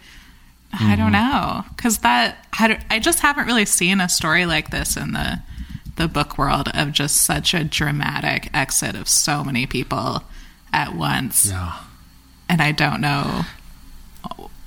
I 0.72 0.78
Mm-hmm. 0.78 0.96
don't 0.96 1.12
know. 1.12 1.64
Because 1.74 1.98
that 1.98 2.46
I, 2.58 2.68
don't- 2.68 2.80
I 2.90 2.98
just 2.98 3.20
haven't 3.20 3.46
really 3.46 3.64
seen 3.64 4.00
a 4.00 4.08
story 4.08 4.46
like 4.46 4.70
this 4.70 4.96
in 4.96 5.12
the 5.12 5.40
the 5.96 6.08
book 6.08 6.36
world 6.36 6.68
of 6.74 6.92
just 6.92 7.16
such 7.22 7.54
a 7.54 7.64
dramatic 7.64 8.50
exit 8.52 8.94
of 8.94 9.08
so 9.08 9.42
many 9.42 9.64
people 9.66 10.22
at 10.70 10.94
once, 10.94 11.46
Yeah. 11.48 11.72
and 12.50 12.60
I 12.60 12.72
don't 12.72 13.00
know 13.00 13.46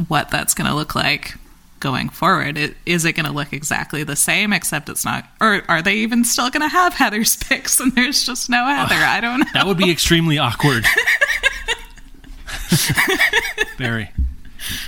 what 0.08 0.32
that's 0.32 0.56
going 0.56 0.68
to 0.68 0.74
look 0.76 0.96
like 0.96 1.36
going 1.80 2.10
forward. 2.10 2.58
It, 2.58 2.76
is 2.88 3.06
it 3.06 3.14
going 3.14 3.28
to 3.28 3.32
look 3.32 3.54
exactly 3.54 4.04
the 4.04 4.16
same, 4.16 4.52
except 4.52 4.90
it's 4.90 5.06
not? 5.06 5.26
Or 5.40 5.62
are 5.70 5.84
they 5.84 5.98
even 5.98 6.26
still 6.26 6.50
going 6.50 6.64
to 6.64 6.68
have 6.68 6.96
Heather's 6.96 7.36
picks 7.36 7.80
and 7.80 7.94
there's 7.94 8.26
just 8.26 8.50
no 8.50 8.66
Heather? 8.66 8.96
I 8.96 9.22
don't 9.22 9.42
know. 9.42 9.46
That 9.54 9.68
would 9.68 9.78
be 9.78 9.92
extremely 9.92 10.40
awkward. 10.40 10.84
Very. 13.78 14.10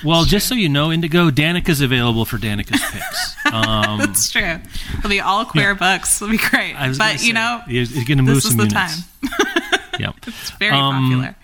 Well, 0.04 0.26
just 0.26 0.48
so 0.48 0.56
you 0.56 0.70
know, 0.70 0.92
Indigo, 0.92 1.30
Danika's 1.32 1.82
available 1.82 2.26
for 2.26 2.38
Danika's 2.38 2.82
picks. 2.92 3.36
Um, 3.52 4.00
That's 4.00 4.30
true. 4.32 4.60
It'll 4.98 5.10
be 5.10 5.20
all 5.20 5.44
queer 5.46 5.76
books. 5.76 6.22
It'll 6.22 6.32
be 6.32 6.38
great. 6.38 6.74
But, 6.98 7.14
you 7.14 7.18
say, 7.18 7.32
know, 7.34 7.62
you're, 7.68 7.84
you're 7.84 8.06
going 8.06 8.18
to 8.20 8.24
move 8.24 8.36
this 8.36 8.46
is 8.46 8.52
some 8.52 8.58
the 8.60 8.64
units. 8.68 9.04
time. 9.04 9.48
Yeah. 10.00 10.12
It's 10.26 10.52
very 10.52 10.72
Um, 10.76 11.04
popular. 11.10 11.36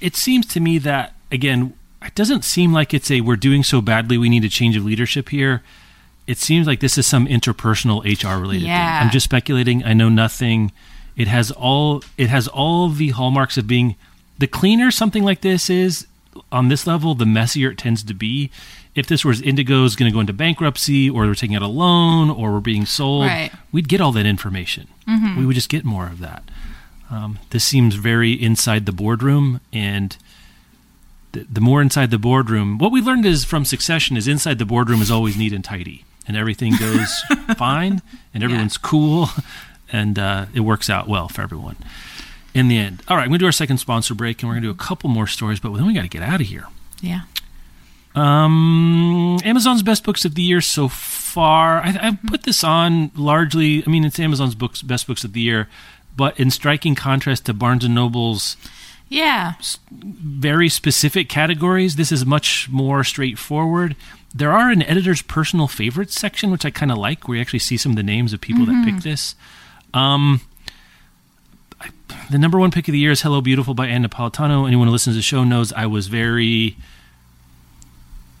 It 0.00 0.14
seems 0.16 0.46
to 0.46 0.60
me 0.60 0.78
that 0.78 1.14
again, 1.32 1.74
it 2.02 2.14
doesn't 2.14 2.44
seem 2.44 2.72
like 2.72 2.94
it's 2.94 3.10
a 3.10 3.20
we're 3.22 3.36
doing 3.36 3.64
so 3.64 3.80
badly 3.80 4.16
we 4.16 4.28
need 4.28 4.44
a 4.44 4.48
change 4.48 4.76
of 4.76 4.84
leadership 4.84 5.30
here. 5.30 5.62
It 6.26 6.38
seems 6.38 6.66
like 6.68 6.78
this 6.80 6.96
is 6.96 7.06
some 7.06 7.26
interpersonal 7.26 8.00
HR 8.04 8.40
related 8.40 8.66
Yeah. 8.68 8.98
thing. 9.00 9.06
I'm 9.06 9.12
just 9.12 9.24
speculating. 9.24 9.84
I 9.84 9.92
know 9.92 10.08
nothing. 10.08 10.70
It 11.16 11.26
has 11.26 11.50
all 11.50 12.04
it 12.16 12.28
has 12.28 12.46
all 12.46 12.88
the 12.90 13.08
hallmarks 13.08 13.56
of 13.58 13.66
being 13.66 13.96
the 14.38 14.46
cleaner 14.46 14.90
something 14.92 15.24
like 15.24 15.40
this 15.40 15.68
is 15.68 16.06
on 16.52 16.68
this 16.68 16.86
level, 16.86 17.14
the 17.14 17.26
messier 17.26 17.70
it 17.70 17.78
tends 17.78 18.02
to 18.04 18.14
be. 18.14 18.50
If 18.94 19.06
this 19.06 19.24
was 19.24 19.40
Indigo's 19.40 19.94
going 19.96 20.10
to 20.10 20.14
go 20.14 20.20
into 20.20 20.32
bankruptcy, 20.32 21.08
or 21.08 21.22
we're 21.26 21.34
taking 21.34 21.56
out 21.56 21.62
a 21.62 21.66
loan, 21.68 22.28
or 22.30 22.52
we're 22.52 22.60
being 22.60 22.86
sold, 22.86 23.26
Right. 23.26 23.50
we'd 23.72 23.88
get 23.88 24.00
all 24.00 24.12
that 24.12 24.26
information. 24.26 24.88
We 25.36 25.44
would 25.44 25.54
just 25.54 25.68
get 25.68 25.84
more 25.84 26.06
of 26.06 26.20
that. 26.20 26.44
Um, 27.10 27.38
this 27.50 27.64
seems 27.64 27.96
very 27.96 28.32
inside 28.32 28.86
the 28.86 28.92
boardroom, 28.92 29.60
and 29.72 30.16
the, 31.32 31.46
the 31.50 31.60
more 31.60 31.82
inside 31.82 32.10
the 32.12 32.18
boardroom, 32.18 32.78
what 32.78 32.92
we 32.92 33.00
learned 33.00 33.26
is 33.26 33.44
from 33.44 33.64
Succession 33.64 34.16
is 34.16 34.28
inside 34.28 34.58
the 34.58 34.64
boardroom 34.66 35.02
is 35.02 35.10
always 35.10 35.36
neat 35.36 35.52
and 35.52 35.64
tidy, 35.64 36.04
and 36.28 36.36
everything 36.36 36.74
goes 36.76 37.10
fine, 37.56 38.02
and 38.32 38.44
everyone's 38.44 38.76
cool, 38.78 39.30
and 39.92 40.18
uh, 40.18 40.46
it 40.54 40.60
works 40.60 40.88
out 40.88 41.08
well 41.08 41.28
for 41.28 41.42
everyone 41.42 41.76
in 42.54 42.68
the 42.68 42.78
end. 42.78 43.02
All 43.08 43.16
right, 43.16 43.22
I'm 43.24 43.28
going 43.28 43.38
to 43.38 43.42
do 43.42 43.46
our 43.46 43.52
second 43.52 43.78
sponsor 43.78 44.14
break, 44.14 44.42
and 44.42 44.48
we're 44.48 44.54
going 44.54 44.62
to 44.62 44.68
do 44.68 44.72
a 44.72 44.84
couple 44.86 45.08
more 45.10 45.26
stories, 45.26 45.60
but 45.60 45.72
then 45.74 45.86
we 45.86 45.94
got 45.94 46.02
to 46.02 46.08
get 46.08 46.22
out 46.22 46.40
of 46.40 46.46
here. 46.46 46.66
Yeah. 47.00 47.20
Um, 48.14 49.38
Amazon's 49.44 49.82
best 49.82 50.04
books 50.04 50.24
of 50.24 50.34
the 50.34 50.42
year 50.42 50.60
so 50.60 50.88
far. 50.88 51.80
I, 51.80 51.96
I 52.08 52.18
put 52.26 52.42
this 52.42 52.64
on 52.64 53.10
largely. 53.14 53.84
I 53.86 53.90
mean, 53.90 54.04
it's 54.04 54.18
Amazon's 54.18 54.54
books 54.54 54.82
best 54.82 55.06
books 55.06 55.22
of 55.24 55.32
the 55.32 55.40
year, 55.40 55.68
but 56.16 56.38
in 56.38 56.50
striking 56.50 56.94
contrast 56.96 57.46
to 57.46 57.54
Barnes 57.54 57.84
and 57.84 57.94
Noble's 57.94 58.56
Yeah. 59.08 59.52
very 59.92 60.68
specific 60.68 61.28
categories, 61.28 61.94
this 61.96 62.10
is 62.10 62.26
much 62.26 62.68
more 62.68 63.04
straightforward. 63.04 63.94
There 64.34 64.52
are 64.52 64.70
an 64.70 64.82
editor's 64.82 65.22
personal 65.22 65.68
favorites 65.68 66.18
section, 66.18 66.50
which 66.50 66.64
I 66.64 66.70
kind 66.70 66.90
of 66.92 66.98
like, 66.98 67.26
where 67.28 67.36
you 67.36 67.40
actually 67.40 67.58
see 67.60 67.76
some 67.76 67.92
of 67.92 67.96
the 67.96 68.02
names 68.02 68.32
of 68.32 68.40
people 68.40 68.66
that 68.66 68.84
picked 68.84 69.02
this. 69.04 69.34
Um, 69.94 70.40
the 72.30 72.38
number 72.38 72.58
one 72.58 72.70
pick 72.70 72.88
of 72.88 72.92
the 72.92 72.98
year 72.98 73.10
is 73.10 73.22
"Hello 73.22 73.40
Beautiful" 73.40 73.74
by 73.74 73.86
Ann 73.86 74.04
Napolitano. 74.04 74.66
Anyone 74.66 74.86
who 74.88 74.92
listens 74.92 75.14
to 75.14 75.18
the 75.18 75.22
show 75.22 75.44
knows 75.44 75.72
I 75.72 75.86
was 75.86 76.08
very 76.08 76.76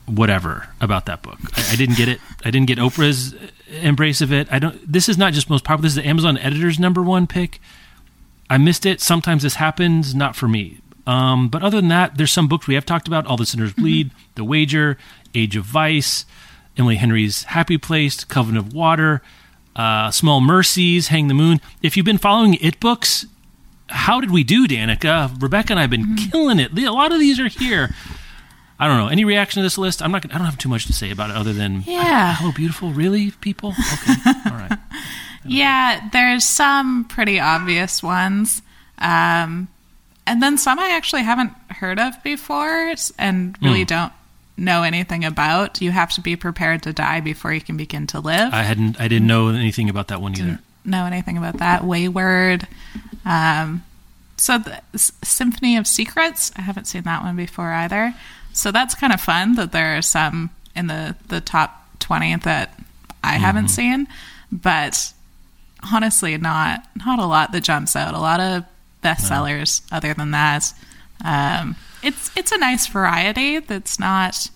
whatever 0.06 0.68
about 0.80 1.06
that 1.06 1.22
book. 1.22 1.38
I, 1.56 1.72
I 1.72 1.76
didn't 1.76 1.96
get 1.96 2.08
it. 2.08 2.20
I 2.44 2.50
didn't 2.50 2.66
get 2.66 2.78
Oprah's 2.78 3.34
embrace 3.80 4.20
of 4.20 4.32
it. 4.32 4.48
I 4.50 4.58
don't. 4.58 4.90
This 4.90 5.08
is 5.08 5.16
not 5.18 5.32
just 5.32 5.50
most 5.50 5.64
popular. 5.64 5.82
This 5.82 5.92
is 5.92 6.02
the 6.02 6.06
Amazon 6.06 6.38
editor's 6.38 6.78
number 6.78 7.02
one 7.02 7.26
pick. 7.26 7.60
I 8.48 8.58
missed 8.58 8.84
it. 8.84 9.00
Sometimes 9.00 9.42
this 9.42 9.54
happens. 9.56 10.14
Not 10.14 10.36
for 10.36 10.48
me. 10.48 10.78
Um, 11.06 11.48
but 11.48 11.62
other 11.62 11.80
than 11.80 11.88
that, 11.88 12.16
there's 12.16 12.32
some 12.32 12.48
books 12.48 12.66
we 12.66 12.74
have 12.74 12.86
talked 12.86 13.08
about. 13.08 13.26
All 13.26 13.36
the 13.36 13.46
Sinners 13.46 13.72
Bleed, 13.72 14.10
The 14.34 14.44
Wager, 14.44 14.98
Age 15.34 15.56
of 15.56 15.64
Vice, 15.64 16.24
Emily 16.76 16.96
Henry's 16.96 17.44
Happy 17.44 17.78
Place, 17.78 18.22
Covenant 18.22 18.66
of 18.66 18.72
Water, 18.74 19.22
uh, 19.74 20.10
Small 20.10 20.40
Mercies, 20.40 21.08
Hang 21.08 21.28
the 21.28 21.34
Moon. 21.34 21.60
If 21.82 21.96
you've 21.96 22.06
been 22.06 22.18
following 22.18 22.54
It 22.54 22.78
books, 22.80 23.26
how 23.90 24.20
did 24.20 24.30
we 24.30 24.44
do, 24.44 24.66
Danika? 24.66 25.40
Rebecca 25.40 25.72
and 25.72 25.78
I 25.78 25.82
have 25.82 25.90
been 25.90 26.04
mm-hmm. 26.04 26.30
killing 26.30 26.58
it. 26.58 26.76
A 26.78 26.92
lot 26.92 27.12
of 27.12 27.18
these 27.18 27.38
are 27.38 27.48
here. 27.48 27.94
I 28.78 28.88
don't 28.88 28.96
know. 28.96 29.08
Any 29.08 29.24
reaction 29.24 29.60
to 29.60 29.62
this 29.62 29.76
list? 29.76 30.02
I'm 30.02 30.10
not. 30.10 30.22
Gonna, 30.22 30.34
I 30.34 30.38
don't 30.38 30.46
have 30.46 30.56
too 30.56 30.70
much 30.70 30.86
to 30.86 30.92
say 30.92 31.10
about 31.10 31.30
it 31.30 31.36
other 31.36 31.52
than 31.52 31.82
Yeah. 31.86 32.34
Hello, 32.36 32.50
beautiful. 32.50 32.92
Really, 32.92 33.30
people? 33.30 33.74
Okay, 33.92 34.32
all 34.46 34.56
right. 34.56 34.78
Yeah, 35.44 36.08
there's 36.12 36.44
some 36.44 37.04
pretty 37.04 37.40
obvious 37.40 38.02
ones. 38.02 38.62
Um, 38.98 39.68
and 40.26 40.42
then 40.42 40.58
some 40.58 40.78
I 40.78 40.90
actually 40.90 41.22
haven't 41.22 41.52
heard 41.70 41.98
of 41.98 42.22
before 42.22 42.94
and 43.18 43.56
really 43.62 43.82
hmm. 43.82 43.86
don't 43.86 44.12
know 44.56 44.82
anything 44.82 45.24
about. 45.24 45.80
You 45.80 45.90
have 45.90 46.12
to 46.12 46.20
be 46.20 46.36
prepared 46.36 46.82
to 46.84 46.92
die 46.92 47.20
before 47.20 47.52
you 47.52 47.60
can 47.60 47.76
begin 47.76 48.06
to 48.08 48.20
live. 48.20 48.52
I 48.52 48.62
hadn't. 48.62 49.00
I 49.00 49.08
didn't 49.08 49.24
mm. 49.24 49.28
know 49.28 49.48
anything 49.48 49.88
about 49.88 50.08
that 50.08 50.20
one 50.20 50.38
either. 50.38 50.60
know 50.84 51.04
anything 51.04 51.36
about 51.36 51.58
that. 51.58 51.84
Wayward. 51.84 52.68
Um, 53.24 53.84
so 54.36 54.58
the 54.58 54.80
S- 54.94 55.12
Symphony 55.22 55.76
of 55.76 55.86
Secrets. 55.86 56.50
I 56.56 56.62
haven't 56.62 56.86
seen 56.86 57.02
that 57.02 57.22
one 57.22 57.36
before 57.36 57.72
either. 57.72 58.14
So 58.52 58.72
that's 58.72 58.94
kind 58.94 59.12
of 59.12 59.20
fun 59.20 59.54
that 59.56 59.72
there 59.72 59.96
are 59.96 60.02
some 60.02 60.50
in 60.74 60.86
the 60.86 61.16
the 61.28 61.40
top 61.40 61.86
twenty 61.98 62.34
that 62.36 62.78
I 63.22 63.34
haven't 63.34 63.68
seen, 63.68 64.08
but 64.50 65.12
honestly, 65.92 66.36
not 66.38 66.84
not 66.96 67.18
a 67.18 67.26
lot 67.26 67.52
that 67.52 67.62
jumps 67.62 67.94
out. 67.94 68.14
A 68.14 68.18
lot 68.18 68.40
of 68.40 68.64
bestsellers. 69.04 69.82
Other 69.92 70.14
than 70.14 70.30
that, 70.32 70.72
um, 71.24 71.76
it's 72.02 72.30
it's 72.36 72.50
a 72.52 72.58
nice 72.58 72.86
variety. 72.86 73.58
That's 73.58 74.00
not, 74.00 74.48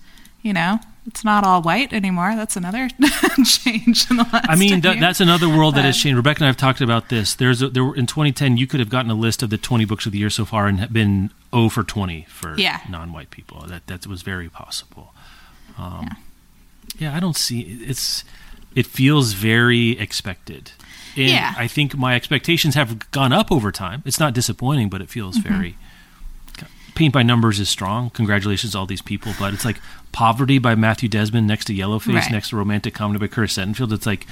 you 0.42 0.52
know. 0.52 0.80
It's 1.06 1.22
not 1.22 1.44
all 1.44 1.60
white 1.60 1.92
anymore. 1.92 2.34
That's 2.34 2.56
another 2.56 2.88
change 3.44 4.10
in 4.10 4.16
the 4.16 4.24
last. 4.32 4.46
I 4.48 4.56
mean, 4.56 4.70
10 4.70 4.82
th- 4.82 4.94
years. 4.94 5.00
that's 5.02 5.20
another 5.20 5.48
world 5.48 5.74
that 5.74 5.84
has 5.84 5.98
changed. 5.98 6.16
Rebecca 6.16 6.38
and 6.38 6.44
I 6.44 6.46
have 6.48 6.56
talked 6.56 6.80
about 6.80 7.10
this. 7.10 7.34
There's 7.34 7.60
a, 7.60 7.68
there 7.68 7.84
were, 7.84 7.94
in 7.94 8.06
2010, 8.06 8.56
you 8.56 8.66
could 8.66 8.80
have 8.80 8.88
gotten 8.88 9.10
a 9.10 9.14
list 9.14 9.42
of 9.42 9.50
the 9.50 9.58
20 9.58 9.84
books 9.84 10.06
of 10.06 10.12
the 10.12 10.18
year 10.18 10.30
so 10.30 10.44
far 10.46 10.66
and 10.66 10.90
been 10.92 11.30
0 11.54 11.68
for 11.68 11.82
20 11.84 12.24
for 12.28 12.56
Yeah. 12.58 12.80
non-white 12.88 13.30
people. 13.30 13.60
That 13.66 13.86
that 13.86 14.06
was 14.06 14.22
very 14.22 14.48
possible. 14.48 15.12
Um, 15.76 16.16
yeah. 16.98 17.14
I 17.14 17.20
don't 17.20 17.36
see 17.36 17.60
it's. 17.86 18.24
It 18.74 18.86
feels 18.86 19.34
very 19.34 19.98
expected. 19.98 20.72
And 21.16 21.28
Yeah. 21.28 21.54
I 21.56 21.68
think 21.68 21.96
my 21.96 22.14
expectations 22.16 22.74
have 22.76 23.10
gone 23.12 23.32
up 23.32 23.52
over 23.52 23.70
time. 23.70 24.02
It's 24.06 24.18
not 24.18 24.32
disappointing, 24.34 24.88
but 24.88 25.00
it 25.02 25.10
feels 25.10 25.36
Mm-hmm. 25.38 25.48
very. 25.54 25.76
Paint 26.94 27.12
by 27.12 27.22
numbers 27.22 27.58
is 27.60 27.68
strong. 27.68 28.10
Congratulations, 28.10 28.72
to 28.72 28.78
all 28.78 28.86
these 28.86 29.02
people. 29.02 29.32
But 29.38 29.52
it's 29.54 29.64
like 29.64 29.80
Poverty 30.12 30.58
by 30.58 30.74
Matthew 30.74 31.08
Desmond 31.08 31.46
next 31.46 31.64
to 31.66 31.74
Yellowface, 31.74 32.14
Right. 32.14 32.30
next 32.32 32.50
to 32.50 32.56
Romantic 32.56 32.94
Comedy 32.94 33.18
by 33.18 33.26
Curtis 33.26 33.56
Sittenfeld. 33.58 33.92
It's 33.92 34.06
like, 34.06 34.26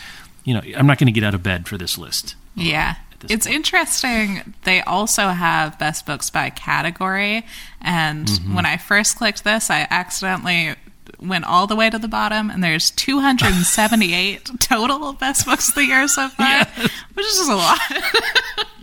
you 0.44 0.54
know, 0.54 0.62
I'm 0.76 0.86
not 0.86 0.98
going 0.98 1.06
to 1.06 1.12
get 1.12 1.24
out 1.24 1.34
of 1.34 1.42
bed 1.42 1.66
for 1.68 1.76
this 1.76 1.98
list. 1.98 2.34
Yeah. 2.54 2.96
this 3.20 3.30
It's 3.30 3.46
interesting. 3.46 4.54
They 4.64 4.80
also 4.82 5.28
have 5.28 5.78
best 5.78 6.06
books 6.06 6.30
by 6.30 6.50
category. 6.50 7.44
And 7.80 8.26
Mm-hmm. 8.26 8.54
when 8.54 8.66
I 8.66 8.76
first 8.76 9.16
clicked 9.16 9.42
this, 9.44 9.70
I 9.70 9.86
accidentally 9.90 10.74
went 11.20 11.44
all 11.44 11.66
the 11.66 11.76
way 11.76 11.88
to 11.90 11.98
the 11.98 12.08
bottom, 12.08 12.50
and 12.50 12.62
there's 12.64 12.90
278 12.92 14.50
total 14.60 15.12
best 15.12 15.46
books 15.46 15.68
of 15.68 15.74
the 15.76 15.84
year 15.86 16.06
so 16.08 16.28
far, 16.28 16.64
which 17.14 17.26
is 17.26 17.36
just 17.38 17.50
a 17.50 17.54
lot. 17.56 17.78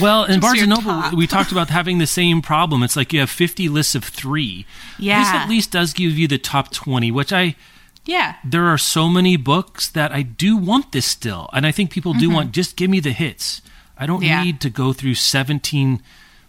Well, 0.00 0.24
in 0.24 0.40
Barnes 0.40 0.60
and 0.60 0.70
Noble, 0.70 0.82
top. 0.82 1.14
we 1.14 1.26
talked 1.26 1.50
about 1.52 1.70
having 1.70 1.98
the 1.98 2.06
same 2.06 2.42
problem. 2.42 2.82
It's 2.82 2.96
like 2.96 3.12
you 3.12 3.20
have 3.20 3.30
50 3.30 3.68
lists 3.68 3.94
of 3.94 4.04
three. 4.04 4.66
Yeah. 4.98 5.20
This 5.20 5.28
at 5.42 5.48
least 5.48 5.72
does 5.72 5.92
give 5.92 6.16
you 6.18 6.28
the 6.28 6.38
top 6.38 6.70
20, 6.72 7.10
which 7.10 7.32
I 7.32 7.56
yeah. 8.04 8.36
there 8.44 8.66
are 8.66 8.78
so 8.78 9.08
many 9.08 9.36
books 9.36 9.88
that 9.88 10.12
I 10.12 10.22
do 10.22 10.56
want 10.56 10.92
this 10.92 11.06
still. 11.06 11.48
And 11.52 11.66
I 11.66 11.72
think 11.72 11.90
people 11.90 12.14
do 12.14 12.30
want 12.30 12.52
just 12.52 12.76
give 12.76 12.90
me 12.90 13.00
the 13.00 13.12
hits. 13.12 13.60
I 13.98 14.06
don't 14.06 14.18
Mm-hmm. 14.20 14.24
Yeah. 14.26 14.44
need 14.44 14.60
to 14.62 14.70
go 14.70 14.92
through 14.92 15.14
17 15.14 16.00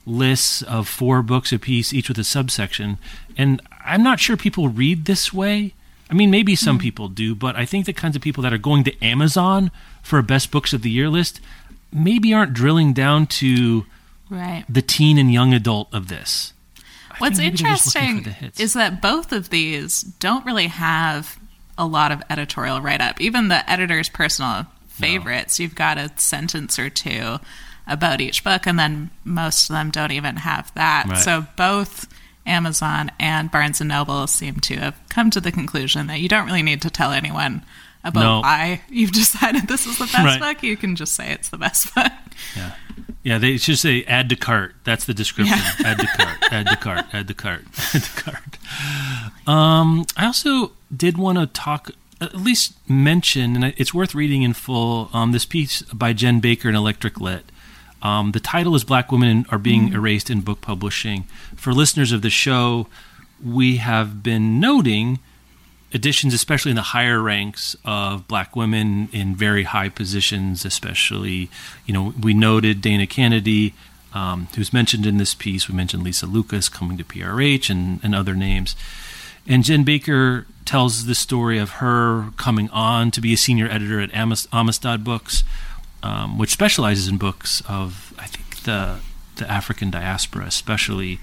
lists 0.05 0.61
of 0.63 0.87
four 0.87 1.21
books 1.21 1.51
apiece, 1.51 1.93
each 1.93 2.07
with 2.09 2.17
a 2.19 2.23
subsection. 2.23 2.97
And 3.37 3.61
I'm 3.85 4.03
not 4.03 4.19
sure 4.19 4.37
people 4.37 4.67
read 4.69 5.05
this 5.05 5.33
way. 5.33 5.73
I 6.09 6.13
mean, 6.15 6.31
maybe 6.31 6.55
some 6.55 6.77
Mm. 6.79 6.81
people 6.81 7.07
do, 7.09 7.35
but 7.35 7.55
I 7.55 7.65
think 7.65 7.85
the 7.85 7.93
kinds 7.93 8.15
of 8.15 8.21
people 8.21 8.41
that 8.43 8.53
are 8.53 8.57
going 8.57 8.83
to 8.85 9.03
Amazon 9.03 9.69
for 10.01 10.17
a 10.17 10.23
best 10.23 10.49
books 10.51 10.73
of 10.73 10.81
the 10.81 10.89
year 10.89 11.09
list 11.09 11.39
maybe 11.91 12.33
aren't 12.33 12.53
drilling 12.53 12.93
down 12.93 13.27
to 13.27 13.85
Right. 14.29 14.63
the 14.69 14.81
teen 14.81 15.17
and 15.17 15.31
young 15.33 15.53
adult 15.53 15.87
of 15.93 16.07
this. 16.07 16.53
I 17.11 17.15
What's 17.17 17.37
think 17.37 17.53
maybe 17.55 17.63
they're 17.63 17.71
just 17.75 17.95
looking 17.95 18.23
for 18.23 18.29
interesting 18.29 18.63
is 18.63 18.73
that 18.73 19.01
both 19.01 19.31
of 19.31 19.49
these 19.49 20.01
don't 20.01 20.45
really 20.45 20.67
have 20.67 21.39
a 21.77 21.85
lot 21.85 22.11
of 22.11 22.21
editorial 22.29 22.79
write 22.81 23.01
up. 23.01 23.19
Even 23.19 23.47
the 23.47 23.67
editor's 23.69 24.07
personal 24.09 24.67
favorites, 24.87 25.59
you've 25.59 25.75
got 25.75 25.97
a 25.97 26.11
sentence 26.17 26.77
or 26.77 26.89
two 26.89 27.39
about 27.87 28.21
each 28.21 28.43
book, 28.43 28.67
and 28.67 28.77
then 28.77 29.09
most 29.23 29.69
of 29.69 29.73
them 29.73 29.89
don't 29.89 30.11
even 30.11 30.35
have 30.37 30.71
that. 30.75 31.05
Right. 31.07 31.17
So 31.17 31.47
both 31.55 32.07
Amazon 32.45 33.11
and 33.19 33.49
Barnes 33.49 33.81
and 33.81 33.87
Noble 33.89 34.27
seem 34.27 34.55
to 34.61 34.77
have 34.77 34.95
come 35.09 35.29
to 35.31 35.41
the 35.41 35.51
conclusion 35.51 36.07
that 36.07 36.19
you 36.19 36.29
don't 36.29 36.45
really 36.45 36.61
need 36.63 36.81
to 36.83 36.89
tell 36.89 37.11
anyone 37.11 37.63
about 38.03 38.21
No. 38.21 38.39
why 38.41 38.81
you've 38.89 39.11
decided 39.11 39.67
this 39.67 39.85
is 39.85 39.97
the 39.97 40.05
best 40.05 40.17
Right. 40.17 40.39
book. 40.39 40.63
You 40.63 40.77
can 40.77 40.95
just 40.95 41.13
say 41.13 41.31
it's 41.31 41.49
the 41.49 41.57
best 41.57 41.93
book. 41.95 42.11
Yeah. 42.55 42.71
Yeah, 43.21 43.37
they 43.37 43.57
should 43.57 43.77
say 43.77 44.03
add 44.05 44.29
to 44.29 44.35
cart. 44.37 44.75
That's 44.85 45.05
the 45.05 45.13
description. 45.13 45.57
add 45.85 45.99
to 45.99 46.07
cart. 46.07 46.37
Add 46.51 46.67
to 46.67 46.75
cart. 46.77 47.05
Add 47.13 47.27
to 47.27 47.33
cart. 47.33 47.65
Add 47.93 48.03
to 48.03 48.23
cart. 48.23 48.57
Um, 49.47 50.05
I 50.15 50.25
also 50.25 50.71
did 50.95 51.17
want 51.17 51.37
to 51.37 51.45
talk, 51.47 51.91
at 52.21 52.35
least 52.35 52.73
mention, 52.89 53.55
and 53.61 53.73
it's 53.77 53.93
worth 53.93 54.15
reading 54.15 54.43
in 54.43 54.53
full. 54.53 55.09
Um, 55.13 55.33
this 55.33 55.45
piece 55.45 55.81
by 55.83 56.13
Jen 56.13 56.39
Baker 56.39 56.69
in 56.69 56.75
Electric 56.75 57.19
Lit. 57.19 57.51
Um, 58.01 58.31
the 58.31 58.39
title 58.39 58.73
is 58.75 58.85
"Black 58.85 59.11
Women 59.11 59.45
Are 59.51 59.57
Being 59.57 59.91
Erased 59.91 60.29
in 60.29 60.39
Book 60.39 60.61
Publishing." 60.61 61.25
For 61.57 61.73
listeners 61.73 62.13
of 62.13 62.21
the 62.21 62.29
show, 62.29 62.87
we 63.43 63.77
have 63.77 64.23
been 64.23 64.61
noting 64.61 65.19
additions, 65.93 66.33
especially 66.33 66.71
in 66.71 66.75
the 66.75 66.81
higher 66.81 67.21
ranks 67.21 67.75
of 67.83 68.27
black 68.27 68.55
women 68.55 69.09
in 69.11 69.35
very 69.35 69.63
high 69.63 69.89
positions, 69.89 70.65
especially, 70.65 71.49
you 71.85 71.93
know, 71.93 72.13
we 72.21 72.33
noted 72.33 72.81
Dana 72.81 73.07
Canedy, 73.07 73.73
um, 74.13 74.47
who's 74.55 74.73
mentioned 74.73 75.05
in 75.05 75.17
this 75.17 75.33
piece. 75.33 75.67
We 75.67 75.75
mentioned 75.75 76.03
Lisa 76.03 76.25
Lucas 76.25 76.69
coming 76.69 76.97
to 76.97 77.03
PRH 77.03 77.69
and, 77.69 77.99
and 78.03 78.13
other 78.13 78.35
names. 78.35 78.75
And 79.47 79.63
Jen 79.63 79.83
Baker 79.83 80.45
tells 80.65 81.05
the 81.05 81.15
story 81.15 81.57
of 81.57 81.71
her 81.71 82.31
coming 82.37 82.69
on 82.69 83.09
to 83.11 83.21
be 83.21 83.33
a 83.33 83.37
senior 83.37 83.67
editor 83.67 83.99
at 83.99 84.13
Amistad 84.13 85.03
Books, 85.03 85.43
um, 86.03 86.37
which 86.37 86.51
specializes 86.51 87.07
in 87.07 87.17
books 87.17 87.61
of, 87.67 88.13
I 88.19 88.27
think, 88.27 88.63
the, 88.63 88.99
the 89.37 89.49
African 89.49 89.89
diaspora, 89.89 90.45
especially 90.45 91.19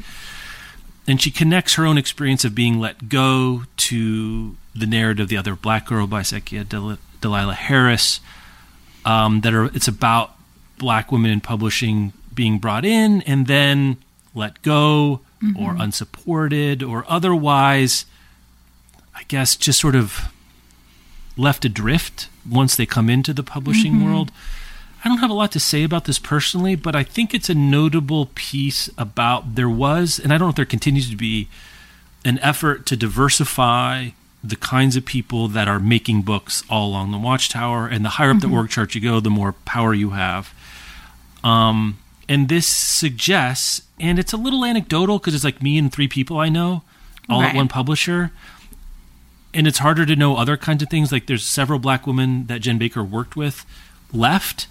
and 1.09 1.21
she 1.21 1.31
connects 1.31 1.75
her 1.75 1.87
own 1.87 1.99
experience 1.99 2.45
of 2.45 2.55
being 2.55 2.79
let 2.81 3.09
go 3.09 3.63
to 3.77 4.57
the 4.75 4.87
narrative 4.87 5.25
of 5.25 5.29
the 5.29 5.37
other 5.37 5.55
black 5.57 5.87
girl 5.87 6.07
by 6.07 6.21
Zakiya 6.21 6.69
Del- 6.69 6.99
Dalila 7.21 7.55
harris 7.55 8.21
um, 9.05 9.41
that 9.43 9.55
are 9.55 9.67
it's 9.67 9.89
about 9.89 10.33
black 10.79 11.11
women 11.11 11.31
in 11.31 11.41
publishing 11.41 12.13
being 12.35 12.59
brought 12.59 12.85
in 12.85 13.23
and 13.23 13.47
then 13.47 13.97
let 14.35 14.61
go 14.63 15.21
or 15.59 15.77
unsupported 15.79 16.83
or 16.83 17.05
otherwise 17.09 18.05
i 19.15 19.23
guess 19.29 19.55
just 19.55 19.79
sort 19.81 19.95
of 19.95 20.33
left 21.37 21.65
adrift 21.65 22.29
once 22.49 22.75
they 22.77 22.87
come 22.87 23.09
into 23.09 23.33
the 23.33 23.43
publishing 23.43 24.05
world 24.05 24.33
I 25.07 25.09
don't 25.09 25.19
have 25.19 25.31
a 25.31 25.35
lot 25.35 25.53
to 25.53 25.61
say 25.61 25.85
about 25.85 26.07
this 26.07 26.19
personally, 26.19 26.75
but 26.75 26.97
I 26.97 27.05
think 27.05 27.33
it's 27.33 27.49
a 27.49 27.55
notable 27.55 28.29
piece 28.35 28.91
about 28.99 29.55
there 29.55 29.71
was, 29.71 30.19
and 30.19 30.33
I 30.33 30.37
don't 30.37 30.47
know 30.47 30.51
if 30.51 30.57
there 30.57 30.65
continues 30.65 31.09
to 31.11 31.17
be, 31.17 31.47
an 32.25 32.41
effort 32.41 32.87
to 32.87 32.97
diversify 32.97 34.09
the 34.43 34.57
kinds 34.57 34.97
of 34.97 35.05
people 35.05 35.47
that 35.47 35.69
are 35.69 35.79
making 35.79 36.23
books 36.23 36.65
all 36.69 36.89
along 36.89 37.13
the 37.13 37.19
Watchtower. 37.19 37.87
And 37.87 38.05
the 38.05 38.09
higher 38.09 38.33
up 38.33 38.41
the 38.41 38.49
org 38.49 38.69
chart 38.69 38.97
you 38.97 39.01
go, 39.01 39.21
the 39.21 39.31
more 39.31 39.53
power 39.53 39.95
you 39.95 40.11
have. 40.11 40.53
Um, 41.45 41.99
and 42.29 42.49
this 42.49 42.67
suggests, 42.67 43.83
and 44.01 44.19
it's 44.19 44.33
a 44.33 44.37
little 44.37 44.65
anecdotal 44.65 45.21
because 45.21 45.37
it's 45.37 45.45
like 45.45 45.63
me 45.63 45.79
and 45.79 45.93
three 45.93 46.09
people 46.09 46.39
I 46.39 46.49
know, 46.49 46.83
all 47.29 47.43
at 47.43 47.55
one 47.55 47.69
publisher. 47.69 48.33
And 49.55 49.69
it's 49.69 49.79
harder 49.79 50.05
to 50.05 50.17
know 50.17 50.35
other 50.35 50.57
kinds 50.57 50.83
of 50.83 50.91
things. 50.91 51.13
Like 51.13 51.27
there's 51.29 51.47
several 51.47 51.79
black 51.79 52.09
women 52.09 52.49
that 52.49 52.61
Jen 52.63 52.77
Baker 52.77 53.05
worked 53.05 53.37
with 53.37 53.65
left 54.13 54.67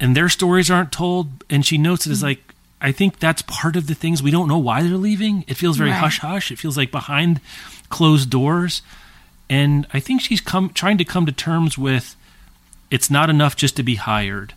and 0.00 0.16
their 0.16 0.28
stories 0.28 0.70
aren't 0.70 0.92
told. 0.92 1.44
And 1.50 1.64
she 1.64 1.78
notes 1.78 2.06
it 2.06 2.10
as 2.10 2.18
mm-hmm. 2.18 2.26
like, 2.26 2.54
I 2.80 2.92
think 2.92 3.18
that's 3.18 3.42
part 3.42 3.76
of 3.76 3.86
the 3.86 3.94
things 3.94 4.22
we 4.22 4.30
don't 4.30 4.48
know 4.48 4.58
why 4.58 4.82
they're 4.82 4.96
leaving. 4.96 5.44
It 5.48 5.54
feels 5.54 5.76
very 5.76 5.90
Right. 5.90 5.98
hush 5.98 6.20
hush. 6.20 6.50
It 6.50 6.58
feels 6.58 6.76
like 6.76 6.90
behind 6.90 7.40
closed 7.88 8.30
doors. 8.30 8.82
And 9.50 9.86
I 9.92 10.00
think 10.00 10.20
she's 10.20 10.40
come 10.40 10.70
trying 10.70 10.98
to 10.98 11.04
come 11.04 11.26
to 11.26 11.32
terms 11.32 11.76
with 11.76 12.14
it's 12.90 13.10
not 13.10 13.30
enough 13.30 13.56
just 13.56 13.76
to 13.76 13.82
be 13.82 13.96
hired. 13.96 14.54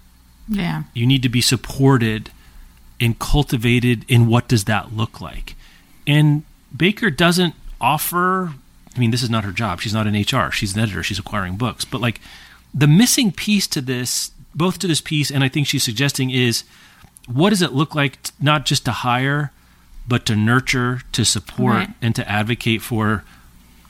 Yeah. 0.47 0.83
You 0.93 1.07
need 1.07 1.23
to 1.23 1.29
be 1.29 1.41
supported 1.41 2.29
and 2.99 3.17
cultivated 3.17 4.05
in 4.07 4.27
what 4.27 4.47
does 4.47 4.65
that 4.65 4.95
look 4.95 5.21
like. 5.21 5.55
And 6.05 6.43
Baker 6.75 7.09
doesn't 7.09 7.55
offer 7.79 8.53
I 8.95 8.99
mean, 8.99 9.11
this 9.11 9.23
is 9.23 9.29
not 9.29 9.45
her 9.45 9.51
job. 9.51 9.81
She's 9.81 9.93
not 9.93 10.07
an 10.07 10.13
HR. 10.13 10.51
She's 10.51 10.75
an 10.75 10.81
editor. 10.81 11.03
She's 11.03 11.19
acquiring 11.19 11.55
books. 11.55 11.85
But 11.85 12.01
like 12.01 12.19
the 12.73 12.87
missing 12.87 13.31
piece 13.31 13.67
to 13.67 13.81
this, 13.81 14.31
both 14.55 14.79
to 14.79 14.87
this 14.87 15.01
piece 15.01 15.31
and 15.31 15.43
I 15.43 15.49
think 15.49 15.67
she's 15.67 15.83
suggesting 15.83 16.29
is 16.29 16.63
what 17.27 17.51
does 17.51 17.61
it 17.61 17.73
look 17.73 17.95
like 17.95 18.21
t- 18.23 18.31
not 18.41 18.65
just 18.65 18.85
to 18.85 18.91
hire, 18.91 19.51
but 20.07 20.25
to 20.25 20.35
nurture, 20.35 21.01
to 21.13 21.23
support, 21.23 21.75
Right. 21.75 21.89
and 22.01 22.15
to 22.15 22.27
advocate 22.29 22.81
for 22.81 23.23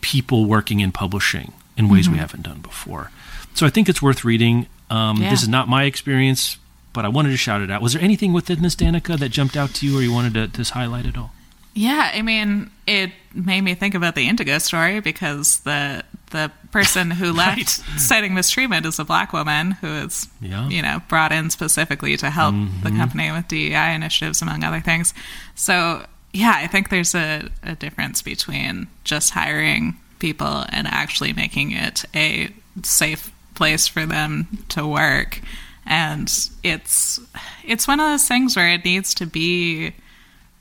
people 0.02 0.46
working 0.46 0.80
in 0.80 0.92
publishing 0.92 1.54
in 1.78 1.88
ways 1.90 2.10
we 2.10 2.18
haven't 2.18 2.44
done 2.44 2.60
before. 2.60 3.12
So 3.54 3.66
I 3.66 3.70
think 3.70 3.88
it's 3.90 4.02
worth 4.02 4.24
reading. 4.24 4.68
Um, 4.90 5.18
Yeah. 5.22 5.30
This 5.30 5.42
is 5.44 5.48
not 5.48 5.68
my 5.70 5.84
experience 5.84 6.58
but 6.94 7.06
I 7.06 7.08
wanted 7.08 7.30
to 7.30 7.38
shout 7.38 7.62
it 7.62 7.72
out. 7.72 7.82
Was 7.82 7.94
there 7.94 8.02
anything 8.02 8.34
within 8.34 8.62
this, 8.64 8.76
Danika, 8.76 9.18
that 9.18 9.30
jumped 9.30 9.56
out 9.56 9.74
to 9.76 9.86
you 9.88 9.98
or 9.98 10.02
you 10.02 10.12
wanted 10.12 10.34
to 10.34 10.48
just 10.50 10.72
highlight 10.72 11.06
at 11.06 11.16
all? 11.18 11.32
Yeah, 11.74 12.12
I 12.14 12.22
mean, 12.22 12.70
it 12.86 13.12
made 13.34 13.62
me 13.62 13.76
think 13.76 13.96
about 13.96 14.16
the 14.16 14.28
Indigo 14.28 14.58
story 14.58 15.00
because 15.00 15.60
the 15.62 16.04
the 16.32 16.52
person 16.72 17.12
who 17.12 17.32
left 17.34 17.58
Right. 17.58 18.00
citing 18.00 18.34
mistreatment 18.34 18.86
is 18.86 19.00
a 19.00 19.06
black 19.06 19.34
woman 19.34 19.72
who 19.72 19.88
is, 19.88 20.28
Yeah. 20.42 20.68
you 20.68 20.82
know, 20.82 21.02
brought 21.08 21.32
in 21.32 21.50
specifically 21.50 22.18
to 22.18 22.30
help 22.30 22.54
the 22.56 22.60
mm-hmm. 22.90 22.98
company 22.98 23.32
with 23.32 23.48
DEI 23.48 23.94
initiatives, 23.94 24.42
among 24.42 24.64
other 24.64 24.80
things. 24.80 25.14
So, 25.56 26.06
yeah, 26.34 26.54
I 26.56 26.68
think 26.68 26.90
there's 26.90 27.14
a, 27.14 27.50
a 27.64 27.76
difference 27.76 28.22
between 28.22 28.88
just 29.04 29.32
hiring 29.32 29.98
people 30.20 30.66
and 30.70 30.88
actually 30.88 31.34
making 31.34 31.72
it 31.72 32.06
a 32.16 32.50
safe 32.84 33.32
place 33.56 33.88
for 33.88 34.06
them 34.06 34.48
to 34.70 34.88
work. 34.88 35.42
And 35.86 36.32
it's 36.64 37.20
it's 37.66 37.88
one 37.88 38.00
of 38.00 38.08
those 38.08 38.28
things 38.28 38.56
where 38.56 38.70
it 38.70 38.86
needs 38.86 39.14
to 39.16 39.26
be 39.26 39.94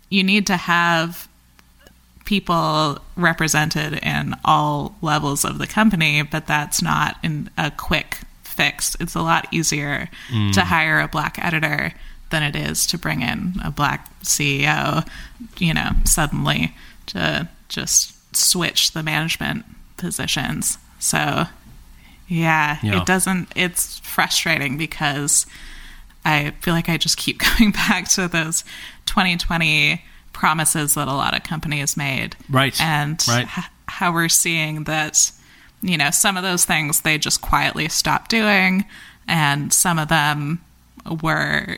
you 0.08 0.24
need 0.24 0.46
to 0.48 0.56
have 0.56 1.28
people 2.30 2.96
represented 3.16 3.92
in 4.04 4.36
all 4.44 4.94
levels 5.02 5.44
of 5.44 5.58
the 5.58 5.66
company, 5.66 6.22
but 6.22 6.46
that's 6.46 6.80
not 6.80 7.16
in 7.24 7.50
a 7.58 7.72
quick 7.72 8.18
fix. 8.44 8.96
It's 9.00 9.16
a 9.16 9.20
lot 9.20 9.48
easier 9.50 10.08
mm. 10.28 10.52
to 10.52 10.60
hire 10.60 11.00
a 11.00 11.08
black 11.08 11.44
editor 11.44 11.92
than 12.30 12.44
it 12.44 12.54
is 12.54 12.86
to 12.86 12.96
bring 12.96 13.22
in 13.22 13.54
a 13.64 13.72
black 13.72 14.08
CEO, 14.22 15.04
you 15.58 15.74
know, 15.74 15.90
suddenly 16.04 16.72
to 17.06 17.48
just 17.68 18.14
switch 18.36 18.92
the 18.92 19.02
management 19.02 19.64
positions. 19.96 20.78
So, 21.00 21.46
yeah, 22.28 22.78
Yeah. 22.80 23.00
it 23.00 23.06
doesn't, 23.06 23.48
it's 23.56 23.98
frustrating 23.98 24.78
because 24.78 25.46
I 26.24 26.52
feel 26.60 26.74
like 26.74 26.88
I 26.88 26.96
just 26.96 27.16
keep 27.16 27.40
going 27.58 27.72
back 27.72 28.08
to 28.10 28.28
those 28.28 28.62
2020 29.06 30.04
promises 30.40 30.94
that 30.94 31.06
a 31.06 31.12
lot 31.12 31.36
of 31.36 31.42
companies 31.42 31.98
made. 31.98 32.34
Right, 32.48 32.80
And 32.80 33.22
right. 33.28 33.46
h- 33.58 33.64
how 33.86 34.10
we're 34.10 34.30
seeing 34.30 34.84
that, 34.84 35.30
you 35.82 35.98
know, 35.98 36.10
some 36.10 36.38
of 36.38 36.42
those 36.42 36.64
things 36.64 37.02
they 37.02 37.18
just 37.18 37.42
quietly 37.42 37.90
stopped 37.90 38.30
doing, 38.30 38.86
and 39.28 39.70
some 39.70 39.98
of 39.98 40.08
them 40.08 40.64
were 41.22 41.76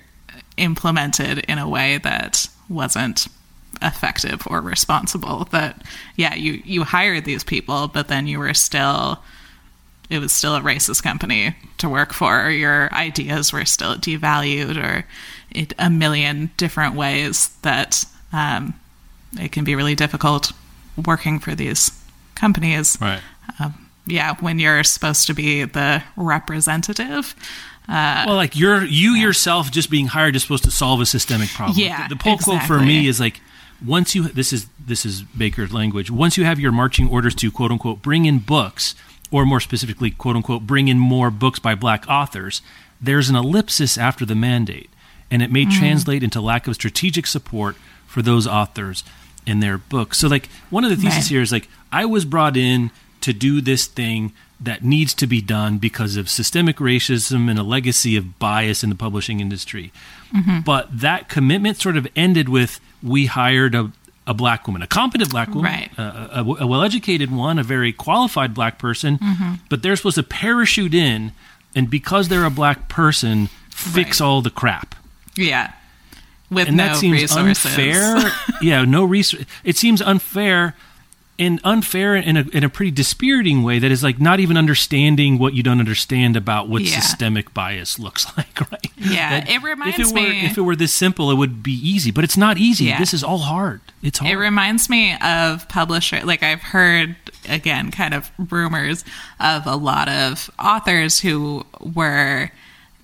implemented 0.57 1.39
in 1.41 1.59
a 1.59 1.69
way 1.69 1.99
that 2.05 2.47
wasn't 2.69 3.27
effective 3.83 4.47
or 4.47 4.61
responsible. 4.61 5.49
That, 5.51 5.83
yeah, 6.15 6.37
you, 6.37 6.63
you 6.65 6.85
hired 6.85 7.25
these 7.25 7.43
people, 7.43 7.89
but 7.89 8.07
then 8.07 8.29
you 8.29 8.39
were 8.39 8.55
still 8.55 9.19
it 10.09 10.19
was 10.21 10.31
still 10.31 10.55
a 10.55 10.61
racist 10.61 11.03
company 11.03 11.57
to 11.79 11.89
work 11.89 12.13
for, 12.13 12.45
or 12.47 12.51
your 12.51 12.93
ideas 12.95 13.51
were 13.53 13.65
still 13.65 13.95
devalued, 13.95 14.77
or 14.77 15.05
it, 15.51 15.73
a 15.79 15.89
million 15.89 16.51
different 16.59 16.95
ways 16.95 17.49
that 17.63 18.05
um, 18.33 18.75
it 19.39 19.53
can 19.53 19.65
be 19.65 19.75
really 19.75 19.95
difficult 19.95 20.53
working 21.07 21.39
for 21.39 21.55
these 21.55 21.91
companies. 22.35 22.99
Right. 23.01 23.21
Um, 23.59 23.89
yeah, 24.07 24.35
when 24.41 24.59
you're 24.59 24.83
supposed 24.85 25.27
to 25.29 25.35
be 25.35 25.65
the 25.65 26.03
representative. 26.17 27.35
Uh, 27.89 28.25
well, 28.27 28.37
like 28.37 28.57
you're 28.57 28.85
you 28.85 29.13
yourself 29.13 29.71
just 29.71 29.91
being 29.91 30.07
hired 30.07 30.37
is 30.37 30.43
supposed 30.43 30.65
to 30.65 30.71
solve 30.71 31.01
a 31.01 31.07
systemic 31.07 31.49
problem. 31.51 31.79
Yeah, 31.79 32.09
the, 32.09 32.15
the 32.15 32.23
pull 32.23 32.39
quote 32.39 32.63
for 32.63 32.79
me 32.81 33.07
is 33.07 33.19
like 33.21 33.41
once 33.85 34.15
you 34.15 34.29
this 34.29 34.53
is 34.53 34.67
this 34.85 35.05
is 35.05 35.23
Baker's 35.23 35.73
language. 35.73 36.11
Once 36.11 36.37
you 36.37 36.45
have 36.45 36.61
your 36.61 36.73
marching 36.73 37.09
orders 37.09 37.35
to 37.37 37.51
quote 37.51 37.71
unquote 37.73 38.01
bring 38.03 38.25
in 38.27 38.39
books, 38.39 38.95
or 39.31 39.45
more 39.45 39.61
specifically 39.61 40.11
quote 40.11 40.37
unquote 40.37 40.67
bring 40.67 40.89
in 40.89 40.99
more 40.99 41.31
books 41.31 41.59
by 41.59 41.75
black 41.75 42.05
authors, 42.09 42.63
there's 43.01 43.29
an 43.29 43.37
ellipsis 43.37 43.99
after 43.99 44.25
the 44.25 44.37
mandate, 44.37 44.91
and 45.31 45.43
it 45.43 45.51
may 45.51 45.65
Mm. 45.65 45.73
translate 45.79 46.23
into 46.23 46.41
lack 46.41 46.69
of 46.69 46.75
strategic 46.77 47.27
support 47.27 47.77
for 48.13 48.23
those 48.23 48.47
authors 48.47 49.03
in 49.47 49.61
their 49.61 49.79
books. 49.79 50.19
So 50.19 50.29
like 50.29 50.49
one 50.71 50.85
of 50.85 50.91
the 50.91 50.97
theses 50.97 51.25
Right. 51.25 51.27
here 51.29 51.41
is 51.43 51.51
like 51.53 51.69
I 51.91 52.05
was 52.05 52.25
brought 52.25 52.57
in 52.57 52.91
to 53.23 53.33
do 53.33 53.61
this 53.61 53.87
thing 53.87 54.33
that 54.61 54.85
needs 54.85 55.15
to 55.15 55.27
be 55.27 55.41
done 55.41 55.79
because 55.79 56.17
of 56.17 56.29
systemic 56.29 56.77
racism 56.77 57.51
and 57.51 57.59
a 57.59 57.63
legacy 57.65 58.17
of 58.17 58.39
bias 58.39 58.85
in 58.85 58.91
the 58.91 58.95
publishing 58.97 59.41
industry. 59.41 59.91
Mm-hmm. 60.33 60.61
But 60.65 61.01
that 61.01 61.29
commitment 61.29 61.79
sort 61.81 61.97
of 61.97 62.07
ended 62.15 62.49
with 62.49 62.79
we 63.03 63.27
hired 63.27 63.75
a, 63.75 63.91
a 64.27 64.35
black 64.35 64.69
woman, 64.69 64.83
a 64.83 64.87
competent 64.87 65.31
black 65.31 65.49
woman, 65.49 65.65
Right. 65.73 65.91
a, 65.99 66.41
a, 66.41 66.45
a 66.61 66.67
well 66.67 66.83
educated 66.83 67.33
one, 67.33 67.59
a 67.59 67.65
very 67.65 67.93
qualified 67.93 68.55
black 68.55 68.79
person, 68.79 69.19
mm-hmm. 69.19 69.55
but 69.69 69.83
they're 69.83 69.97
supposed 69.97 70.15
to 70.17 70.23
parachute 70.23 70.95
in 70.95 71.33
and 71.75 71.91
because 71.91 72.29
they're 72.29 72.45
a 72.45 72.51
black 72.51 72.89
person, 72.89 73.49
fix 73.71 74.21
Right. 74.21 74.27
all 74.27 74.43
the 74.43 74.51
crap. 74.51 74.95
yeah, 75.37 75.73
with 76.53 76.69
And 76.69 76.77
no 76.77 76.87
that 76.89 76.97
seems 76.97 77.21
resources. 77.23 77.65
unfair. 77.67 78.31
yeah, 78.63 78.85
no 78.85 79.05
resource. 79.05 79.45
It 79.65 79.77
seems 79.77 80.01
unfair 80.03 80.75
and 81.39 81.59
unfair 81.65 82.15
in 82.15 82.37
a, 82.37 82.43
in 82.53 82.63
a 82.63 82.69
pretty 82.69 82.91
dispiriting 82.93 83.63
way 83.63 83.79
that 83.79 83.91
is 83.91 84.03
like 84.03 84.21
not 84.21 84.39
even 84.39 84.57
understanding 84.57 85.39
what 85.39 85.55
you 85.55 85.63
don't 85.63 85.81
understand 85.81 86.37
about 86.37 86.69
what 86.69 86.83
Yeah. 86.83 87.01
systemic 87.01 87.53
bias 87.55 87.99
looks 87.99 88.27
like, 88.37 88.61
right? 88.71 88.87
Yeah, 88.97 89.41
That 89.41 89.49
it 89.51 89.63
reminds 89.63 89.99
if 89.99 90.09
it 90.09 90.13
were, 90.15 90.21
me- 90.21 90.45
If 90.47 90.59
it 90.59 90.61
were 90.61 90.77
this 90.77 90.93
simple, 90.93 91.31
it 91.31 91.37
would 91.37 91.63
be 91.63 91.73
easy, 91.73 92.11
but 92.11 92.23
it's 92.23 92.37
not 92.37 92.59
easy. 92.59 92.85
Yeah. 92.85 92.99
This 92.99 93.15
is 93.15 93.25
all 93.25 93.39
hard. 93.39 93.81
It's 94.03 94.19
hard. 94.19 94.31
It 94.31 94.37
reminds 94.37 94.89
me 94.91 95.17
of 95.21 95.69
publisher 95.69 96.21
like 96.25 96.43
I've 96.43 96.63
heard 96.63 97.17
again 97.49 97.91
kind 97.91 98.15
of 98.15 98.31
rumors 98.39 99.05
of 99.41 99.67
a 99.67 99.75
lot 99.75 100.09
of 100.09 100.49
authors 100.59 101.19
who 101.21 101.65
were 101.81 102.51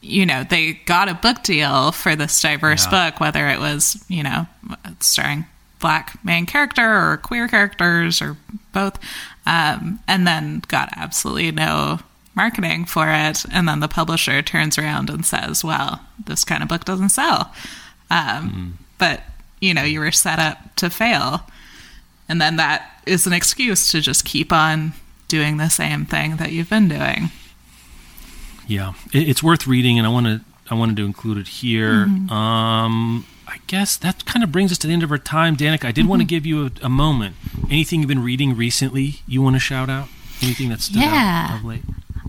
you 0.01 0.25
know, 0.25 0.45
they 0.45 0.75
got 0.87 1.09
a 1.09 1.15
book 1.15 1.43
deal 1.43 1.91
for 1.93 2.15
this 2.15 2.41
diverse 2.41 2.87
Yeah. 2.87 3.11
book 3.11 3.21
whether 3.21 3.49
it 3.49 3.59
was, 3.59 4.05
you 4.09 4.23
know, 4.23 4.47
starring 5.01 5.47
black 5.81 6.19
main 6.25 6.47
character 6.47 6.83
or 7.13 7.17
queer 7.19 7.47
characters 7.49 8.21
or 8.21 8.37
both 8.73 8.99
um, 9.47 10.01
and 10.09 10.27
then 10.27 10.63
got 10.69 10.89
absolutely 10.97 11.51
no 11.53 12.01
marketing 12.35 12.85
for 12.85 13.09
it. 13.09 13.45
And 13.53 13.69
then 13.69 13.81
the 13.81 13.89
publisher 13.89 14.43
turns 14.43 14.79
around 14.79 15.11
and 15.11 15.25
says 15.27 15.65
well 15.65 16.01
this 16.25 16.45
kind 16.45 16.63
of 16.63 16.69
book 16.69 16.85
doesn't 16.85 17.09
sell. 17.11 17.53
Um, 18.11 18.79
but 18.99 19.23
you 19.61 19.75
know 19.75 19.83
you 19.83 20.01
were 20.01 20.13
set 20.13 20.39
up 20.39 20.75
to 20.77 20.91
fail. 20.91 21.43
And 22.29 22.41
then 22.41 22.57
that 22.57 23.03
is 23.07 23.27
an 23.27 23.33
excuse 23.33 23.89
to 23.91 24.01
just 24.01 24.25
keep 24.25 24.53
on 24.53 24.93
doing 25.29 25.57
the 25.57 25.69
same 25.71 26.05
thing 26.05 26.37
that 26.37 26.53
you've 26.53 26.69
been 26.71 26.89
doing 26.89 27.31
Yeah, 28.69 28.93
it, 29.13 29.29
it's 29.29 29.43
worth 29.43 29.67
reading, 29.67 29.99
and 29.99 30.07
I 30.07 30.11
want 30.11 30.27
to 30.27 30.41
I 30.71 30.75
wanted 30.77 30.97
to 30.99 31.05
include 31.07 31.39
it 31.39 31.49
here. 31.49 32.07
Mm-hmm. 32.07 32.31
Um, 32.31 33.27
I 33.49 33.57
guess 33.67 33.97
that 33.97 34.25
kind 34.27 34.45
of 34.45 34.53
brings 34.53 34.71
us 34.71 34.79
to 34.79 34.87
the 34.87 34.93
end 34.93 35.03
of 35.03 35.11
our 35.11 35.17
time, 35.19 35.57
Danika. 35.57 35.87
I 35.87 35.93
did 35.93 36.07
want 36.07 36.21
to 36.21 36.25
Mm-hmm. 36.25 36.29
give 36.29 36.47
you 36.47 36.67
a, 36.67 36.71
a 36.83 36.89
moment. 36.91 37.35
Anything 37.71 38.01
you've 38.01 38.09
been 38.09 38.23
reading 38.23 38.55
recently 38.55 39.21
you 39.27 39.41
want 39.43 39.57
to 39.57 39.61
shout 39.61 39.89
out? 39.89 40.09
Anything 40.43 40.69
that's 40.69 40.85
stood 40.85 41.01
Yeah. 41.01 41.49
out 41.51 41.59
of 41.61 41.65
late? 41.65 41.83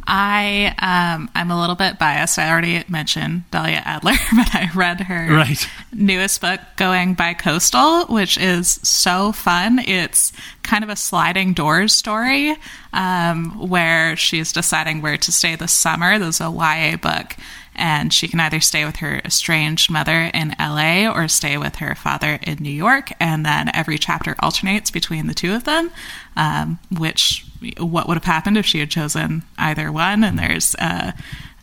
I 0.08 0.74
um, 0.80 1.30
i'm 1.36 1.52
a 1.52 1.60
little 1.60 1.76
bit 1.76 2.00
biased. 2.00 2.40
I 2.40 2.50
already 2.50 2.84
mentioned 2.88 3.44
dahlia 3.52 3.82
adler 3.86 4.14
but 4.36 4.54
i 4.56 4.70
read 4.76 5.02
her 5.02 5.28
Right. 5.34 5.70
newest 5.94 6.42
book 6.42 6.60
going 6.78 7.16
Bicoastal 7.16 8.10
which 8.10 8.38
is 8.38 8.80
so 8.84 9.32
fun. 9.32 9.80
It's 9.80 10.32
kind 10.64 10.84
of 10.84 10.90
a 10.90 10.96
sliding 10.96 11.54
doors 11.54 11.94
story 11.94 12.56
um, 12.94 13.70
where 13.70 14.16
she's 14.16 14.52
deciding 14.54 15.02
where 15.02 15.18
to 15.18 15.32
stay 15.32 15.56
this 15.56 15.72
summer. 15.72 16.20
There's 16.20 16.42
a 16.42 16.46
ya 16.52 16.98
book 16.98 17.36
and 17.80 18.14
she 18.14 18.28
can 18.28 18.40
either 18.42 18.60
stay 18.60 18.84
with 18.84 18.98
her 18.98 19.22
estranged 19.24 19.90
mother 19.90 20.30
in 20.34 20.54
LA 20.60 21.08
or 21.08 21.28
stay 21.30 21.58
with 21.58 21.78
her 21.78 21.96
father 21.96 22.38
in 22.44 22.58
New 22.60 22.70
York. 22.70 23.12
And 23.20 23.46
then 23.46 23.72
every 23.74 23.98
chapter 23.98 24.36
alternates 24.40 24.92
between 24.92 25.28
the 25.28 25.34
two 25.34 25.54
of 25.54 25.64
them, 25.64 25.90
um, 26.36 26.80
which 26.96 27.46
what 27.78 28.08
would 28.08 28.18
have 28.18 28.26
happened 28.26 28.58
if 28.58 28.66
she 28.66 28.80
had 28.80 28.92
chosen 28.92 29.44
either 29.58 29.92
one. 29.92 30.24
And 30.24 30.38
there's 30.38 30.76
uh, 30.76 31.14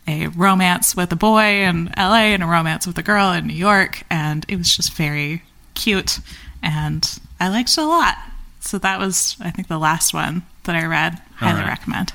a 0.07 0.27
romance 0.27 0.95
with 0.95 1.11
a 1.11 1.15
boy 1.15 1.61
in 1.61 1.93
LA 1.95 2.33
and 2.33 2.43
a 2.43 2.47
romance 2.47 2.87
with 2.87 2.97
a 2.97 3.03
girl 3.03 3.31
in 3.31 3.45
New 3.45 3.53
York. 3.53 4.03
And 4.09 4.43
it 4.47 4.57
was 4.57 4.75
just 4.75 4.93
very 4.93 5.43
cute. 5.75 6.19
And 6.63 7.19
I 7.39 7.49
liked 7.49 7.69
it 7.69 7.77
a 7.77 7.85
lot. 7.85 8.15
So 8.59 8.79
that 8.79 8.99
was, 8.99 9.37
I 9.39 9.51
think, 9.51 9.67
the 9.67 9.77
last 9.77 10.13
one 10.13 10.43
that 10.63 10.75
I 10.75 10.85
read. 10.85 11.21
Highly 11.35 11.61
right. 11.61 11.69
recommend. 11.69 12.11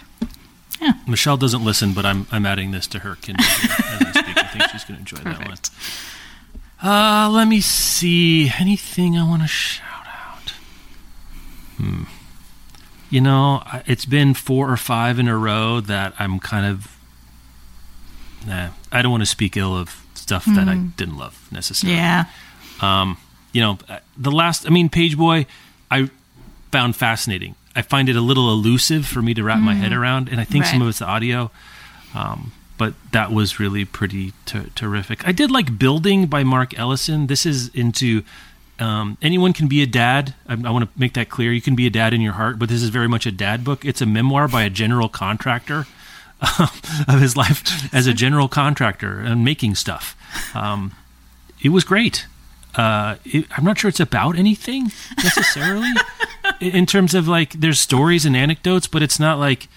Michelle 1.06 1.36
doesn't 1.36 1.64
listen, 1.64 1.92
but 1.92 2.04
I'm 2.06 2.26
I'm 2.30 2.46
adding 2.46 2.70
this 2.70 2.86
to 2.88 3.00
her 3.00 3.16
Kindle 3.16 3.44
as 3.62 4.02
I 4.02 4.10
speak. 4.22 4.36
I 4.36 4.46
think 4.48 4.64
she's 4.70 4.84
going 4.84 4.96
to 4.96 5.00
enjoy 5.00 5.18
that 5.18 5.38
one. 5.38 5.48
Perfect. 5.48 5.70
Uh, 6.82 7.30
let 7.32 7.46
me 7.46 7.60
see. 7.60 8.50
Anything 8.58 9.16
I 9.16 9.28
want 9.28 9.42
to 9.42 9.48
shout 9.48 10.06
out? 10.06 10.50
Hmm. 11.76 12.04
You 13.10 13.20
know, 13.20 13.62
it's 13.86 14.04
been 14.06 14.34
four 14.34 14.70
or 14.70 14.76
five 14.76 15.18
in 15.18 15.28
a 15.28 15.36
row 15.36 15.80
that 15.80 16.14
I'm 16.18 16.40
kind 16.40 16.66
of. 16.66 16.96
Nah, 18.46 18.70
I 18.90 19.02
don't 19.02 19.12
want 19.12 19.22
to 19.22 19.26
speak 19.28 19.56
ill 19.56 19.76
of 19.76 20.04
stuff 20.14 20.44
that 20.46 20.68
I 20.68 20.76
didn't 20.76 21.16
love 21.16 21.46
necessarily. 21.52 21.98
Yeah. 21.98 22.24
Um, 22.80 23.16
you 23.52 23.60
know, 23.60 23.78
uh, 23.88 23.98
the 24.16 24.32
last, 24.32 24.66
I 24.66 24.70
mean, 24.70 24.88
Pageboy, 24.88 25.46
I 25.90 26.10
found 26.70 26.96
fascinating. 26.96 27.54
I 27.74 27.82
find 27.82 28.08
it 28.08 28.16
a 28.16 28.20
little 28.20 28.50
elusive 28.52 29.06
for 29.06 29.22
me 29.22 29.34
to 29.34 29.42
wrap 29.42 29.60
my 29.60 29.74
head 29.74 29.92
around, 29.92 30.28
and 30.28 30.40
I 30.40 30.44
think 30.44 30.66
some 30.66 30.82
of 30.82 30.88
it's 30.88 30.98
the 30.98 31.06
audio. 31.06 31.50
Um, 32.14 32.52
but 32.76 32.94
that 33.12 33.30
was 33.32 33.60
really 33.60 33.84
pretty 33.84 34.32
ter- 34.44 34.66
terrific. 34.74 35.26
I 35.26 35.32
did 35.32 35.50
like 35.50 35.78
Building 35.78 36.26
by 36.26 36.42
Mark 36.42 36.76
Ellison. 36.78 37.28
This 37.28 37.46
is 37.46 37.68
into 37.68 38.22
um, 38.78 39.16
anyone 39.22 39.52
can 39.52 39.68
be 39.68 39.82
a 39.82 39.86
dad. 39.86 40.34
I, 40.48 40.54
I 40.54 40.70
want 40.70 40.84
to 40.84 40.98
make 40.98 41.14
that 41.14 41.28
clear. 41.28 41.52
You 41.52 41.62
can 41.62 41.76
be 41.76 41.86
a 41.86 41.90
dad 41.90 42.12
in 42.12 42.20
your 42.20 42.32
heart, 42.32 42.58
but 42.58 42.68
this 42.68 42.82
is 42.82 42.88
very 42.88 43.08
much 43.08 43.24
a 43.24 43.30
dad 43.32 43.64
book. 43.64 43.84
It's 43.84 44.00
a 44.00 44.06
memoir 44.06 44.48
by 44.48 44.64
a 44.64 44.70
general 44.70 45.08
contractor 45.08 45.86
of 46.58 47.20
his 47.20 47.36
life 47.36 47.94
as 47.94 48.06
a 48.06 48.12
general 48.12 48.48
contractor 48.48 49.20
and 49.20 49.44
making 49.44 49.76
stuff. 49.76 50.16
Um, 50.54 50.92
it 51.62 51.68
was 51.68 51.84
great. 51.84 52.26
Uh, 52.74 53.16
it, 53.24 53.46
I'm 53.56 53.64
not 53.64 53.78
sure 53.78 53.88
it's 53.88 54.00
about 54.00 54.36
anything 54.36 54.90
necessarily 55.22 55.90
in 56.62 56.86
terms 56.86 57.14
of 57.14 57.26
like 57.28 57.52
there's 57.54 57.80
stories 57.80 58.24
and 58.24 58.36
anecdotes, 58.36 58.86
but 58.86 59.02
it's 59.02 59.18
not 59.20 59.38
like 59.38 59.68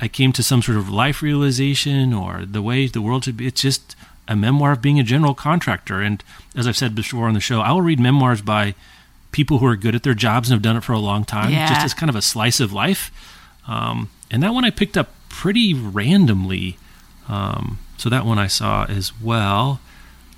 I 0.00 0.08
came 0.08 0.32
to 0.34 0.42
some 0.42 0.62
sort 0.62 0.78
of 0.78 0.88
life 0.90 1.22
realization 1.22 2.12
or 2.12 2.44
the 2.44 2.62
way 2.62 2.86
the 2.86 3.00
world 3.02 3.24
should 3.24 3.36
be. 3.36 3.46
It's 3.46 3.60
just 3.62 3.96
a 4.28 4.36
memoir 4.36 4.72
of 4.72 4.82
being 4.82 5.00
a 5.00 5.02
general 5.04 5.34
contractor. 5.34 6.00
And 6.02 6.22
as 6.54 6.66
I've 6.66 6.76
said 6.76 6.94
before 6.94 7.28
on 7.28 7.34
the 7.34 7.40
show, 7.40 7.60
I 7.60 7.72
will 7.72 7.82
read 7.82 7.98
memoirs 7.98 8.42
by 8.42 8.74
people 9.32 9.58
who 9.58 9.66
are 9.66 9.76
good 9.76 9.94
at 9.94 10.02
their 10.02 10.14
jobs 10.14 10.48
and 10.50 10.54
have 10.54 10.62
done 10.62 10.76
it 10.76 10.84
for 10.84 10.92
a 10.92 10.98
long 10.98 11.24
time, 11.24 11.50
Yeah. 11.50 11.68
just 11.68 11.80
as 11.84 11.94
kind 11.94 12.10
of 12.10 12.16
a 12.16 12.22
slice 12.22 12.60
of 12.60 12.72
life. 12.72 13.10
Um, 13.66 14.10
and 14.30 14.42
that 14.42 14.52
one 14.54 14.64
I 14.64 14.70
picked 14.70 14.96
up 14.96 15.08
pretty 15.28 15.72
randomly. 15.74 16.76
Um, 17.28 17.78
so 17.96 18.08
that 18.08 18.24
one 18.24 18.38
I 18.38 18.46
saw 18.46 18.84
as 18.84 19.12
well. 19.20 19.80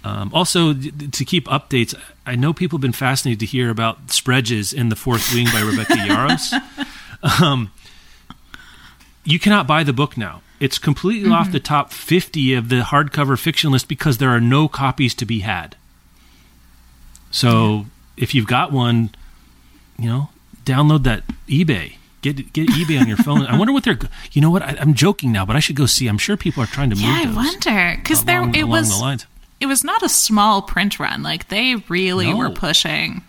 Um, 0.03 0.31
also, 0.33 0.73
d- 0.73 0.91
to 1.09 1.25
keep 1.25 1.47
updates, 1.47 1.95
I 2.25 2.35
know 2.35 2.53
people 2.53 2.77
have 2.79 2.83
been 2.83 2.93
fascinated 2.93 3.41
to 3.41 3.47
hear 3.47 3.69
about 3.71 4.11
sprayed 4.11 4.39
edges 4.45 4.73
in 4.73 4.89
the 4.89 4.97
Fourth 4.97 5.33
Wing 5.35 5.47
by 5.53 5.61
Rebecca 5.61 5.93
Yarros. 5.97 6.53
Um, 7.43 7.71
you 9.25 9.39
cannot 9.39 9.67
buy 9.67 9.85
the 9.85 9.93
book 9.93 10.17
now. 10.17 10.41
It's 10.59 10.79
completely 10.79 11.31
off 11.31 11.53
the 11.53 11.61
top 11.61 11.91
50 11.93 12.55
of 12.55 12.69
the 12.69 12.81
hardcover 12.81 13.39
fiction 13.39 13.71
list 13.73 13.89
because 13.89 14.19
there 14.19 14.31
are 14.31 14.41
no 14.41 14.69
copies 14.69 15.15
to 15.17 15.25
be 15.27 15.41
had. 15.41 15.77
So 17.31 17.87
if 18.17 18.35
you've 18.35 18.47
got 18.47 18.73
one, 18.73 19.11
you 19.99 20.09
know, 20.09 20.29
download 20.65 21.05
that 21.05 21.23
eBay. 21.49 21.95
Get 22.23 22.53
get 22.53 22.69
eBay 22.69 23.01
on 23.01 23.09
your 23.09 23.17
phone. 23.17 23.47
I 23.47 23.57
wonder 23.57 23.73
what 23.73 23.85
they're. 23.85 23.99
You 24.33 24.43
know 24.43 24.51
what? 24.51 24.61
I, 24.63 24.77
I'm 24.79 24.93
joking 24.93 25.33
now, 25.33 25.47
but 25.47 25.57
I 25.57 25.61
should 25.61 25.77
go 25.77 25.87
see. 25.87 26.07
I'm 26.07 26.19
sure 26.19 26.37
people 26.37 26.63
are 26.63 26.67
trying 26.67 26.91
to 26.91 26.97
move 26.97 27.05
Yeah, 27.07 27.23
I 27.27 27.35
wonder 27.35 27.97
because 27.99 28.25
there 28.27 28.47
it 28.55 28.65
was 28.69 28.91
the. 29.01 29.27
It 29.61 29.67
was 29.67 29.85
not 29.85 30.03
a 30.03 30.09
small 30.09 30.63
print 30.63 30.99
run. 30.99 31.23
Like 31.23 31.49
they 31.49 31.77
really 31.89 32.31
No. 32.31 32.37
were 32.37 32.51
pushing. 32.51 33.23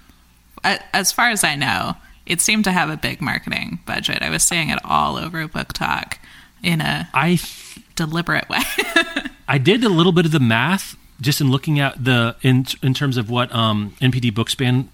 As 0.64 1.12
far 1.12 1.30
as 1.30 1.44
I 1.44 1.56
know, 1.56 1.96
it 2.26 2.40
seemed 2.40 2.64
to 2.66 2.72
have 2.72 2.90
a 2.90 2.98
big 2.98 3.20
marketing 3.22 3.80
budget. 3.86 4.22
I 4.22 4.30
was 4.30 4.44
seeing 4.44 4.70
it 4.70 4.80
all 4.86 5.18
over 5.18 5.48
BookTok 5.48 6.14
in 6.64 6.80
a 6.82 7.10
I 7.14 7.40
deliberate 7.96 8.48
way. 8.48 8.60
I 9.48 9.58
did 9.58 9.84
a 9.84 9.90
little 9.90 10.12
bit 10.12 10.26
of 10.26 10.32
the 10.32 10.40
math 10.40 10.96
just 11.20 11.42
in 11.42 11.52
looking 11.52 11.80
at 11.80 12.04
the 12.04 12.36
in 12.42 12.66
in 12.82 12.94
terms 12.94 13.18
of 13.18 13.30
what 13.30 13.54
um, 13.54 13.96
NPD 14.02 14.32
BookScan 14.32 14.88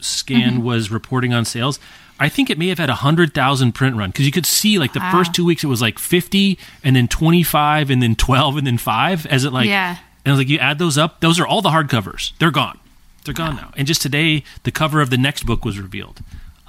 scan 0.00 0.54
Mm-hmm. 0.54 0.62
was 0.64 0.90
reporting 0.90 1.32
on 1.32 1.44
sales. 1.44 1.78
I 2.20 2.28
think 2.28 2.50
it 2.50 2.58
may 2.58 2.68
have 2.68 2.78
had 2.78 2.90
a 2.90 2.96
hundred 2.96 3.32
thousand 3.34 3.72
print 3.72 3.96
run 3.96 4.10
because 4.10 4.26
you 4.26 4.32
could 4.32 4.46
see 4.46 4.78
like 4.78 4.92
the 4.92 5.00
Wow. 5.00 5.12
first 5.12 5.32
two 5.34 5.44
weeks 5.44 5.64
it 5.64 5.68
was 5.68 5.80
like 5.80 5.98
fifty 5.98 6.58
and 6.84 6.94
then 6.96 7.08
twenty 7.08 7.42
five 7.44 7.88
and 7.90 8.02
then 8.02 8.14
twelve 8.16 8.56
and 8.56 8.66
then 8.66 8.78
five 8.78 9.24
as 9.26 9.44
it 9.44 9.52
like 9.52 9.68
Yeah. 9.68 9.96
And 10.24 10.30
I 10.30 10.30
was 10.32 10.38
like 10.38 10.48
you 10.48 10.58
add 10.58 10.78
those 10.78 10.96
up 10.98 11.20
those 11.20 11.38
are 11.40 11.46
all 11.46 11.62
the 11.62 11.70
hardcovers 11.70 12.32
they're 12.38 12.50
gone 12.50 12.78
they're 13.24 13.34
gone 13.34 13.56
now 13.56 13.72
and 13.76 13.86
just 13.86 14.02
today 14.02 14.42
the 14.64 14.70
cover 14.72 15.00
of 15.00 15.10
the 15.10 15.16
next 15.18 15.44
book 15.44 15.64
was 15.64 15.78
revealed. 15.78 16.20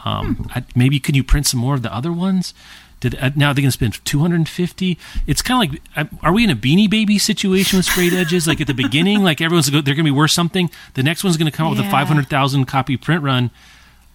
Um, 0.06 0.36
Hmm. 0.36 0.44
I, 0.54 0.64
maybe 0.76 1.00
could 1.00 1.16
you 1.16 1.24
print 1.24 1.48
some 1.48 1.60
more 1.62 1.76
of 1.76 1.82
the 1.82 1.94
other 1.94 2.12
ones? 2.12 2.54
Did 3.00 3.16
uh, 3.16 3.32
now 3.36 3.54
they're 3.54 3.62
going 3.62 3.68
to 3.68 3.72
spend 3.72 4.04
two 4.06 4.20
hundred 4.20 4.36
and 4.36 4.50
fifty? 4.50 4.98
It's 5.26 5.42
kind 5.42 5.58
of 5.66 5.74
like, 5.74 5.82
uh, 5.96 6.06
are 6.22 6.34
we 6.34 6.44
in 6.44 6.50
a 6.50 6.56
Beanie 6.56 6.90
Baby 6.90 7.18
situation 7.18 7.78
with 7.78 7.86
sprayed 7.86 8.14
edges? 8.14 8.46
Like 8.48 8.60
at 8.62 8.68
the 8.68 8.74
beginning, 8.74 9.24
like 9.24 9.40
everyone's 9.42 9.72
they're 9.72 9.82
going 9.82 9.96
to 9.98 10.04
be 10.04 10.12
worth 10.12 10.32
something. 10.32 10.70
The 10.94 11.04
next 11.04 11.24
one's 11.24 11.38
going 11.38 11.50
to 11.52 11.56
come 11.58 11.68
out 11.68 11.72
with 11.78 11.80
a 11.80 11.90
five 11.90 12.08
hundred 12.08 12.28
thousand 12.30 12.66
copy 12.66 12.98
print 12.98 13.24
run, 13.24 13.50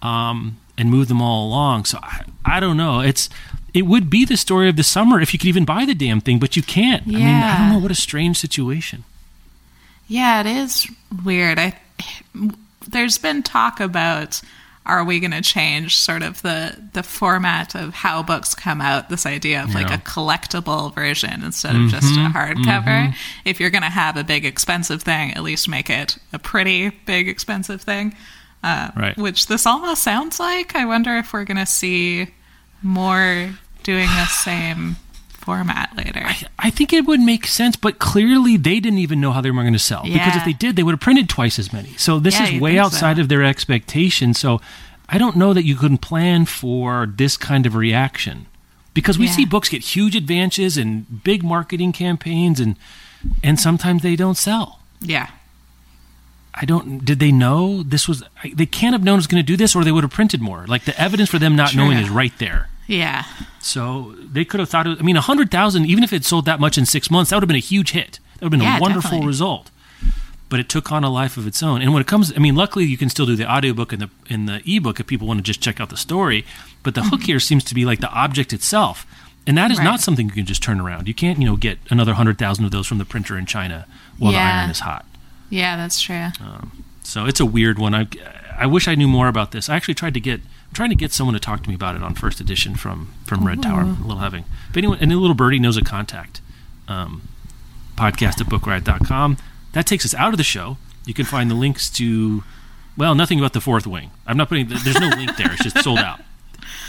um, 0.03 0.59
and 0.77 0.91
move 0.91 1.09
them 1.09 1.21
all 1.23 1.47
along. 1.49 1.87
So 1.87 1.99
I, 2.03 2.25
I 2.45 2.61
don't 2.61 2.77
know. 2.77 3.01
It's 3.01 3.29
it 3.75 3.83
would 3.83 4.09
be 4.11 4.25
the 4.25 4.37
story 4.37 4.69
of 4.69 4.77
the 4.77 4.85
summer 4.85 5.21
if 5.21 5.33
you 5.33 5.39
could 5.39 5.49
even 5.49 5.65
buy 5.65 5.85
the 5.85 5.95
damn 5.95 6.21
thing, 6.21 6.39
but 6.39 6.55
you 6.57 6.63
can't. 6.63 7.03
I 7.07 7.11
mean, 7.11 7.27
I 7.27 7.59
don't 7.59 7.73
know. 7.75 7.79
What 7.81 7.91
a 7.91 7.95
strange 7.95 8.37
situation. 8.39 9.05
Yeah, 10.09 10.41
it 10.41 10.47
is 10.47 10.87
weird. 11.25 11.59
I 11.59 11.79
there's 12.89 13.19
been 13.19 13.43
talk 13.43 13.81
about 13.81 14.41
are 14.87 15.05
we 15.05 15.21
going 15.21 15.33
to 15.33 15.43
change 15.43 15.97
sort 15.99 16.23
of 16.23 16.41
the 16.41 16.75
the 16.95 17.03
format 17.03 17.75
of 17.75 17.93
how 17.93 18.23
books 18.23 18.55
come 18.55 18.81
out? 18.81 19.11
This 19.11 19.27
idea 19.27 19.63
of 19.63 19.75
like 19.75 19.91
a 19.91 19.99
collectible 19.99 20.95
version 20.95 21.45
instead 21.45 21.77
of 21.77 21.91
just 21.91 22.15
a 22.17 22.31
hardcover. 22.33 23.15
If 23.45 23.61
you're 23.61 23.69
going 23.69 23.83
to 23.83 23.91
have 23.91 24.17
a 24.17 24.25
big 24.25 24.47
expensive 24.47 25.03
thing, 25.03 25.35
at 25.35 25.43
least 25.43 25.69
make 25.69 25.91
it 25.91 26.17
a 26.33 26.39
pretty 26.39 26.89
big 26.89 27.29
expensive 27.29 27.83
thing. 27.83 28.17
Uh, 28.63 28.91
Right. 28.97 29.17
Which 29.17 29.47
this 29.47 29.67
almost 29.67 30.03
sounds 30.03 30.41
like. 30.41 30.75
I 30.75 30.87
wonder 30.87 31.17
if 31.19 31.33
we're 31.35 31.45
going 31.45 31.59
to 31.59 31.67
see 31.67 32.29
more 32.83 33.51
doing 33.83 34.07
the 34.09 34.27
same 34.27 34.97
format 35.49 35.97
later. 35.97 36.23
I 36.59 36.69
think 36.71 36.93
it 36.93 37.07
would 37.07 37.21
make 37.21 37.47
sense, 37.47 37.75
but 37.75 37.99
clearly 37.99 38.59
they 38.59 38.81
didn't 38.81 38.99
even 38.99 39.19
know 39.19 39.33
how 39.33 39.41
they 39.41 39.51
were 39.51 39.63
going 39.63 39.73
to 39.73 39.79
sell 39.79 40.03
because 40.03 40.37
if 40.37 40.45
they 40.45 40.53
did, 40.53 40.77
they 40.77 40.83
would 40.83 40.93
have 40.93 41.01
printed 41.01 41.27
twice 41.29 41.59
as 41.59 41.73
many. 41.73 41.95
So 41.97 42.19
this 42.19 42.35
Yeah, 42.39 42.49
is 42.49 42.61
way 42.61 42.79
outside 42.79 43.17
so. 43.17 43.23
of 43.23 43.29
their 43.31 43.43
expectations. 43.43 44.39
So 44.39 44.61
I 45.09 45.17
don't 45.17 45.37
know 45.37 45.55
that 45.55 45.65
you 45.65 45.75
couldn't 45.75 45.99
plan 46.11 46.45
for 46.45 47.07
this 47.07 47.39
kind 47.39 47.65
of 47.65 47.75
reaction 47.75 48.45
because 48.93 49.19
we 49.19 49.25
Yeah. 49.27 49.33
see 49.33 49.45
books 49.47 49.71
get 49.71 49.83
huge 49.97 50.15
advances 50.15 50.77
and 50.77 51.23
big 51.25 51.43
marketing 51.43 51.93
campaigns, 51.93 52.61
and 52.61 52.77
and 53.43 53.59
sometimes 53.59 54.03
they 54.03 54.17
don't 54.17 54.37
sell. 54.37 54.81
yeah. 55.01 55.29
I 56.61 56.65
don't. 56.65 57.05
Did 57.05 57.21
they 57.21 57.31
know 57.31 57.83
this 57.85 58.09
was? 58.09 58.23
They 58.53 58.67
can't 58.67 58.93
have 58.93 59.05
known 59.05 59.15
it 59.15 59.19
was 59.25 59.27
going 59.29 59.43
to 59.45 59.47
do 59.47 59.57
this, 59.57 59.77
or 59.77 59.85
they 59.85 59.93
would 59.93 60.03
have 60.03 60.11
printed 60.11 60.41
more. 60.41 60.67
Like 60.67 60.85
the 60.87 61.01
evidence 61.01 61.31
for 61.31 61.39
them 61.39 61.55
not 61.55 61.71
True. 61.71 61.85
knowing 61.85 61.99
is 61.99 62.11
right 62.11 62.37
there. 62.39 62.69
Yeah. 62.89 63.25
So 63.61 64.15
they 64.19 64.45
could 64.45 64.59
have 64.61 64.69
thought. 64.69 64.87
It, 64.89 64.99
I 64.99 65.03
mean, 65.03 65.17
a 65.17 65.21
hundred 65.21 65.51
thousand, 65.53 65.85
even 65.87 66.03
if 66.03 66.13
it 66.13 66.25
sold 66.25 66.47
that 66.47 66.59
much 66.59 66.77
in 66.77 66.87
six 66.87 67.11
months, 67.11 67.31
that 67.31 67.37
would 67.37 67.43
have 67.45 67.49
been 67.49 67.57
a 67.57 67.61
huge 67.61 67.93
hit. 67.93 68.19
That 68.39 68.47
would 68.47 68.53
have 68.55 68.61
been 68.61 68.63
Yeah, 68.63 68.79
a 68.79 68.81
wonderful 68.81 69.03
definitely. 69.11 69.27
result. 69.29 69.71
But 70.49 70.59
it 70.61 70.69
took 70.71 70.91
on 70.91 71.05
a 71.05 71.11
life 71.11 71.37
of 71.37 71.47
its 71.47 71.63
own. 71.63 71.83
And 71.83 71.93
when 71.93 72.01
it 72.01 72.07
comes, 72.07 72.33
I 72.35 72.39
mean, 72.39 72.57
luckily 72.57 72.87
you 72.87 72.97
can 72.97 73.11
still 73.11 73.27
do 73.27 73.37
the 73.37 73.47
audiobook 73.49 73.93
and 73.93 74.01
the 74.01 74.11
in 74.31 74.47
the 74.47 74.63
ebook 74.67 74.99
if 74.99 75.07
people 75.07 75.29
want 75.29 75.39
to 75.39 75.43
just 75.43 75.61
check 75.61 75.79
out 75.81 75.91
the 75.91 75.97
story. 75.99 76.47
But 76.83 76.95
the 76.95 77.03
hook 77.03 77.25
here 77.25 77.39
seems 77.39 77.63
to 77.65 77.75
be 77.75 77.85
like 77.85 78.01
the 78.01 78.11
object 78.11 78.53
itself, 78.55 79.05
and 79.47 79.59
that 79.59 79.71
is 79.71 79.77
Mm-hmm. 79.77 79.87
Right. 79.87 79.93
not 79.93 80.01
something 80.01 80.27
you 80.27 80.33
can 80.33 80.47
just 80.47 80.63
turn 80.63 80.81
around. 80.81 81.07
You 81.07 81.13
can't, 81.13 81.39
you 81.39 81.45
know, 81.45 81.57
get 81.57 81.79
another 81.91 82.15
hundred 82.15 82.39
thousand 82.39 82.65
of 82.65 82.71
those 82.71 82.87
from 82.87 82.97
the 82.97 83.05
printer 83.05 83.37
in 83.37 83.45
China 83.45 83.87
while 84.19 84.33
the 84.33 84.39
iron 84.39 84.71
is 84.71 84.81
hot. 84.81 85.05
Yeah, 85.51 85.77
that's 85.77 86.01
true. 86.01 86.29
So 87.03 87.27
it's 87.27 87.41
a 87.41 87.47
weird 87.47 87.79
one. 87.79 87.95
I, 87.95 88.07
I 88.57 88.65
wish 88.67 88.89
I 88.89 88.95
knew 88.95 89.09
more 89.09 89.29
about 89.29 89.53
this. 89.53 89.69
I 89.69 89.77
actually 89.77 89.95
tried 89.95 90.15
to 90.15 90.21
get 90.21 90.41
I'm 90.69 90.75
trying 90.75 90.91
to 90.91 90.97
get 90.97 91.13
someone 91.13 91.35
to 91.35 91.41
talk 91.41 91.63
to 91.63 91.69
me 91.69 91.75
about 91.75 91.97
it 91.97 92.03
on 92.03 92.15
first 92.15 92.41
edition 92.41 92.77
from 92.77 93.13
from 93.25 93.47
Red 93.47 93.63
Tower. 93.63 93.81
I'm 93.81 94.03
a 94.03 94.07
little 94.07 94.19
having. 94.19 94.45
If 94.71 94.77
anyone, 94.77 94.99
any 95.01 95.15
little 95.15 95.35
birdie 95.35 95.59
knows 95.59 95.77
a 95.77 95.83
contact, 95.83 96.41
um, 96.87 97.23
podcast 97.97 98.41
at 98.41 98.47
bookriot.com. 98.47 99.39
That 99.73 99.87
takes 99.87 100.05
us 100.05 100.15
out 100.15 100.33
of 100.33 100.37
the 100.39 100.45
show. 100.45 100.77
You 101.05 101.15
can 101.15 101.25
find 101.25 101.51
the 101.51 101.55
links 101.55 101.89
to, 101.91 102.45
well, 102.97 103.15
nothing 103.15 103.39
about 103.39 103.55
the 103.55 103.61
fourth 103.61 103.87
wing. 103.87 104.11
I'm 104.27 104.37
not 104.37 104.49
putting, 104.49 104.69
there's 104.69 105.01
no 105.01 105.09
link 105.09 105.37
there. 105.37 105.53
It's 105.53 105.63
just 105.63 105.83
sold 105.83 105.99
out. 105.99 106.21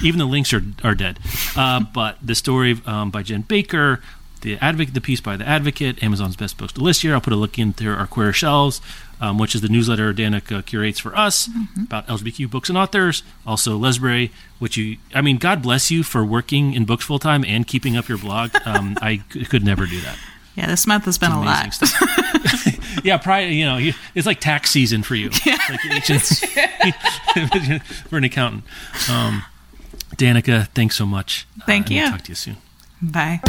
Even 0.03 0.19
the 0.19 0.25
links 0.25 0.53
are, 0.53 0.61
are 0.83 0.95
dead. 0.95 1.19
Uh, 1.55 1.79
but 1.93 2.17
the 2.21 2.35
story 2.35 2.79
um, 2.85 3.11
by 3.11 3.23
Jen 3.23 3.41
Baker, 3.41 4.01
the 4.41 4.57
advocate, 4.57 4.93
the 4.93 5.01
piece 5.01 5.19
by 5.21 5.35
the 5.37 5.47
Advocate, 5.47 6.01
Amazon's 6.03 6.35
best 6.35 6.57
books 6.57 6.73
to 6.73 6.81
list 6.81 7.01
here. 7.01 7.13
I'll 7.13 7.21
put 7.21 7.33
a 7.33 7.35
link 7.35 7.59
into 7.59 7.89
our 7.89 8.07
queer 8.07 8.31
shelves, 8.33 8.79
um, 9.19 9.37
which 9.37 9.53
is 9.55 9.61
the 9.61 9.67
newsletter 9.69 10.13
Danika 10.13 10.65
curates 10.65 10.97
for 10.99 11.15
us 11.17 11.49
about 11.77 12.07
LGBTQ 12.07 12.49
books 12.49 12.69
and 12.69 12.77
authors. 12.77 13.23
Also, 13.45 13.77
Lesbrary, 13.77 14.31
which 14.59 14.77
you, 14.77 14.97
I 15.13 15.21
mean, 15.21 15.37
God 15.37 15.61
bless 15.61 15.91
you 15.91 16.03
for 16.03 16.23
working 16.23 16.73
in 16.73 16.85
books 16.85 17.03
full 17.05 17.19
time 17.19 17.43
and 17.45 17.67
keeping 17.67 17.97
up 17.97 18.07
your 18.07 18.17
blog. 18.17 18.51
Um, 18.65 18.97
I 19.01 19.21
c- 19.31 19.43
could 19.45 19.63
never 19.65 19.85
do 19.85 19.99
that. 20.01 20.17
Yeah, 20.55 20.67
this 20.67 20.85
month 20.87 21.05
has 21.05 21.17
been 21.17 21.31
a 21.31 21.41
lot. 21.41 21.67
yeah, 23.03 23.17
probably. 23.17 23.53
You 23.55 23.65
know, 23.65 23.77
you, 23.77 23.93
it's 24.15 24.27
like 24.27 24.39
tax 24.41 24.71
season 24.71 25.03
for 25.03 25.15
you. 25.15 25.29
Like, 25.69 26.09
it's- 26.09 26.39
for 28.09 28.17
an 28.17 28.23
accountant. 28.23 28.63
Um, 29.09 29.43
Danika, 30.15 30.67
thanks 30.69 30.95
so 30.97 31.05
much. 31.05 31.47
Thank 31.65 31.89
we'll 31.89 31.99
you. 31.99 32.09
talk 32.09 32.21
to 32.23 32.29
you 32.29 32.35
soon. 32.35 32.57
Bye. 33.01 33.39